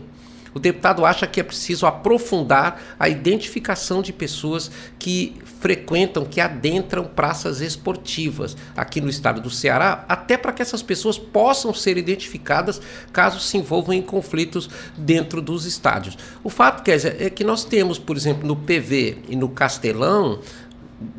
O 0.55 0.59
deputado 0.61 1.05
acha 1.05 1.27
que 1.27 1.41
é 1.41 1.43
preciso 1.43 1.85
aprofundar 1.85 2.81
a 2.99 3.09
identificação 3.09 4.01
de 4.01 4.13
pessoas 4.13 4.71
que 4.99 5.37
frequentam, 5.61 6.25
que 6.25 6.41
adentram 6.41 7.05
praças 7.05 7.61
esportivas 7.61 8.57
aqui 8.77 9.01
no 9.01 9.09
estado 9.09 9.41
do 9.41 9.51
Ceará, 9.51 10.05
até 10.09 10.37
para 10.37 10.53
que 10.53 10.63
essas 10.63 10.83
pessoas 10.83 11.19
possam 11.19 11.75
ser 11.75 11.97
identificadas 11.97 12.81
caso 13.13 13.41
se 13.41 13.57
envolvam 13.57 13.95
em 13.95 14.03
conflitos 14.03 14.69
dentro 14.97 15.43
dos 15.43 15.65
estádios. 15.65 16.17
O 16.43 16.51
fato, 16.51 16.85
dizer, 16.85 17.17
é 17.21 17.29
que 17.29 17.43
nós 17.43 17.65
temos, 17.65 17.99
por 17.99 18.17
exemplo, 18.17 18.47
no 18.47 18.55
PV 18.55 19.19
e 19.29 19.35
no 19.35 19.49
Castelão, 19.49 20.39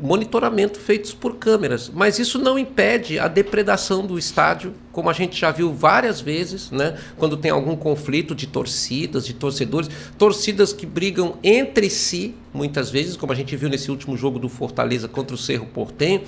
monitoramento 0.00 0.78
feitos 0.78 1.12
por 1.12 1.36
câmeras, 1.36 1.90
mas 1.92 2.18
isso 2.18 2.38
não 2.38 2.58
impede 2.58 3.18
a 3.18 3.28
depredação 3.28 4.06
do 4.06 4.18
estádio, 4.18 4.74
como 4.92 5.10
a 5.10 5.12
gente 5.12 5.38
já 5.38 5.50
viu 5.50 5.72
várias 5.72 6.20
vezes, 6.20 6.70
né? 6.70 6.98
Quando 7.16 7.36
tem 7.36 7.50
algum 7.50 7.76
conflito 7.76 8.34
de 8.34 8.46
torcidas, 8.46 9.26
de 9.26 9.34
torcedores, 9.34 9.90
torcidas 10.18 10.72
que 10.72 10.86
brigam 10.86 11.36
entre 11.42 11.90
si, 11.90 12.34
muitas 12.52 12.90
vezes, 12.90 13.16
como 13.16 13.32
a 13.32 13.36
gente 13.36 13.54
viu 13.56 13.68
nesse 13.68 13.90
último 13.90 14.16
jogo 14.16 14.38
do 14.38 14.48
Fortaleza 14.48 15.08
contra 15.08 15.34
o 15.34 15.38
Cerro 15.38 15.66
Portenho, 15.66 16.22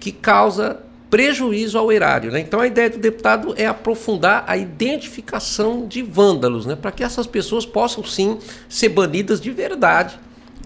que 0.00 0.12
causa 0.12 0.80
prejuízo 1.10 1.78
ao 1.78 1.90
erário. 1.90 2.30
Né? 2.30 2.40
Então 2.40 2.60
a 2.60 2.66
ideia 2.66 2.90
do 2.90 2.98
deputado 2.98 3.54
é 3.56 3.66
aprofundar 3.66 4.44
a 4.46 4.56
identificação 4.56 5.86
de 5.86 6.02
vândalos, 6.02 6.66
né? 6.66 6.76
para 6.76 6.92
que 6.92 7.02
essas 7.02 7.26
pessoas 7.26 7.64
possam 7.64 8.04
sim 8.04 8.38
ser 8.68 8.90
banidas 8.90 9.40
de 9.40 9.50
verdade 9.50 10.18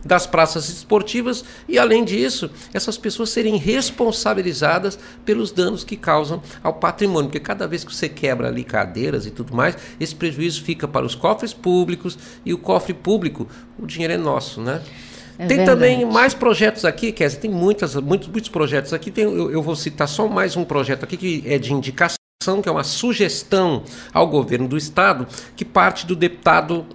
das 0.04 0.26
praças 0.26 0.68
esportivas 0.68 1.44
e, 1.68 1.78
além 1.78 2.04
disso, 2.04 2.50
essas 2.72 2.98
pessoas 2.98 3.30
serem 3.30 3.56
responsabilizadas 3.56 4.98
pelos 5.24 5.52
danos 5.52 5.84
que 5.84 5.96
causam 5.96 6.42
ao 6.62 6.74
patrimônio, 6.74 7.28
porque 7.28 7.40
cada 7.40 7.66
vez 7.66 7.84
que 7.84 7.94
você 7.94 8.08
quebra 8.08 8.48
ali 8.48 8.64
cadeiras 8.64 9.26
e 9.26 9.30
tudo 9.30 9.54
mais, 9.54 9.76
esse 9.98 10.14
prejuízo 10.14 10.62
fica 10.62 10.88
para 10.88 11.06
os 11.06 11.14
cofres 11.14 11.52
públicos 11.52 12.18
e 12.44 12.52
o 12.52 12.58
cofre 12.58 12.94
público, 12.94 13.48
o 13.78 13.86
dinheiro 13.86 14.14
é 14.14 14.18
nosso, 14.18 14.60
né? 14.60 14.82
É 15.38 15.46
tem 15.46 15.58
verdade. 15.58 15.80
também 15.80 16.04
mais 16.04 16.34
projetos 16.34 16.84
aqui, 16.84 17.10
Kézia, 17.10 17.40
tem 17.40 17.50
muitas, 17.50 17.94
muitos, 17.96 18.28
muitos 18.28 18.50
projetos 18.50 18.92
aqui. 18.92 19.10
Tem, 19.10 19.24
eu, 19.24 19.50
eu 19.50 19.62
vou 19.62 19.74
citar 19.74 20.06
só 20.06 20.28
mais 20.28 20.56
um 20.56 20.64
projeto 20.64 21.04
aqui 21.04 21.16
que 21.16 21.42
é 21.46 21.58
de 21.58 21.72
indicação, 21.72 22.16
que 22.62 22.68
é 22.68 22.72
uma 22.72 22.84
sugestão 22.84 23.82
ao 24.12 24.26
governo 24.28 24.68
do 24.68 24.76
estado, 24.76 25.26
que 25.56 25.64
parte 25.64 26.06
do 26.06 26.14
deputado 26.14 26.86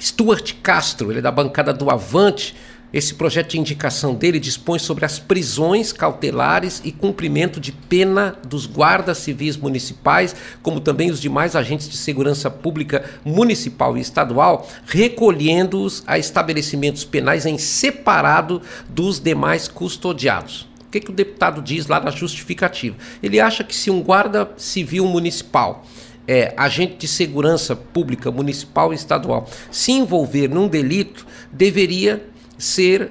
Stuart 0.00 0.54
Castro, 0.62 1.10
ele 1.10 1.18
é 1.18 1.22
da 1.22 1.30
bancada 1.30 1.72
do 1.72 1.90
Avante. 1.90 2.54
Esse 2.90 3.14
projeto 3.14 3.50
de 3.50 3.58
indicação 3.58 4.14
dele 4.14 4.40
dispõe 4.40 4.78
sobre 4.78 5.04
as 5.04 5.18
prisões 5.18 5.92
cautelares 5.92 6.80
e 6.82 6.90
cumprimento 6.90 7.60
de 7.60 7.70
pena 7.70 8.34
dos 8.46 8.64
guardas 8.64 9.18
civis 9.18 9.58
municipais, 9.58 10.34
como 10.62 10.80
também 10.80 11.10
os 11.10 11.20
demais 11.20 11.54
agentes 11.54 11.86
de 11.86 11.98
segurança 11.98 12.50
pública 12.50 13.04
municipal 13.22 13.94
e 13.98 14.00
estadual, 14.00 14.66
recolhendo-os 14.86 16.02
a 16.06 16.18
estabelecimentos 16.18 17.04
penais 17.04 17.44
em 17.44 17.58
separado 17.58 18.62
dos 18.88 19.20
demais 19.20 19.68
custodiados. 19.68 20.66
O 20.86 20.90
que, 20.90 21.00
que 21.00 21.10
o 21.10 21.14
deputado 21.14 21.60
diz 21.60 21.86
lá 21.86 22.00
na 22.00 22.10
justificativa? 22.10 22.96
Ele 23.22 23.38
acha 23.38 23.62
que 23.62 23.76
se 23.76 23.90
um 23.90 24.00
guarda 24.00 24.50
civil 24.56 25.04
municipal 25.04 25.84
é, 26.28 26.52
agente 26.58 26.98
de 26.98 27.08
segurança 27.08 27.74
pública 27.74 28.30
municipal 28.30 28.92
e 28.92 28.96
estadual. 28.96 29.48
Se 29.70 29.92
envolver 29.92 30.48
num 30.48 30.68
delito, 30.68 31.26
deveria 31.50 32.22
ser 32.58 33.10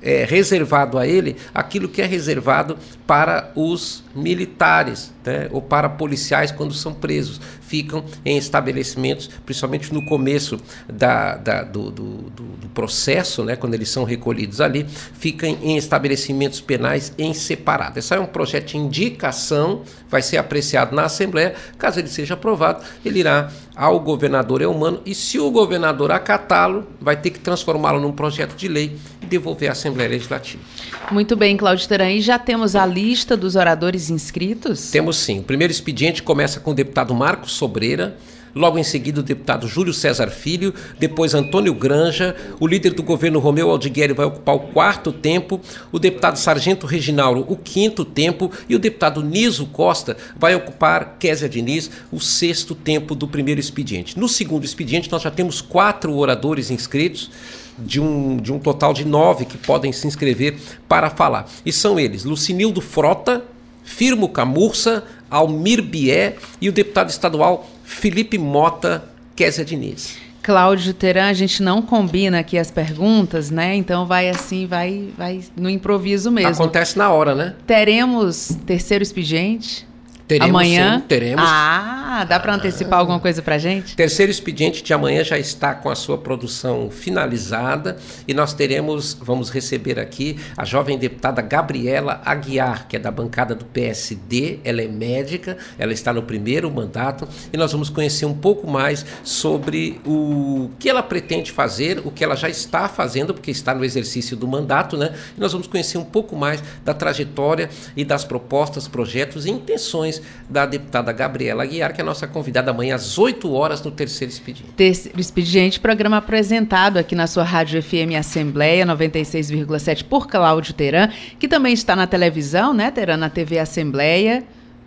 é, 0.00 0.24
reservado 0.24 0.96
a 0.98 1.06
ele 1.06 1.36
aquilo 1.52 1.88
que 1.88 2.00
é 2.00 2.06
reservado 2.06 2.78
para 3.06 3.50
os 3.54 4.04
militares 4.14 5.12
né, 5.24 5.48
ou 5.50 5.60
para 5.60 5.88
policiais 5.88 6.50
quando 6.50 6.74
são 6.74 6.92
presos. 6.92 7.40
Ficam 7.60 8.04
em 8.24 8.36
estabelecimentos, 8.36 9.28
principalmente 9.46 9.92
no 9.92 10.04
começo 10.04 10.58
da, 10.88 11.36
da 11.36 11.62
do, 11.62 11.90
do, 11.90 12.30
do, 12.30 12.68
processo, 12.72 13.44
né, 13.44 13.54
quando 13.54 13.74
eles 13.74 13.90
são 13.90 14.02
recolhidos 14.02 14.60
ali, 14.60 14.86
ficam 15.12 15.58
em 15.62 15.76
estabelecimentos 15.76 16.58
penais 16.58 17.12
em 17.18 17.34
separado. 17.34 17.98
Esse 17.98 18.14
é 18.14 18.20
um 18.20 18.24
projeto 18.24 18.68
de 18.68 18.78
indicação, 18.78 19.82
vai 20.08 20.22
ser 20.22 20.38
apreciado 20.38 20.96
na 20.96 21.04
Assembleia. 21.04 21.54
Caso 21.76 21.98
ele 21.98 22.08
seja 22.08 22.32
aprovado, 22.32 22.82
ele 23.04 23.20
irá 23.20 23.50
ao 23.76 24.00
governador 24.00 24.62
humano 24.62 25.02
e 25.04 25.14
se 25.14 25.38
o 25.38 25.50
governador 25.50 26.10
acatá-lo, 26.10 26.86
vai 27.00 27.16
ter 27.16 27.30
que 27.30 27.40
transformá-lo 27.40 28.00
num 28.00 28.12
projeto 28.12 28.54
de 28.54 28.68
lei 28.68 28.96
e 29.20 29.26
devolver 29.26 29.68
à 29.68 29.72
Assembleia 29.72 30.08
Legislativa. 30.08 30.62
Muito 31.10 31.36
bem, 31.36 31.56
Cláudio 31.56 31.86
Teran. 31.86 32.10
E 32.10 32.20
já 32.20 32.38
temos 32.38 32.74
a 32.74 32.86
lista 32.86 33.01
dos 33.36 33.56
oradores 33.56 34.10
inscritos? 34.10 34.90
Temos 34.90 35.16
sim. 35.16 35.40
O 35.40 35.42
primeiro 35.42 35.72
expediente 35.72 36.22
começa 36.22 36.60
com 36.60 36.70
o 36.70 36.74
deputado 36.74 37.12
Marcos 37.12 37.52
Sobreira. 37.52 38.16
Logo 38.54 38.78
em 38.78 38.84
seguida, 38.84 39.20
o 39.20 39.22
deputado 39.22 39.66
Júlio 39.66 39.94
César 39.94 40.28
Filho, 40.28 40.74
depois 40.98 41.34
Antônio 41.34 41.72
Granja, 41.72 42.36
o 42.60 42.66
líder 42.66 42.92
do 42.92 43.02
governo 43.02 43.38
Romeu 43.38 43.70
Aldigueri 43.70 44.12
vai 44.12 44.26
ocupar 44.26 44.54
o 44.54 44.60
quarto 44.60 45.10
tempo, 45.10 45.58
o 45.90 45.98
deputado 45.98 46.36
Sargento 46.36 46.86
Reginaldo 46.86 47.46
o 47.48 47.56
quinto 47.56 48.04
tempo 48.04 48.52
e 48.68 48.76
o 48.76 48.78
deputado 48.78 49.22
Niso 49.22 49.66
Costa 49.66 50.18
vai 50.36 50.54
ocupar, 50.54 51.16
Késia 51.18 51.48
Diniz, 51.48 51.90
o 52.12 52.20
sexto 52.20 52.74
tempo 52.74 53.14
do 53.14 53.26
primeiro 53.26 53.58
expediente. 53.58 54.18
No 54.18 54.28
segundo 54.28 54.64
expediente, 54.64 55.10
nós 55.10 55.22
já 55.22 55.30
temos 55.30 55.62
quatro 55.62 56.14
oradores 56.14 56.70
inscritos 56.70 57.30
de 57.78 58.00
um, 58.00 58.36
de 58.36 58.52
um 58.52 58.58
total 58.58 58.92
de 58.92 59.04
nove 59.04 59.44
que 59.44 59.58
podem 59.58 59.92
se 59.92 60.06
inscrever 60.06 60.56
para 60.88 61.10
falar. 61.10 61.46
E 61.64 61.72
são 61.72 61.98
eles: 61.98 62.24
Lucinildo 62.24 62.80
Frota, 62.80 63.44
Firmo 63.82 64.28
Camurça, 64.28 65.04
Almir 65.30 65.82
Bié 65.82 66.36
e 66.60 66.68
o 66.68 66.72
deputado 66.72 67.10
estadual 67.10 67.68
Felipe 67.84 68.38
Mota 68.38 69.04
Kézia 69.34 69.64
Diniz. 69.64 70.16
Cláudio 70.42 70.92
Teran, 70.92 71.28
a 71.28 71.32
gente 71.32 71.62
não 71.62 71.80
combina 71.80 72.40
aqui 72.40 72.58
as 72.58 72.68
perguntas, 72.68 73.48
né? 73.48 73.76
Então 73.76 74.06
vai 74.06 74.28
assim, 74.28 74.66
vai, 74.66 75.08
vai 75.16 75.40
no 75.56 75.70
improviso 75.70 76.32
mesmo. 76.32 76.50
Acontece 76.50 76.98
na 76.98 77.10
hora, 77.10 77.34
né? 77.34 77.54
Teremos 77.64 78.56
terceiro 78.66 79.04
expediente? 79.04 79.86
Teremos, 80.32 80.48
amanhã? 80.48 80.98
Sim, 80.98 81.04
teremos. 81.06 81.44
Ah, 81.46 82.24
dá 82.26 82.40
para 82.40 82.54
antecipar 82.54 82.98
alguma 82.98 83.20
coisa 83.20 83.42
para 83.42 83.58
gente? 83.58 83.94
Terceiro 83.94 84.32
expediente 84.32 84.82
de 84.82 84.94
amanhã 84.94 85.22
já 85.22 85.38
está 85.38 85.74
com 85.74 85.90
a 85.90 85.94
sua 85.94 86.16
produção 86.16 86.90
finalizada 86.90 87.98
e 88.26 88.32
nós 88.32 88.54
teremos, 88.54 89.14
vamos 89.20 89.50
receber 89.50 89.98
aqui 89.98 90.38
a 90.56 90.64
jovem 90.64 90.96
deputada 90.96 91.42
Gabriela 91.42 92.22
Aguiar, 92.24 92.88
que 92.88 92.96
é 92.96 92.98
da 92.98 93.10
bancada 93.10 93.54
do 93.54 93.66
PSD, 93.66 94.60
ela 94.64 94.80
é 94.80 94.88
médica, 94.88 95.58
ela 95.78 95.92
está 95.92 96.14
no 96.14 96.22
primeiro 96.22 96.70
mandato 96.70 97.28
e 97.52 97.56
nós 97.58 97.70
vamos 97.70 97.90
conhecer 97.90 98.24
um 98.24 98.34
pouco 98.34 98.66
mais 98.66 99.04
sobre 99.22 100.00
o 100.06 100.70
que 100.78 100.88
ela 100.88 101.02
pretende 101.02 101.52
fazer, 101.52 102.00
o 102.06 102.10
que 102.10 102.24
ela 102.24 102.36
já 102.36 102.48
está 102.48 102.88
fazendo, 102.88 103.34
porque 103.34 103.50
está 103.50 103.74
no 103.74 103.84
exercício 103.84 104.34
do 104.34 104.48
mandato, 104.48 104.96
né? 104.96 105.14
E 105.36 105.40
nós 105.40 105.52
vamos 105.52 105.66
conhecer 105.66 105.98
um 105.98 106.04
pouco 106.04 106.34
mais 106.34 106.62
da 106.82 106.94
trajetória 106.94 107.68
e 107.94 108.02
das 108.02 108.24
propostas, 108.24 108.88
projetos 108.88 109.44
e 109.44 109.50
intenções 109.50 110.21
da 110.48 110.66
deputada 110.66 111.12
Gabriela 111.12 111.62
Aguiar, 111.62 111.92
que 111.92 112.00
é 112.00 112.02
a 112.02 112.06
nossa 112.06 112.26
convidada 112.26 112.70
amanhã 112.70 112.94
às 112.94 113.18
8 113.18 113.52
horas 113.52 113.82
no 113.82 113.90
Terceiro 113.90 114.32
Expediente. 114.32 114.72
Terceiro 114.76 115.20
Expediente, 115.20 115.80
programa 115.80 116.18
apresentado 116.18 116.98
aqui 116.98 117.14
na 117.14 117.26
sua 117.26 117.44
Rádio 117.44 117.82
FM 117.82 118.16
Assembleia 118.18 118.86
96,7 118.86 120.04
por 120.04 120.26
Cláudio 120.26 120.74
Teran, 120.74 121.08
que 121.38 121.48
também 121.48 121.72
está 121.72 121.96
na 121.96 122.06
televisão, 122.06 122.74
né, 122.74 122.90
Teran, 122.90 123.16
na 123.16 123.30
TV 123.30 123.58
Assembleia. 123.58 124.44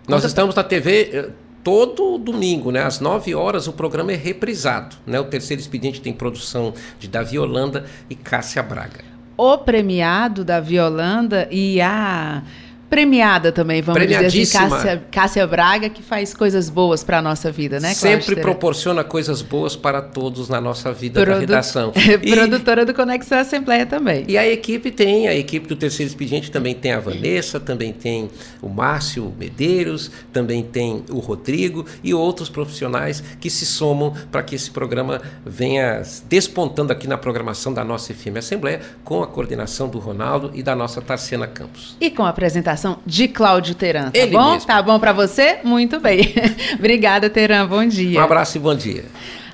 Nós 0.08 0.22
Conta... 0.22 0.28
estamos 0.28 0.56
na 0.56 0.64
TV 0.64 1.10
eh, 1.14 1.30
todo 1.64 2.20
domingo, 2.20 2.72
né, 2.72 2.84
às 2.84 3.00
9 3.00 3.34
horas, 3.34 3.68
o 3.68 3.74
programa 3.74 4.12
é 4.12 4.16
reprisado. 4.16 4.96
Né? 5.06 5.20
O 5.20 5.24
Terceiro 5.26 5.60
Expediente 5.60 6.00
tem 6.00 6.14
produção 6.14 6.76
de 7.00 7.08
Davi 7.08 7.40
Holanda 7.40 7.86
e 8.08 8.16
Cássia 8.16 8.62
Braga. 8.62 9.04
O 9.36 9.58
premiado 9.58 10.46
Davi 10.46 10.80
Holanda 10.80 11.48
e 11.52 11.82
a 11.82 12.44
premiada 12.90 13.52
também, 13.52 13.82
vamos 13.82 14.02
dizer 14.02 14.26
assim, 14.26 14.46
Cássia, 14.46 15.04
Cássia 15.12 15.48
Braga, 15.48 15.90
que 15.90 16.04
faz 16.04 16.34
coisas 16.34 16.70
boas 16.70 17.04
para 17.04 17.20
a 17.20 17.22
nossa 17.22 17.52
vida, 17.52 17.80
né, 17.80 17.94
Sempre 17.94 18.36
proporciona 18.38 19.04
coisas 19.04 19.42
boas 19.42 19.76
para 19.76 20.02
todos 20.02 20.50
na 20.50 20.62
nossa 20.62 20.94
vida 20.94 21.22
Produ... 21.22 21.34
da 21.34 21.40
redação. 21.40 21.92
e... 22.22 22.32
Produtora 22.32 22.86
do 22.86 22.94
Conexão 22.94 23.40
Assembleia 23.40 23.86
também. 23.86 24.26
E 24.28 24.38
a 24.38 24.48
equipe 24.48 24.92
tem, 24.92 25.28
a 25.28 25.36
equipe 25.36 25.68
do 25.68 25.76
Terceiro 25.76 26.10
Expediente 26.10 26.52
também 26.52 26.76
tem 26.76 26.92
a 26.92 27.00
Vanessa, 27.00 27.60
também 27.60 27.92
tem 27.92 28.30
o 28.62 28.70
Márcio 28.70 29.34
Medeiros, 29.38 30.12
também 30.32 30.64
tem 30.64 31.04
o 31.10 31.20
Rodrigo 31.20 31.86
e 32.04 32.14
outros 32.14 32.50
profissionais 32.50 33.24
que 33.40 33.50
se 33.50 33.66
somam 33.66 34.14
para 34.32 34.44
que 34.44 34.56
esse 34.56 34.70
programa 34.70 35.22
venha 35.46 36.04
despontando 36.30 36.94
aqui 36.94 37.08
na 37.08 37.18
programação 37.18 37.74
da 37.74 37.84
nossa 37.84 38.14
FM 38.14 38.38
Assembleia, 38.38 38.82
com 39.04 39.24
a 39.24 39.28
coordenação 39.28 39.90
do 39.90 39.98
Ronaldo 39.98 40.52
e 40.54 40.62
da 40.62 40.76
nossa 40.76 41.02
Tarciana 41.02 41.48
Campos. 41.48 41.96
E 42.00 42.12
com 42.12 42.24
a 42.24 42.30
apresentação 42.30 42.75
de 43.06 43.28
Cláudio 43.28 43.76
Teran, 43.76 44.12
tá 44.12 44.20
Ele 44.20 44.32
bom? 44.32 44.54
Mesmo. 44.54 44.68
Tá 44.68 44.82
bom 44.82 45.00
para 45.00 45.14
você? 45.14 45.60
Muito 45.64 46.00
bem. 46.00 46.34
Obrigada, 46.78 47.30
Teran. 47.30 47.68
Bom 47.68 47.86
dia. 47.86 48.20
Um 48.20 48.24
abraço 48.24 48.58
e 48.58 48.60
bom 48.60 48.76
dia. 48.76 49.06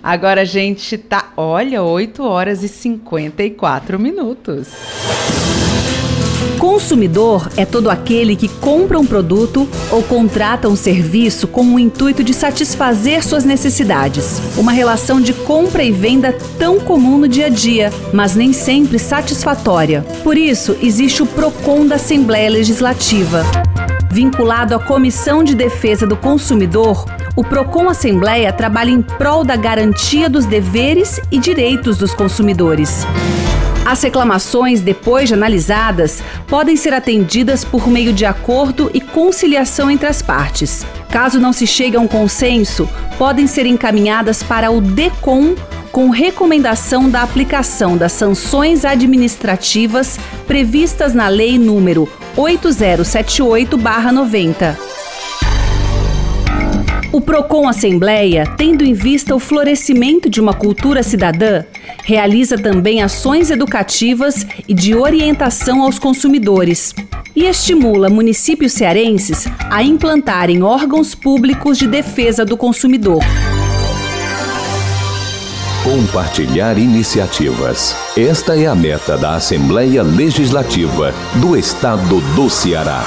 Agora 0.04 0.42
a 0.42 0.46
gente 0.46 0.98
tá, 0.98 1.32
olha, 1.38 1.84
8 1.84 2.24
horas 2.24 2.64
e 2.64 2.68
54 2.68 4.00
minutos. 4.00 4.70
Consumidor 6.62 7.49
é 7.57 7.66
todo 7.66 7.89
aquele 7.89 8.36
que 8.36 8.47
compra 8.47 8.99
um 8.99 9.05
produto 9.05 9.68
ou 9.89 10.03
contrata 10.03 10.70
um 10.70 10.76
serviço 10.76 11.47
com 11.47 11.66
o 11.74 11.80
intuito 11.80 12.24
de 12.24 12.36
satisfazer 12.36 13.26
suas 13.26 13.43
necessidades. 13.43 14.39
Uma 14.55 14.72
relação 14.72 15.20
de 15.20 15.34
compra 15.34 15.84
e 15.84 15.91
venda 15.91 16.38
tão 16.59 16.80
comum 16.80 17.18
no 17.18 17.28
dia 17.28 17.47
a 17.47 17.49
dia, 17.49 17.91
mas 18.14 18.36
nem 18.36 18.53
sempre 18.53 18.99
satisfatória. 18.99 20.05
Por 20.24 20.38
isso, 20.38 20.78
existe 20.84 21.24
o 21.24 21.26
PROCON 21.26 21.88
da 21.88 21.95
Assembleia 21.95 22.51
Legislativa. 22.51 23.43
Vinculado 24.12 24.76
à 24.76 24.80
Comissão 24.80 25.43
de 25.43 25.55
Defesa 25.55 26.05
do 26.05 26.16
Consumidor, 26.16 27.05
o 27.36 27.43
Procon 27.43 27.89
Assembleia 27.89 28.53
trabalha 28.53 28.91
em 28.91 29.01
prol 29.01 29.43
da 29.43 29.55
garantia 29.55 30.30
dos 30.30 30.45
deveres 30.45 31.20
e 31.32 31.39
direitos 31.39 31.97
dos 31.97 32.14
consumidores. 32.14 33.07
As 33.92 34.02
reclamações, 34.02 34.80
depois 34.80 35.28
de 35.28 35.34
analisadas, 35.34 36.24
podem 36.48 36.78
ser 36.78 36.94
atendidas 36.94 37.66
por 37.66 37.89
meio 37.89 38.14
de 38.14 38.24
acordo 38.24 38.89
e 38.94 39.02
conciliação 39.02 39.92
entre 39.92 40.08
as 40.08 40.22
partes. 40.22 40.86
Caso 41.10 41.42
não 41.42 41.52
se 41.52 41.68
chegue 41.68 41.98
a 41.98 42.00
um 42.00 42.08
consenso, 42.08 42.88
podem 43.18 43.48
ser 43.48 43.66
encaminhadas 43.66 44.42
para 44.42 44.72
o 44.72 44.80
DECOM 44.80 45.56
com 45.92 46.10
recomendação 46.10 47.10
da 47.10 47.22
aplicação 47.22 47.98
das 47.98 48.14
sanções 48.14 48.86
administrativas 48.86 50.18
previstas 50.48 51.14
na 51.14 51.28
Lei 51.28 51.60
número 51.60 52.08
8078-90. 52.38 54.78
O 57.12 57.20
Procon 57.20 57.68
Assembleia, 57.68 58.46
tendo 58.56 58.86
em 58.86 58.94
vista 58.94 59.36
o 59.36 59.39
florescimento 59.39 60.30
de 60.30 60.39
uma 60.39 60.54
cultura 60.54 61.04
cidadã, 61.04 61.66
realiza 62.04 62.58
também 62.58 63.02
ações 63.02 63.49
educativas 63.52 64.45
e 64.68 64.74
de 64.74 64.95
orientação 64.95 65.82
aos 65.82 65.99
consumidores 65.99 66.93
e 67.36 67.45
estimula 67.45 68.10
municípios 68.10 68.74
cearenses 68.74 69.47
a 69.70 69.82
implantarem 69.84 70.64
órgãos 70.64 71.16
públicos 71.16 71.78
de 71.78 71.88
defesa 71.88 72.45
do 72.45 72.58
consumidor. 72.58 73.22
Compartilhar 75.84 76.78
iniciativas. 76.78 77.95
Esta 78.16 78.56
é 78.56 78.68
a 78.68 78.76
meta 78.76 79.18
da 79.18 79.34
Assembleia 79.34 80.04
Legislativa 80.04 81.12
do 81.41 81.58
Estado 81.58 82.22
do 82.36 82.49
Ceará. 82.49 83.04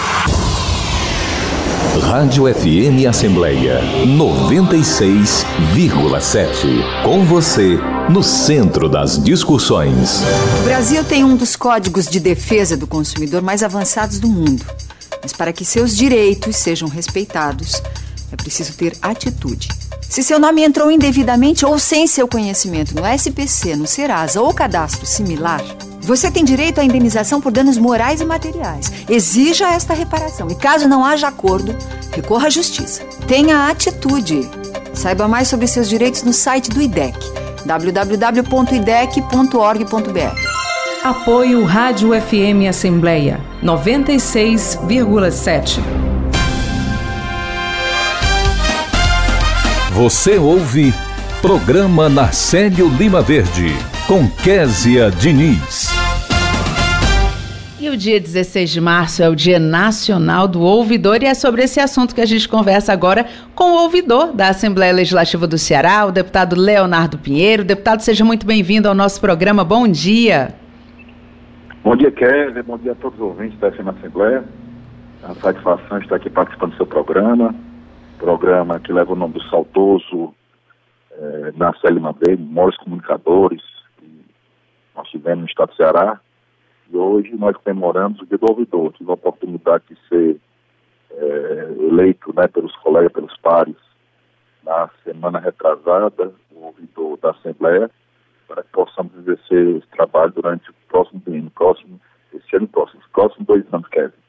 Rádio 2.01 2.53
FM 2.53 3.07
Assembleia 3.09 3.81
96,7. 4.05 7.05
Com 7.05 7.25
você, 7.25 7.79
no 8.11 8.23
centro 8.23 8.89
das 8.89 9.23
discussões. 9.23 10.21
O 10.61 10.65
Brasil 10.65 11.05
tem 11.05 11.23
um 11.23 11.37
dos 11.37 11.55
códigos 11.55 12.07
de 12.07 12.19
defesa 12.19 12.77
do 12.77 12.87
consumidor 12.87 13.43
mais 13.43 13.63
avançados 13.63 14.19
do 14.19 14.29
mundo. 14.29 14.65
Mas 15.23 15.33
para 15.33 15.53
que 15.53 15.65
seus 15.65 15.97
direitos 15.97 16.57
sejam 16.57 16.89
respeitados, 16.89 17.81
é 18.33 18.37
preciso 18.37 18.73
ter 18.75 18.97
atitude. 19.01 19.69
Se 20.09 20.23
seu 20.23 20.39
nome 20.39 20.63
entrou 20.63 20.91
indevidamente 20.91 21.67
ou 21.67 21.79
sem 21.79 22.07
seu 22.07 22.27
conhecimento 22.29 22.95
no 22.95 23.03
SPC, 23.07 23.77
no 23.77 23.87
Serasa 23.87 24.41
ou 24.41 24.55
cadastro 24.55 25.05
similar, 25.05 25.61
você 26.01 26.31
tem 26.31 26.45
direito 26.45 26.81
à 26.81 26.85
indenização 26.85 27.41
por 27.41 27.51
danos 27.51 27.77
morais 27.79 28.21
e 28.21 28.25
materiais. 28.25 28.93
Exija 29.09 29.69
esta 29.69 29.95
reparação 29.95 30.49
e, 30.51 30.55
caso 30.55 30.87
não 30.87 31.05
haja 31.05 31.27
acordo, 31.29 31.75
recorra 32.13 32.47
à 32.47 32.51
justiça. 32.51 33.03
Tenha 33.27 33.69
atitude. 33.69 34.49
Saiba 34.93 35.27
mais 35.27 35.49
sobre 35.49 35.67
seus 35.67 35.89
direitos 35.89 36.23
no 36.23 36.33
site 36.33 36.71
do 36.71 36.81
IDEC, 36.81 37.19
www.idec.org.br. 37.65 40.55
Apoio 41.03 41.65
Rádio 41.65 42.11
FM 42.11 42.69
Assembleia 42.69 43.41
96,7. 43.63 46.14
Você 49.95 50.39
ouve 50.39 50.93
Programa 51.41 52.09
Narcélio 52.09 52.89
Lima 52.89 53.23
Verde, 53.23 53.69
com 54.09 54.29
Késia 54.43 55.09
Diniz. 55.09 55.89
E 57.79 57.89
o 57.89 57.97
dia 57.97 58.19
16 58.19 58.71
de 58.71 58.81
março 58.81 59.23
é 59.23 59.29
o 59.29 59.37
Dia 59.37 59.61
Nacional 59.61 60.49
do 60.49 60.61
Ouvidor 60.63 61.23
e 61.23 61.27
é 61.27 61.35
sobre 61.35 61.63
esse 61.63 61.79
assunto 61.79 62.13
que 62.13 62.21
a 62.21 62.27
gente 62.27 62.49
conversa 62.49 62.93
agora 62.93 63.25
com 63.55 63.71
o 63.71 63.83
ouvidor 63.85 64.33
da 64.33 64.49
Assembleia 64.49 64.93
Legislativa 64.93 65.47
do 65.47 65.57
Ceará, 65.57 66.05
o 66.05 66.11
deputado 66.11 66.57
Leonardo 66.57 67.17
Pinheiro. 67.17 67.63
Deputado, 67.63 68.01
seja 68.01 68.25
muito 68.25 68.45
bem-vindo 68.45 68.89
ao 68.89 68.97
nosso 68.97 69.21
programa. 69.21 69.63
Bom 69.63 69.87
dia. 69.87 70.57
Bom 71.85 71.95
dia, 71.95 72.11
Kézia. 72.11 72.65
Bom 72.65 72.79
dia 72.79 72.91
a 72.91 72.97
todos 72.97 73.17
os 73.21 73.25
ouvintes 73.27 73.57
da 73.61 73.69
Assembleia. 73.69 74.43
É 75.23 75.27
uma 75.27 75.37
satisfação 75.37 75.99
estar 75.99 76.17
aqui 76.17 76.29
participando 76.29 76.73
do 76.73 76.77
seu 76.79 76.87
programa 76.87 77.55
programa 78.25 78.81
que 78.81 78.91
leva 78.91 79.13
o 79.13 79.17
nome 79.17 79.35
do 79.35 79.43
saudoso 79.51 80.35
é, 81.11 81.53
Marcelo 81.53 82.01
Mandei, 82.01 82.35
maiores 82.37 82.79
comunicadores 82.79 83.63
que 83.99 84.25
nós 84.97 85.07
tivemos 85.11 85.41
no 85.41 85.47
estado 85.47 85.69
do 85.69 85.77
Ceará. 85.77 86.19
E 86.91 86.97
hoje 86.97 87.37
nós 87.37 87.55
comemoramos 87.59 88.23
o 88.23 88.27
Dia 88.27 88.39
do 88.39 88.47
Ouvidor. 88.49 88.95
Tive 88.95 89.11
a 89.11 89.15
oportunidade 89.15 89.85
de 89.91 90.09
ser 90.09 90.41
é, 91.11 91.75
eleito 91.79 92.35
né, 92.35 92.49
pelos 92.49 92.75
colegas, 92.77 93.13
pelos 93.13 93.37
pares, 93.43 93.77
na 94.65 94.89
semana 95.05 95.39
retrasada, 95.39 96.33
o 96.51 96.65
ouvidor 96.65 97.19
da 97.19 97.33
Assembleia, 97.33 97.91
para 98.49 98.63
que 98.63 98.71
possamos 98.71 99.15
exercer 99.19 99.77
esse 99.77 99.87
trabalho 99.89 100.33
durante 100.33 100.71
o 100.71 100.75
próximo 100.89 101.23
ano, 101.27 101.51
próximo, 101.51 102.01
esse 102.33 102.57
ano 102.57 102.69
próximo, 102.69 103.03
os 103.03 103.13
próximos 103.13 103.47
dois 103.47 103.65
anos, 103.75 103.87
Kevin. 103.89 104.24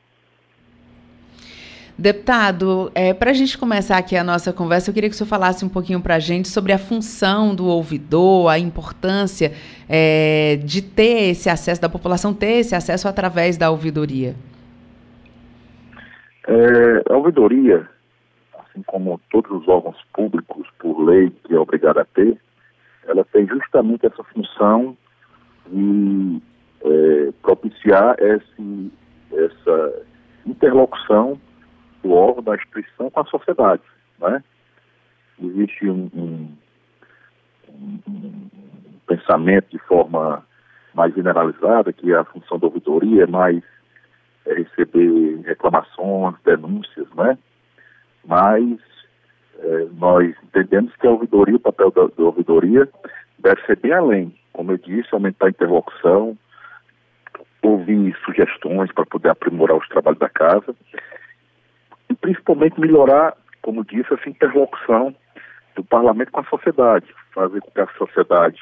Deputado, 1.98 2.92
é, 2.94 3.14
para 3.14 3.32
a 3.32 3.34
gente 3.34 3.58
começar 3.58 3.98
aqui 3.98 4.18
a 4.18 4.24
nossa 4.24 4.52
conversa, 4.52 4.90
eu 4.90 4.94
queria 4.94 5.10
que 5.10 5.16
o 5.16 5.18
senhor 5.18 5.30
falasse 5.30 5.64
um 5.64 5.70
pouquinho 5.70 6.02
para 6.02 6.16
a 6.16 6.20
gente 6.20 6.50
sobre 6.50 6.74
a 6.74 6.78
função 6.78 7.56
do 7.56 7.68
ouvidor, 7.68 8.50
a 8.50 8.60
importância 8.60 9.54
é, 9.88 10.58
de 10.58 10.82
ter 10.82 11.30
esse 11.30 11.50
acesso, 11.50 11.82
da 11.82 11.88
população 11.88 12.34
ter 12.34 12.60
esse 12.60 12.76
acesso 12.76 13.08
através 13.08 13.58
da 13.58 13.72
ouvidoria. 13.72 14.36
É, 16.46 17.14
a 17.14 17.16
ouvidoria, 17.16 17.90
assim 18.60 18.84
como 18.86 19.18
todos 19.32 19.50
os 19.50 19.66
órgãos 19.66 19.98
públicos, 20.14 20.68
por 20.78 21.02
lei, 21.02 21.32
que 21.46 21.54
é 21.54 21.60
obrigada 21.60 22.02
a 22.02 22.06
ter, 22.06 22.38
ela 23.08 23.24
tem 23.32 23.48
justamente 23.48 24.06
essa 24.06 24.24
função 24.26 24.98
de 25.72 26.42
é, 26.84 27.32
propiciar 27.42 28.18
esse, 28.20 28.92
essa 29.32 30.04
interlocução 30.46 31.40
do 32.06 32.14
órgão, 32.14 32.44
da 32.44 32.56
instituição 32.56 33.10
com 33.10 33.20
a 33.20 33.26
sociedade. 33.26 33.82
Né? 34.20 34.44
Existe 35.42 35.90
um, 35.90 36.10
um, 36.14 36.56
um, 38.08 38.50
pensamento 39.08 39.70
de 39.72 39.80
forma 39.80 40.46
mais 40.94 41.14
generalizada 41.16 41.92
que 41.92 42.14
a 42.14 42.24
função 42.26 42.60
da 42.60 42.68
ouvidoria 42.68 43.24
é 43.24 43.28
mais 43.28 43.64
é, 44.46 44.54
receber 44.54 45.42
reclamações, 45.46 46.36
denúncias, 46.46 47.08
né? 47.16 47.38
Mas 48.24 48.80
é, 49.60 49.88
nós 49.98 50.34
entendemos 50.44 50.96
que 50.96 51.06
a 51.06 51.12
ouvidoria, 51.12 51.58
o 51.58 51.60
papel 51.60 51.92
da, 51.92 52.04
da, 52.04 52.24
ouvidoria 52.24 52.88
deve 53.40 53.62
ser 53.66 53.78
bem 53.78 53.92
além, 53.92 54.36
como 54.54 54.72
eu 54.72 54.78
disse, 54.78 55.10
aumentar 55.12 55.48
a 55.48 55.50
interlocução, 55.50 56.38
ouvir 57.62 58.16
sugestões 58.24 58.92
para 58.94 59.06
poder 59.06 59.30
aprimorar 59.30 59.78
os 59.78 59.88
trabalhos 59.90 60.20
da 60.20 60.30
casa 60.30 60.74
e 62.16 62.18
principalmente 62.18 62.80
melhorar, 62.80 63.36
como 63.62 63.84
disse, 63.84 64.14
essa 64.14 64.30
interlocução 64.30 65.14
do 65.76 65.84
parlamento 65.84 66.32
com 66.32 66.40
a 66.40 66.46
sociedade, 66.46 67.06
fazer 67.34 67.60
com 67.60 67.72
que 67.72 67.82
a 67.82 67.88
sociedade 67.98 68.62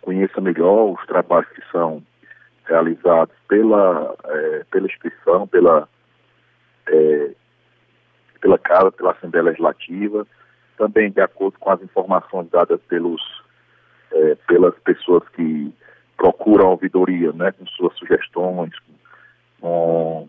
conheça 0.00 0.40
melhor 0.40 0.92
os 0.92 1.04
trabalhos 1.06 1.48
que 1.50 1.62
são 1.72 2.02
realizados 2.64 3.34
pela, 3.48 4.14
é, 4.24 4.64
pela 4.70 4.86
instituição, 4.86 5.48
pela, 5.48 5.88
é, 6.88 7.30
pela 8.40 8.58
Casa, 8.58 8.92
pela 8.92 9.12
Assembleia 9.12 9.46
Legislativa, 9.46 10.26
também 10.78 11.10
de 11.10 11.20
acordo 11.20 11.58
com 11.58 11.70
as 11.70 11.82
informações 11.82 12.48
dadas 12.50 12.80
pelos, 12.88 13.20
é, 14.12 14.36
pelas 14.46 14.74
pessoas 14.80 15.28
que 15.30 15.72
procuram 16.16 16.68
a 16.68 16.70
ouvidoria, 16.70 17.32
né, 17.32 17.50
com 17.52 17.66
suas 17.66 17.96
sugestões, 17.96 18.72
com 19.60 20.28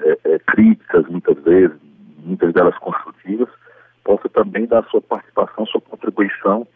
é, 0.00 0.18
é, 0.24 0.38
críticas, 0.40 1.06
muitas 1.08 1.38
vezes, 1.44 1.76
muitas 2.22 2.52
delas 2.52 2.76
construtivas, 2.78 3.48
possa 4.04 4.28
também 4.28 4.66
dar 4.66 4.84
sua 4.84 5.00
participação, 5.00 5.66
sua 5.66 5.80
contribuição 5.80 6.66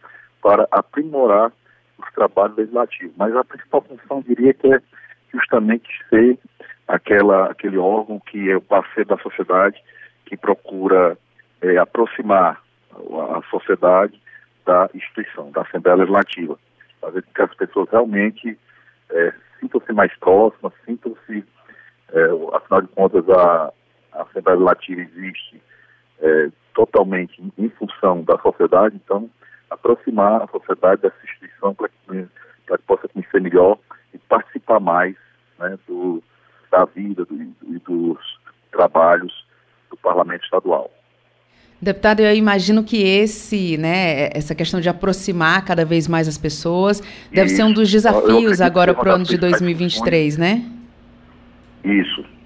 para 0.41 0.67
aprimorar 0.71 1.51
os 1.97 2.13
trabalhos 2.13 2.57
legislativos. 2.57 3.13
Mas 3.17 3.35
a 3.35 3.43
principal 3.43 3.81
função, 3.81 4.21
diria 4.21 4.53
que 4.53 4.73
é 4.73 4.79
justamente 5.33 5.89
ser 6.09 6.37
aquela, 6.87 7.51
aquele 7.51 7.77
órgão 7.77 8.19
que 8.19 8.49
é 8.49 8.55
o 8.55 8.61
parceiro 8.61 9.09
da 9.09 9.17
sociedade, 9.17 9.81
que 10.25 10.37
procura 10.37 11.17
é, 11.61 11.77
aproximar 11.77 12.61
a 12.93 13.41
sociedade 13.49 14.19
da 14.65 14.89
instituição, 14.93 15.51
da 15.51 15.61
Assembleia 15.61 15.97
Legislativa, 15.97 16.57
fazer 17.01 17.21
com 17.21 17.33
que 17.33 17.41
as 17.41 17.55
pessoas 17.55 17.89
realmente 17.89 18.57
é, 19.09 19.33
sintam-se 19.59 19.93
mais 19.93 20.15
próximas, 20.17 20.73
sintam-se, 20.85 21.43
é, 22.13 22.23
afinal 22.53 22.81
de 22.81 22.87
contas, 22.89 23.29
a, 23.29 23.71
a 24.17 24.23
Assembleia 24.23 24.57
Legislativa 24.57 25.01
existe 25.01 25.61
é, 26.19 26.49
totalmente 26.73 27.41
em, 27.41 27.51
em, 27.65 27.69
função 27.69 28.23
da 28.23 28.37
sociedade, 28.39 28.95
então 28.95 29.29
aproximar 29.69 30.41
a 30.41 30.47
sociedade 30.47 31.01
dessa 31.01 31.15
instituição 31.23 31.73
para 31.75 31.89
que, 31.89 32.27
que 32.67 32.77
possa 32.85 33.07
conhecer 33.07 33.41
melhor 33.41 33.77
e 34.13 34.17
participar 34.17 34.79
mais 34.79 35.15
né, 35.59 35.77
do, 35.87 36.23
da 36.71 36.85
vida 36.85 37.25
e 37.29 37.79
do, 37.79 37.79
dos 37.79 38.39
trabalhos 38.71 39.45
do 39.89 39.97
Parlamento 39.97 40.43
Estadual. 40.43 40.91
Deputado, 41.79 42.21
eu 42.21 42.33
imagino 42.33 42.83
que 42.83 43.03
esse, 43.03 43.77
né, 43.77 44.29
essa 44.33 44.55
questão 44.55 44.81
de 44.81 44.89
aproximar 44.89 45.63
cada 45.63 45.85
vez 45.85 46.07
mais 46.07 46.27
as 46.27 46.37
pessoas 46.37 47.01
deve 47.31 47.47
Isso. 47.47 47.57
ser 47.57 47.63
um 47.63 47.71
dos 47.71 47.91
desafios 47.91 48.61
agora 48.61 48.95
para 48.95 49.11
o 49.11 49.15
ano 49.15 49.23
de 49.23 49.37
2023, 49.37 50.37
né? 50.37 50.65
Isso. 51.83 52.36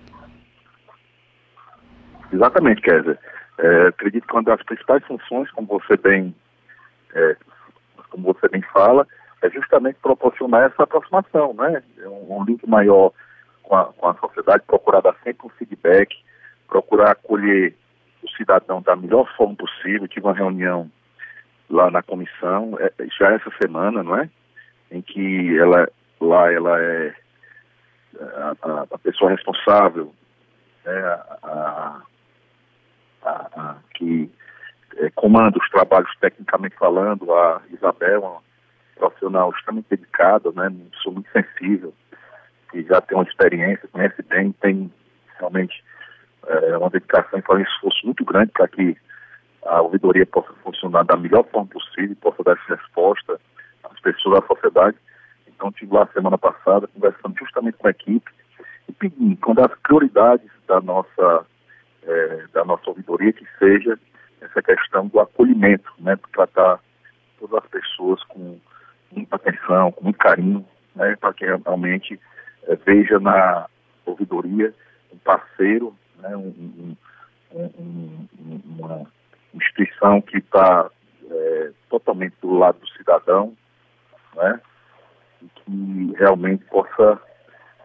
Exatamente, 2.31 2.81
Kézia. 2.81 3.17
É, 3.57 3.87
acredito 3.87 4.25
que 4.25 4.33
uma 4.33 4.43
das 4.43 4.63
principais 4.63 5.03
funções, 5.05 5.51
como 5.51 5.67
você 5.67 5.97
bem, 5.97 6.33
é, 7.13 7.35
como 8.09 8.33
você 8.33 8.47
bem 8.47 8.61
fala, 8.73 9.05
é 9.41 9.49
justamente 9.49 9.97
proporcionar 10.01 10.63
essa 10.63 10.83
aproximação, 10.83 11.53
né? 11.53 11.83
Um, 11.99 12.37
um 12.37 12.43
link 12.45 12.67
maior 12.67 13.11
com 13.63 13.75
a, 13.75 13.85
com 13.85 14.07
a 14.07 14.15
sociedade, 14.15 14.63
procurar 14.65 15.01
dar 15.01 15.15
sempre 15.23 15.47
um 15.47 15.49
feedback, 15.49 16.15
procurar 16.67 17.11
acolher 17.11 17.75
o 18.23 18.29
cidadão 18.31 18.81
da 18.81 18.95
melhor 18.95 19.27
forma 19.35 19.55
possível. 19.55 20.07
Tive 20.07 20.25
uma 20.25 20.35
reunião 20.35 20.89
lá 21.69 21.89
na 21.89 22.01
comissão, 22.01 22.77
é, 22.79 22.91
já 23.17 23.31
essa 23.33 23.51
semana, 23.61 24.03
não 24.03 24.15
é? 24.15 24.29
Em 24.91 25.01
que 25.01 25.57
ela, 25.57 25.87
lá 26.19 26.51
ela 26.51 26.81
é 26.81 27.15
a, 28.19 28.55
a, 28.61 28.81
a 28.91 28.97
pessoa 28.97 29.31
responsável, 29.31 30.13
né? 30.85 31.01
a, 31.43 32.01
a, 33.23 33.77
que 33.93 34.29
é, 34.97 35.09
comanda 35.11 35.57
os 35.57 35.69
trabalhos 35.69 36.09
tecnicamente 36.19 36.75
falando, 36.77 37.33
a 37.33 37.61
Isabel, 37.71 38.21
uma 38.21 38.41
profissional 38.95 39.51
extremamente 39.51 39.89
dedicada, 39.89 40.51
né? 40.51 40.71
Sou 41.01 41.13
muito 41.13 41.29
sensível, 41.31 41.93
que 42.71 42.83
já 42.83 43.01
tem 43.01 43.17
uma 43.17 43.23
experiência, 43.23 43.89
conhece 43.91 44.21
bem, 44.23 44.51
tem 44.53 44.91
realmente 45.39 45.83
é, 46.47 46.77
uma 46.77 46.89
dedicação 46.89 47.39
e 47.39 47.41
faz 47.41 47.59
um 47.59 47.63
esforço 47.63 48.05
muito 48.05 48.23
grande 48.25 48.51
para 48.51 48.67
que 48.67 48.95
a 49.65 49.81
ouvidoria 49.81 50.25
possa 50.25 50.53
funcionar 50.63 51.03
da 51.03 51.15
melhor 51.15 51.45
forma 51.45 51.67
possível, 51.67 52.15
possa 52.21 52.43
dar 52.43 52.53
essa 52.53 52.75
resposta 52.75 53.39
às 53.83 53.99
pessoas 54.01 54.39
da 54.39 54.47
sociedade. 54.47 54.97
Então, 55.47 55.69
estive 55.69 55.93
lá 55.93 56.07
semana 56.07 56.37
passada 56.37 56.87
conversando 56.87 57.37
justamente 57.37 57.77
com 57.77 57.87
a 57.87 57.91
equipe 57.91 58.31
e 58.89 58.93
pedindo, 58.93 59.37
uma 59.45 59.55
das 59.55 59.79
prioridades 59.81 60.49
da 60.67 60.81
nossa, 60.81 61.45
é, 62.03 62.45
da 62.53 62.65
nossa 62.65 62.89
ouvidoria, 62.89 63.33
que 63.33 63.45
seja 63.59 63.97
essa 64.41 64.61
questão 64.61 65.07
do 65.07 65.19
acolhimento, 65.19 65.91
né, 65.99 66.17
tratar 66.33 66.79
todas 67.39 67.63
as 67.63 67.69
pessoas 67.69 68.23
com 68.25 68.59
muita 69.11 69.35
atenção, 69.35 69.91
com 69.91 70.03
muito 70.03 70.17
carinho, 70.17 70.65
né, 70.95 71.15
para 71.19 71.33
que 71.33 71.45
realmente 71.45 72.19
é, 72.63 72.75
veja 72.75 73.19
na 73.19 73.67
ouvidoria 74.05 74.73
um 75.13 75.17
parceiro, 75.17 75.95
né, 76.17 76.35
um, 76.35 76.95
um, 77.53 77.67
um, 77.79 78.61
uma 78.79 79.07
instituição 79.53 80.21
que 80.21 80.37
está 80.37 80.89
é, 81.29 81.71
totalmente 81.89 82.35
do 82.41 82.57
lado 82.57 82.79
do 82.79 82.89
cidadão, 82.89 83.55
né, 84.35 84.59
e 85.41 85.47
que 85.47 86.13
realmente 86.17 86.63
possa, 86.65 87.21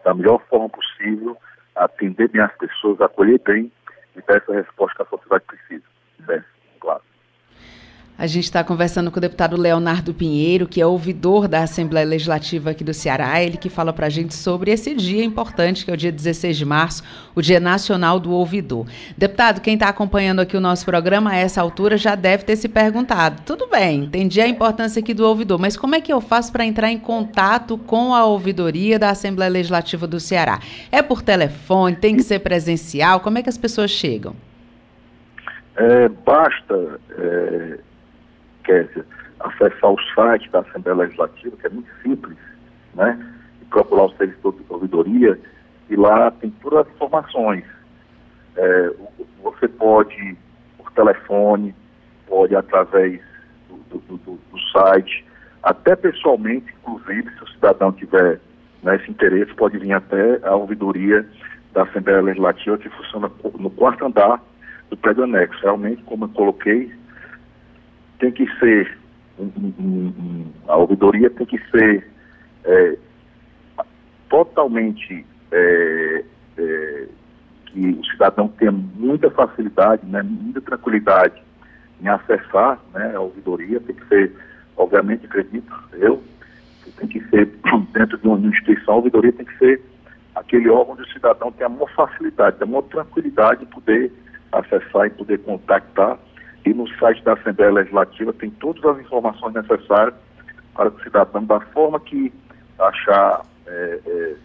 da 0.03 0.13
melhor 0.13 0.41
forma 0.49 0.69
possível, 0.69 1.37
atender 1.75 2.29
bem 2.29 2.41
as 2.41 2.55
pessoas, 2.57 2.99
acolher 2.99 3.39
bem 3.41 3.71
e 4.17 4.21
dar 4.21 4.37
essa 4.37 4.53
resposta 4.53 4.95
que 4.95 5.01
a 5.03 5.17
sociedade 5.17 5.45
precisa. 5.45 5.85
Né, 6.19 6.43
claro. 6.79 7.01
A 8.19 8.25
gente 8.25 8.45
está 8.45 8.63
conversando 8.63 9.11
com 9.11 9.19
o 9.19 9.21
deputado 9.21 9.55
Leonardo 9.55 10.11
Pinheiro, 10.11 10.67
que 10.67 10.81
é 10.81 10.85
ouvidor 10.87 11.47
da 11.47 11.61
Assembleia 11.61 12.03
Legislativa 12.03 12.71
aqui 12.71 12.83
do 12.83 12.91
Ceará, 12.91 13.39
ele 13.43 13.57
que 13.57 13.69
fala 13.69 13.93
para 13.93 14.07
a 14.07 14.09
gente 14.09 14.33
sobre 14.33 14.71
esse 14.71 14.95
dia 14.95 15.23
importante, 15.23 15.85
que 15.85 15.91
é 15.91 15.93
o 15.93 15.97
dia 15.97 16.11
16 16.11 16.57
de 16.57 16.65
março, 16.65 17.03
o 17.35 17.43
Dia 17.43 17.59
Nacional 17.59 18.19
do 18.19 18.31
Ouvidor. 18.31 18.87
Deputado, 19.15 19.61
quem 19.61 19.75
está 19.75 19.89
acompanhando 19.89 20.39
aqui 20.39 20.57
o 20.57 20.59
nosso 20.59 20.83
programa 20.83 21.29
a 21.29 21.35
essa 21.35 21.61
altura 21.61 21.95
já 21.95 22.15
deve 22.15 22.43
ter 22.43 22.55
se 22.55 22.67
perguntado. 22.67 23.43
Tudo 23.45 23.67
bem, 23.67 24.05
entendi 24.05 24.41
a 24.41 24.47
importância 24.47 24.99
aqui 24.99 25.13
do 25.13 25.23
ouvidor, 25.23 25.59
mas 25.59 25.77
como 25.77 25.93
é 25.93 26.01
que 26.01 26.11
eu 26.11 26.19
faço 26.19 26.51
para 26.51 26.65
entrar 26.65 26.91
em 26.91 26.97
contato 26.97 27.77
com 27.77 28.15
a 28.15 28.25
ouvidoria 28.25 28.97
da 28.97 29.11
Assembleia 29.11 29.51
Legislativa 29.51 30.07
do 30.07 30.19
Ceará? 30.19 30.59
É 30.91 31.03
por 31.03 31.21
telefone, 31.21 31.95
tem 31.95 32.15
que 32.15 32.23
ser 32.23 32.39
presencial? 32.39 33.19
Como 33.19 33.37
é 33.37 33.43
que 33.43 33.49
as 33.49 33.59
pessoas 33.59 33.91
chegam? 33.91 34.35
É, 35.75 36.09
basta 36.09 36.99
é, 37.11 37.77
Kézia, 38.67 39.05
acessar 39.39 39.91
o 39.91 39.97
site 40.13 40.49
da 40.51 40.59
Assembleia 40.59 40.97
Legislativa, 40.97 41.55
que 41.55 41.67
é 41.67 41.69
muito 41.69 41.89
simples, 42.03 42.37
né? 42.93 43.17
E 43.61 43.65
procurar 43.65 44.03
o 44.03 44.17
serviço 44.17 44.51
de 44.51 44.65
ouvidoria, 44.69 45.39
e 45.89 45.95
lá 45.95 46.29
tem 46.31 46.49
todas 46.61 46.85
as 46.85 46.93
informações. 46.93 47.63
É, 48.57 48.91
você 49.41 49.67
pode, 49.69 50.37
por 50.77 50.91
telefone, 50.91 51.73
pode 52.27 52.55
através 52.55 53.21
do, 53.69 53.99
do, 53.99 54.17
do, 54.17 54.39
do, 54.51 54.59
site, 54.71 55.25
até 55.63 55.95
pessoalmente, 55.95 56.73
inclusive, 56.81 57.29
se 57.37 57.43
o 57.43 57.47
cidadão 57.49 57.91
tiver 57.93 58.41
né, 58.83 58.97
esse 58.97 59.09
interesse, 59.09 59.53
pode 59.53 59.77
vir 59.77 59.93
até 59.93 60.39
a 60.43 60.55
ouvidoria 60.55 61.25
da 61.73 61.83
Assembleia 61.83 62.21
Legislativa, 62.21 62.77
que 62.77 62.89
funciona 62.89 63.31
no 63.57 63.69
quarto 63.69 64.05
andar 64.05 64.41
do 64.89 64.97
prédio 64.97 65.23
anexo. 65.23 65.61
Realmente, 65.61 66.01
como 66.03 66.25
eu 66.25 66.29
coloquei, 66.29 66.91
tem 68.19 68.31
que 68.31 68.47
ser, 68.59 68.97
um, 69.39 69.51
um, 69.55 70.13
um, 70.19 70.45
a 70.67 70.77
ouvidoria 70.77 71.29
tem 71.29 71.45
que 71.45 71.59
ser 71.69 72.07
é, 72.65 72.97
totalmente 74.29 75.25
é, 75.51 76.23
é, 76.57 77.07
que 77.67 77.89
o 77.89 78.05
cidadão 78.05 78.47
tenha 78.49 78.71
muita 78.71 79.29
facilidade, 79.31 80.05
né, 80.05 80.23
muita 80.23 80.61
tranquilidade 80.61 81.41
em 82.01 82.07
acessar 82.07 82.79
né, 82.93 83.15
a 83.15 83.19
ouvidoria, 83.19 83.79
tem 83.79 83.95
que 83.95 84.07
ser, 84.07 84.33
obviamente, 84.75 85.25
acredito 85.25 85.73
eu, 85.93 86.21
tem 86.97 87.07
que 87.07 87.21
ser 87.29 87.45
dentro 87.93 88.17
de 88.17 88.27
uma 88.27 88.39
instituição, 88.47 88.95
a 88.95 88.97
ouvidoria 88.97 89.33
tem 89.33 89.45
que 89.45 89.57
ser 89.57 89.81
aquele 90.35 90.69
órgão 90.69 90.93
onde 90.93 91.03
o 91.03 91.13
cidadão 91.13 91.51
tem 91.51 91.65
a 91.65 91.69
maior 91.69 91.91
facilidade, 91.93 92.57
a 92.61 92.65
maior 92.65 92.83
tranquilidade 92.83 93.61
de 93.61 93.71
poder 93.71 94.11
acessar 94.51 95.07
e 95.07 95.09
poder 95.09 95.39
contactar. 95.39 96.17
E 96.67 96.73
no 96.73 96.85
site 96.97 97.23
da 97.23 97.31
Assembleia 97.31 97.71
Legislativa 97.71 98.33
tem 98.33 98.49
todas 98.49 98.83
as 98.83 98.99
informações 98.99 99.53
necessárias 99.53 100.13
para 100.75 100.91
que 100.91 100.99
o 100.99 101.03
cidadão, 101.03 101.45
da 101.45 101.61
forma 101.61 101.97
que 101.97 102.33
achar, 102.77 103.45
é, 103.65 103.99
é, 104.05 104.35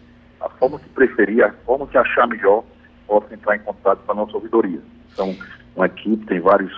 a 0.41 0.49
forma 0.51 0.79
que 0.79 0.89
preferir, 0.91 1.43
a 1.45 1.53
forma 1.67 1.85
que 1.89 1.99
achar 1.99 2.29
melhor, 2.29 2.63
possa 3.09 3.35
entrar 3.35 3.57
em 3.57 3.59
contato 3.59 3.99
com 4.07 4.13
a 4.13 4.15
nossa 4.15 4.37
ouvidoria. 4.37 4.79
São 5.17 5.37
uma 5.75 5.87
equipe, 5.87 6.25
tem 6.27 6.39
vários 6.39 6.73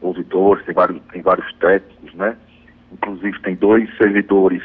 ouvidores, 0.00 0.64
tem 0.64 0.74
vários, 0.74 1.00
tem 1.12 1.22
vários 1.22 1.54
técnicos, 1.58 2.12
né? 2.14 2.36
Inclusive 2.90 3.40
tem 3.42 3.54
dois 3.54 3.88
servidores 3.98 4.64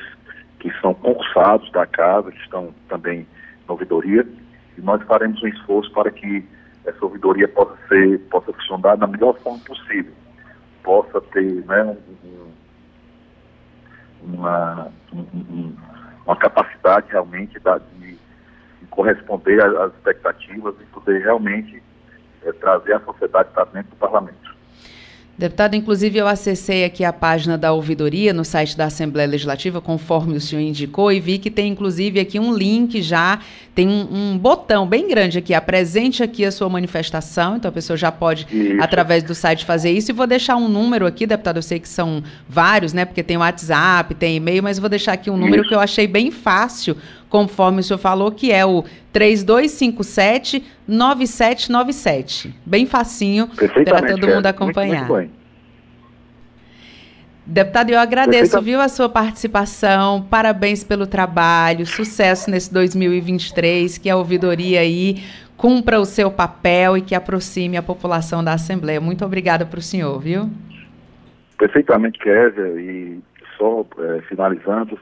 que 0.59 0.71
são 0.81 0.95
concursados 0.95 1.71
da 1.73 1.85
casa, 1.85 2.31
que 2.31 2.39
estão 2.39 2.73
também 2.89 3.27
na 3.67 3.73
ouvidoria, 3.73 4.27
e 4.79 4.81
nós 4.81 4.99
faremos 5.03 5.43
um 5.43 5.47
esforço 5.47 5.93
para 5.93 6.09
que 6.09 6.43
essa 6.85 7.05
ouvidoria 7.05 7.47
possa 7.47 7.77
ser, 7.87 8.19
possa 8.31 8.51
funcionar 8.51 8.95
da 8.95 9.05
melhor 9.05 9.37
forma 9.39 9.59
possível, 9.59 10.11
possa 10.83 11.21
ter 11.21 11.65
né, 11.65 11.97
um, 12.23 12.51
uma, 14.21 14.91
um, 15.13 15.75
uma 16.25 16.35
capacidade 16.35 17.09
realmente 17.11 17.59
da, 17.59 17.77
de, 17.77 18.17
de, 18.79 18.87
corresponder 18.89 19.63
às 19.63 19.93
expectativas 19.93 20.75
e 20.79 20.85
poder 20.85 21.21
realmente 21.21 21.81
é, 22.43 22.51
trazer 22.53 22.93
a 22.93 22.99
sociedade 23.01 23.49
para 23.53 23.65
dentro 23.65 23.91
do 23.91 23.97
parlamento. 23.97 24.52
Deputado, 25.35 25.75
inclusive 25.75 26.19
eu 26.19 26.27
acessei 26.27 26.85
aqui 26.85 27.03
a 27.03 27.11
página 27.11 27.57
da 27.57 27.73
ouvidoria 27.73 28.31
no 28.31 28.45
site 28.45 28.77
da 28.77 28.85
Assembleia 28.85 29.27
Legislativa, 29.27 29.81
conforme 29.81 30.37
o 30.37 30.39
senhor 30.39 30.61
indicou, 30.61 31.11
e 31.11 31.19
vi 31.19 31.39
que 31.39 31.49
tem 31.49 31.71
inclusive 31.71 32.19
aqui 32.19 32.39
um 32.39 32.55
link 32.55 33.01
já, 33.01 33.39
tem 33.73 33.87
um, 33.87 34.07
um 34.11 34.37
botão 34.37 34.85
bem 34.85 35.07
grande 35.07 35.39
aqui, 35.39 35.55
apresente 35.55 36.21
aqui 36.21 36.45
a 36.45 36.51
sua 36.51 36.69
manifestação, 36.69 37.57
então 37.57 37.69
a 37.69 37.71
pessoa 37.71 37.97
já 37.97 38.11
pode, 38.11 38.45
isso. 38.51 38.79
através 38.79 39.23
do 39.23 39.33
site, 39.33 39.65
fazer 39.65 39.91
isso. 39.91 40.11
E 40.11 40.13
vou 40.13 40.27
deixar 40.27 40.55
um 40.55 40.67
número 40.67 41.07
aqui, 41.07 41.25
deputado, 41.25 41.57
eu 41.57 41.63
sei 41.63 41.79
que 41.79 41.89
são 41.89 42.23
vários, 42.47 42.93
né, 42.93 43.03
porque 43.03 43.23
tem 43.23 43.35
WhatsApp, 43.35 44.13
tem 44.13 44.35
e-mail, 44.35 44.61
mas 44.61 44.77
vou 44.77 44.87
deixar 44.87 45.13
aqui 45.13 45.31
um 45.31 45.37
número 45.37 45.63
isso. 45.63 45.69
que 45.69 45.75
eu 45.75 45.79
achei 45.79 46.05
bem 46.05 46.29
fácil, 46.29 46.95
conforme 47.33 47.79
o 47.79 47.83
senhor 47.83 47.97
falou, 47.97 48.31
que 48.31 48.51
é 48.51 48.63
o 48.63 48.83
3257 49.11 50.63
9797. 50.87 52.55
Bem 52.63 52.85
facinho 52.85 53.49
para 53.83 54.03
todo 54.03 54.27
mundo 54.27 54.45
acompanhar. 54.45 55.07
Muito, 55.07 55.13
muito 55.13 55.43
Deputado, 57.43 57.89
eu 57.89 57.97
agradeço, 57.97 58.61
viu, 58.61 58.79
a 58.79 58.87
sua 58.87 59.09
participação. 59.09 60.21
Parabéns 60.29 60.83
pelo 60.83 61.07
trabalho, 61.07 61.87
sucesso 61.87 62.51
nesse 62.51 62.71
2023, 62.71 63.97
que 63.97 64.11
a 64.11 64.15
ouvidoria 64.15 64.81
aí 64.81 65.23
cumpra 65.57 65.99
o 65.99 66.05
seu 66.05 66.29
papel 66.29 66.97
e 66.97 67.01
que 67.01 67.15
aproxime 67.15 67.77
a 67.77 67.81
população 67.81 68.43
da 68.43 68.53
Assembleia. 68.53 69.01
Muito 69.01 69.25
obrigada 69.25 69.65
para 69.65 69.79
o 69.79 69.81
senhor, 69.81 70.19
viu? 70.19 70.51
Perfeitamente, 71.57 72.19
Kézia, 72.19 72.79
e 72.79 73.19
só 73.57 73.83
é, 73.97 74.21
finalizando, 74.21 74.99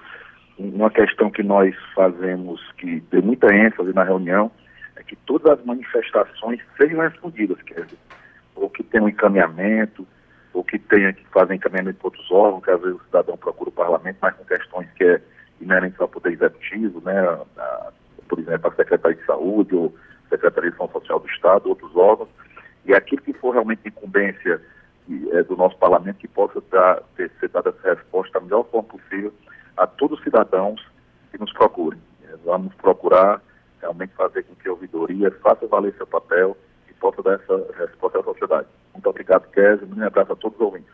uma 0.70 0.90
questão 0.92 1.30
que 1.32 1.44
nós 1.44 1.76
fazemos, 1.96 2.62
que 2.78 3.02
tem 3.10 3.22
muita 3.22 3.54
ênfase 3.54 3.94
na 3.94 4.04
reunião, 4.04 4.52
é 4.96 5.04
que 5.04 5.16
todas 5.16 5.60
as 5.60 5.66
manifestações 5.66 6.60
sejam 6.78 7.00
respondidas, 7.00 7.62
quer 7.64 7.86
dizer, 7.86 7.98
ou 8.56 8.70
que 8.70 8.84
tenham 8.84 9.06
um 9.06 9.10
encaminhamento, 9.10 10.06
ou 10.54 10.64
que 10.64 10.78
tenha 10.78 11.14
que 11.14 11.26
fazer 11.28 11.56
encaminhamento 11.56 11.98
para 12.00 12.08
outros 12.08 12.30
órgãos, 12.32 12.64
que 12.64 12.72
às 12.72 12.82
vezes 12.82 13.00
o 13.00 13.04
cidadão 13.06 13.38
procura 13.38 13.70
o 13.70 13.74
parlamento, 13.74 14.18
mas 14.22 14.36
com 14.36 14.46
questões 14.46 14.88
que 14.96 15.04
é 15.04 15.22
inerentes 15.60 16.00
ao 16.00 16.08
poder 16.08 16.34
executivo, 16.34 17.02
né, 17.02 17.20
a, 17.20 17.42
a, 17.58 17.92
por 18.28 18.40
exemplo, 18.40 18.70
a 18.70 18.76
Secretaria 18.76 19.18
de 19.18 19.26
Saúde 19.26 19.76
ou 19.76 19.96
Secretaria 20.30 20.70
de 20.70 20.76
Ação 20.76 20.90
Social 20.90 21.20
do 21.20 21.28
Estado, 21.30 21.70
outros 21.70 21.96
órgãos, 21.96 22.30
e 22.86 22.94
aquilo 22.94 23.22
que 23.22 23.34
for 23.34 23.52
realmente 23.52 23.88
incumbência 23.88 24.62
é, 25.32 25.44
do 25.44 25.56
nosso 25.56 25.78
parlamento, 25.78 26.18
que 26.18 26.28
possa 26.28 26.62
dar, 26.72 27.02
ter, 27.16 27.32
ser 27.40 27.50
dada 27.50 27.70
essa 27.70 27.96
resposta 27.96 28.40
da 28.40 28.46
melhor 28.46 28.66
forma 28.66 28.90
possível 28.90 29.34
a 29.78 29.88
todos 29.88 30.18
os 30.18 30.24
cidadãos 30.24 30.82
que 31.32 31.38
nos 31.38 31.52
procurem. 31.54 32.00
É, 32.28 32.36
vamos 32.46 32.74
procurar 32.76 33.42
realmente 33.82 34.14
fazer 34.14 34.44
com 34.44 34.56
que 34.56 34.68
a 34.68 34.72
ouvidoria 34.72 35.32
faça 35.42 35.66
valer 35.68 35.94
seu 35.96 36.06
papel 36.06 36.56
e 36.90 36.94
possa 36.94 37.22
dar 37.24 37.34
essa 37.34 37.66
resposta 37.78 38.20
à 38.20 38.24
sociedade. 38.24 38.68
Muito 38.94 39.10
obrigado, 39.10 39.50
Kézia. 39.52 39.88
Um 39.88 40.04
abraço 40.04 40.34
a 40.34 40.36
todos 40.36 40.60
os 40.60 40.66
ouvintes. 40.66 40.92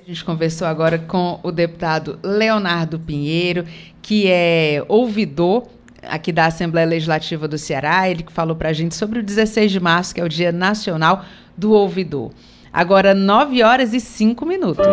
A 0.00 0.04
gente 0.04 0.24
conversou 0.24 0.66
agora 0.66 0.98
com 0.98 1.38
o 1.44 1.52
deputado 1.52 2.18
Leonardo 2.24 2.98
Pinheiro, 2.98 3.64
que 4.02 4.28
é 4.28 4.84
ouvidor 4.88 5.68
aqui 6.02 6.32
da 6.32 6.46
Assembleia 6.46 6.86
Legislativa 6.86 7.46
do 7.46 7.56
Ceará. 7.56 8.10
Ele 8.10 8.24
que 8.24 8.32
falou 8.32 8.56
para 8.56 8.70
a 8.70 8.72
gente 8.72 8.96
sobre 8.96 9.20
o 9.20 9.22
16 9.22 9.70
de 9.70 9.78
março, 9.78 10.12
que 10.12 10.20
é 10.20 10.24
o 10.24 10.28
Dia 10.28 10.50
Nacional 10.50 11.24
do 11.56 11.72
Ouvidor. 11.72 12.32
Agora, 12.72 13.12
9 13.12 13.62
horas 13.62 13.92
e 13.92 14.00
5 14.00 14.46
minutos. 14.46 14.86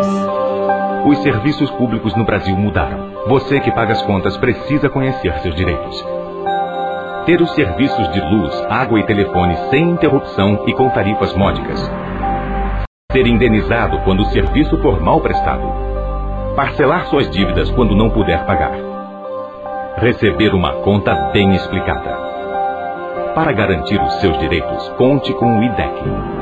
Os 1.06 1.22
serviços 1.22 1.70
públicos 1.70 2.14
no 2.14 2.26
Brasil 2.26 2.54
mudaram. 2.54 3.10
Você 3.26 3.58
que 3.58 3.70
paga 3.70 3.92
as 3.92 4.02
contas 4.02 4.36
precisa 4.36 4.90
conhecer 4.90 5.32
seus 5.38 5.54
direitos. 5.54 6.04
Ter 7.24 7.40
os 7.40 7.50
serviços 7.54 8.12
de 8.12 8.20
luz, 8.20 8.54
água 8.68 9.00
e 9.00 9.06
telefone 9.06 9.56
sem 9.70 9.88
interrupção 9.92 10.64
e 10.66 10.74
com 10.74 10.90
tarifas 10.90 11.32
módicas. 11.32 11.80
Ser 13.12 13.26
indenizado 13.26 13.98
quando 14.00 14.20
o 14.20 14.30
serviço 14.30 14.76
for 14.82 15.00
mal 15.00 15.22
prestado. 15.22 15.66
Parcelar 16.54 17.06
suas 17.06 17.30
dívidas 17.30 17.70
quando 17.70 17.96
não 17.96 18.10
puder 18.10 18.44
pagar. 18.44 18.74
Receber 19.96 20.54
uma 20.54 20.82
conta 20.82 21.14
bem 21.32 21.54
explicada. 21.54 22.29
Para 23.34 23.52
garantir 23.52 24.00
os 24.02 24.14
seus 24.20 24.38
direitos, 24.40 24.88
conte 24.98 25.32
com 25.34 25.60
o 25.60 25.62
IDEC. 25.62 25.92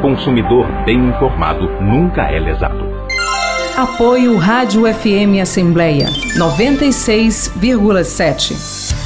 Consumidor 0.01 0.67
bem 0.87 0.97
informado 0.97 1.69
nunca 1.83 2.23
é 2.23 2.39
lesado. 2.39 2.89
Apoio 3.77 4.39
Rádio 4.39 4.85
FM 4.93 5.43
Assembleia 5.43 6.07
96,7. 6.39 8.98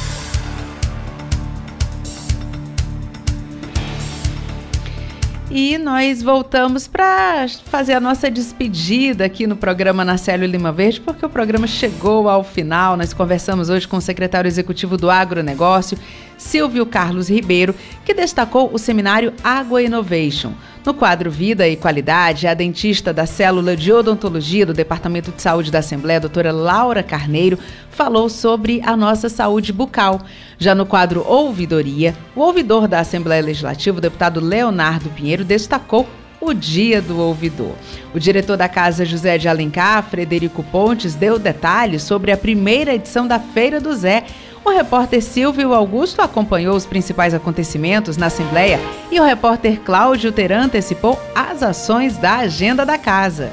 E 5.55 5.77
nós 5.77 6.23
voltamos 6.23 6.87
para 6.87 7.47
fazer 7.65 7.93
a 7.93 7.99
nossa 7.99 8.27
despedida 8.27 9.23
aqui 9.23 9.45
no 9.45 9.55
programa 9.55 10.03
Narcélio 10.03 10.47
Lima 10.47 10.71
Verde, 10.71 10.99
porque 10.99 11.23
o 11.23 11.29
programa 11.29 11.67
chegou 11.67 12.27
ao 12.27 12.43
final. 12.43 12.97
Nós 12.97 13.13
conversamos 13.13 13.69
hoje 13.69 13.87
com 13.87 13.97
o 13.97 14.01
secretário 14.01 14.47
executivo 14.47 14.97
do 14.97 15.11
Agronegócio, 15.11 15.95
Silvio 16.39 16.87
Carlos 16.87 17.29
Ribeiro, 17.29 17.75
que 18.03 18.15
destacou 18.15 18.73
o 18.73 18.79
seminário 18.79 19.31
Água 19.43 19.83
Innovation. 19.83 20.53
No 20.85 20.93
quadro 20.93 21.31
Vida 21.31 21.65
e 21.65 21.77
Qualidade, 21.77 22.45
a 22.45 22.53
dentista 22.53 23.13
da 23.13 23.25
célula 23.25 23.73
de 23.73 23.89
odontologia 23.89 24.65
do 24.65 24.73
Departamento 24.73 25.31
de 25.31 25.41
Saúde 25.41 25.71
da 25.71 25.79
Assembleia, 25.79 26.19
doutora 26.19 26.51
Laura 26.51 27.01
Carneiro, 27.01 27.57
falou 27.89 28.27
sobre 28.27 28.81
a 28.83 28.97
nossa 28.97 29.29
saúde 29.29 29.71
bucal. 29.71 30.19
Já 30.59 30.75
no 30.75 30.85
quadro 30.85 31.25
Ouvidoria, 31.25 32.13
o 32.35 32.41
ouvidor 32.41 32.85
da 32.85 32.99
Assembleia 32.99 33.41
Legislativa, 33.41 33.97
o 33.97 34.01
deputado 34.01 34.41
Leonardo 34.41 35.09
Pinheiro, 35.11 35.45
destacou 35.45 36.05
o 36.41 36.53
Dia 36.53 37.01
do 37.01 37.17
Ouvidor. 37.17 37.75
O 38.13 38.19
diretor 38.19 38.57
da 38.57 38.67
Casa 38.67 39.05
José 39.05 39.37
de 39.37 39.47
Alencar, 39.47 40.03
Frederico 40.03 40.61
Pontes, 40.63 41.15
deu 41.15 41.39
detalhes 41.39 42.03
sobre 42.03 42.33
a 42.33 42.37
primeira 42.37 42.93
edição 42.93 43.25
da 43.25 43.39
Feira 43.39 43.79
do 43.79 43.95
Zé, 43.95 44.25
o 44.65 44.69
repórter 44.69 45.21
Silvio 45.21 45.73
Augusto 45.73 46.21
acompanhou 46.21 46.75
os 46.75 46.85
principais 46.85 47.33
acontecimentos 47.33 48.17
na 48.17 48.27
Assembleia 48.27 48.79
e 49.11 49.19
o 49.19 49.23
repórter 49.23 49.79
Cláudio 49.81 50.31
Teran 50.31 50.65
antecipou 50.65 51.19
as 51.35 51.61
ações 51.61 52.17
da 52.17 52.37
agenda 52.37 52.85
da 52.85 52.97
casa. 52.97 53.51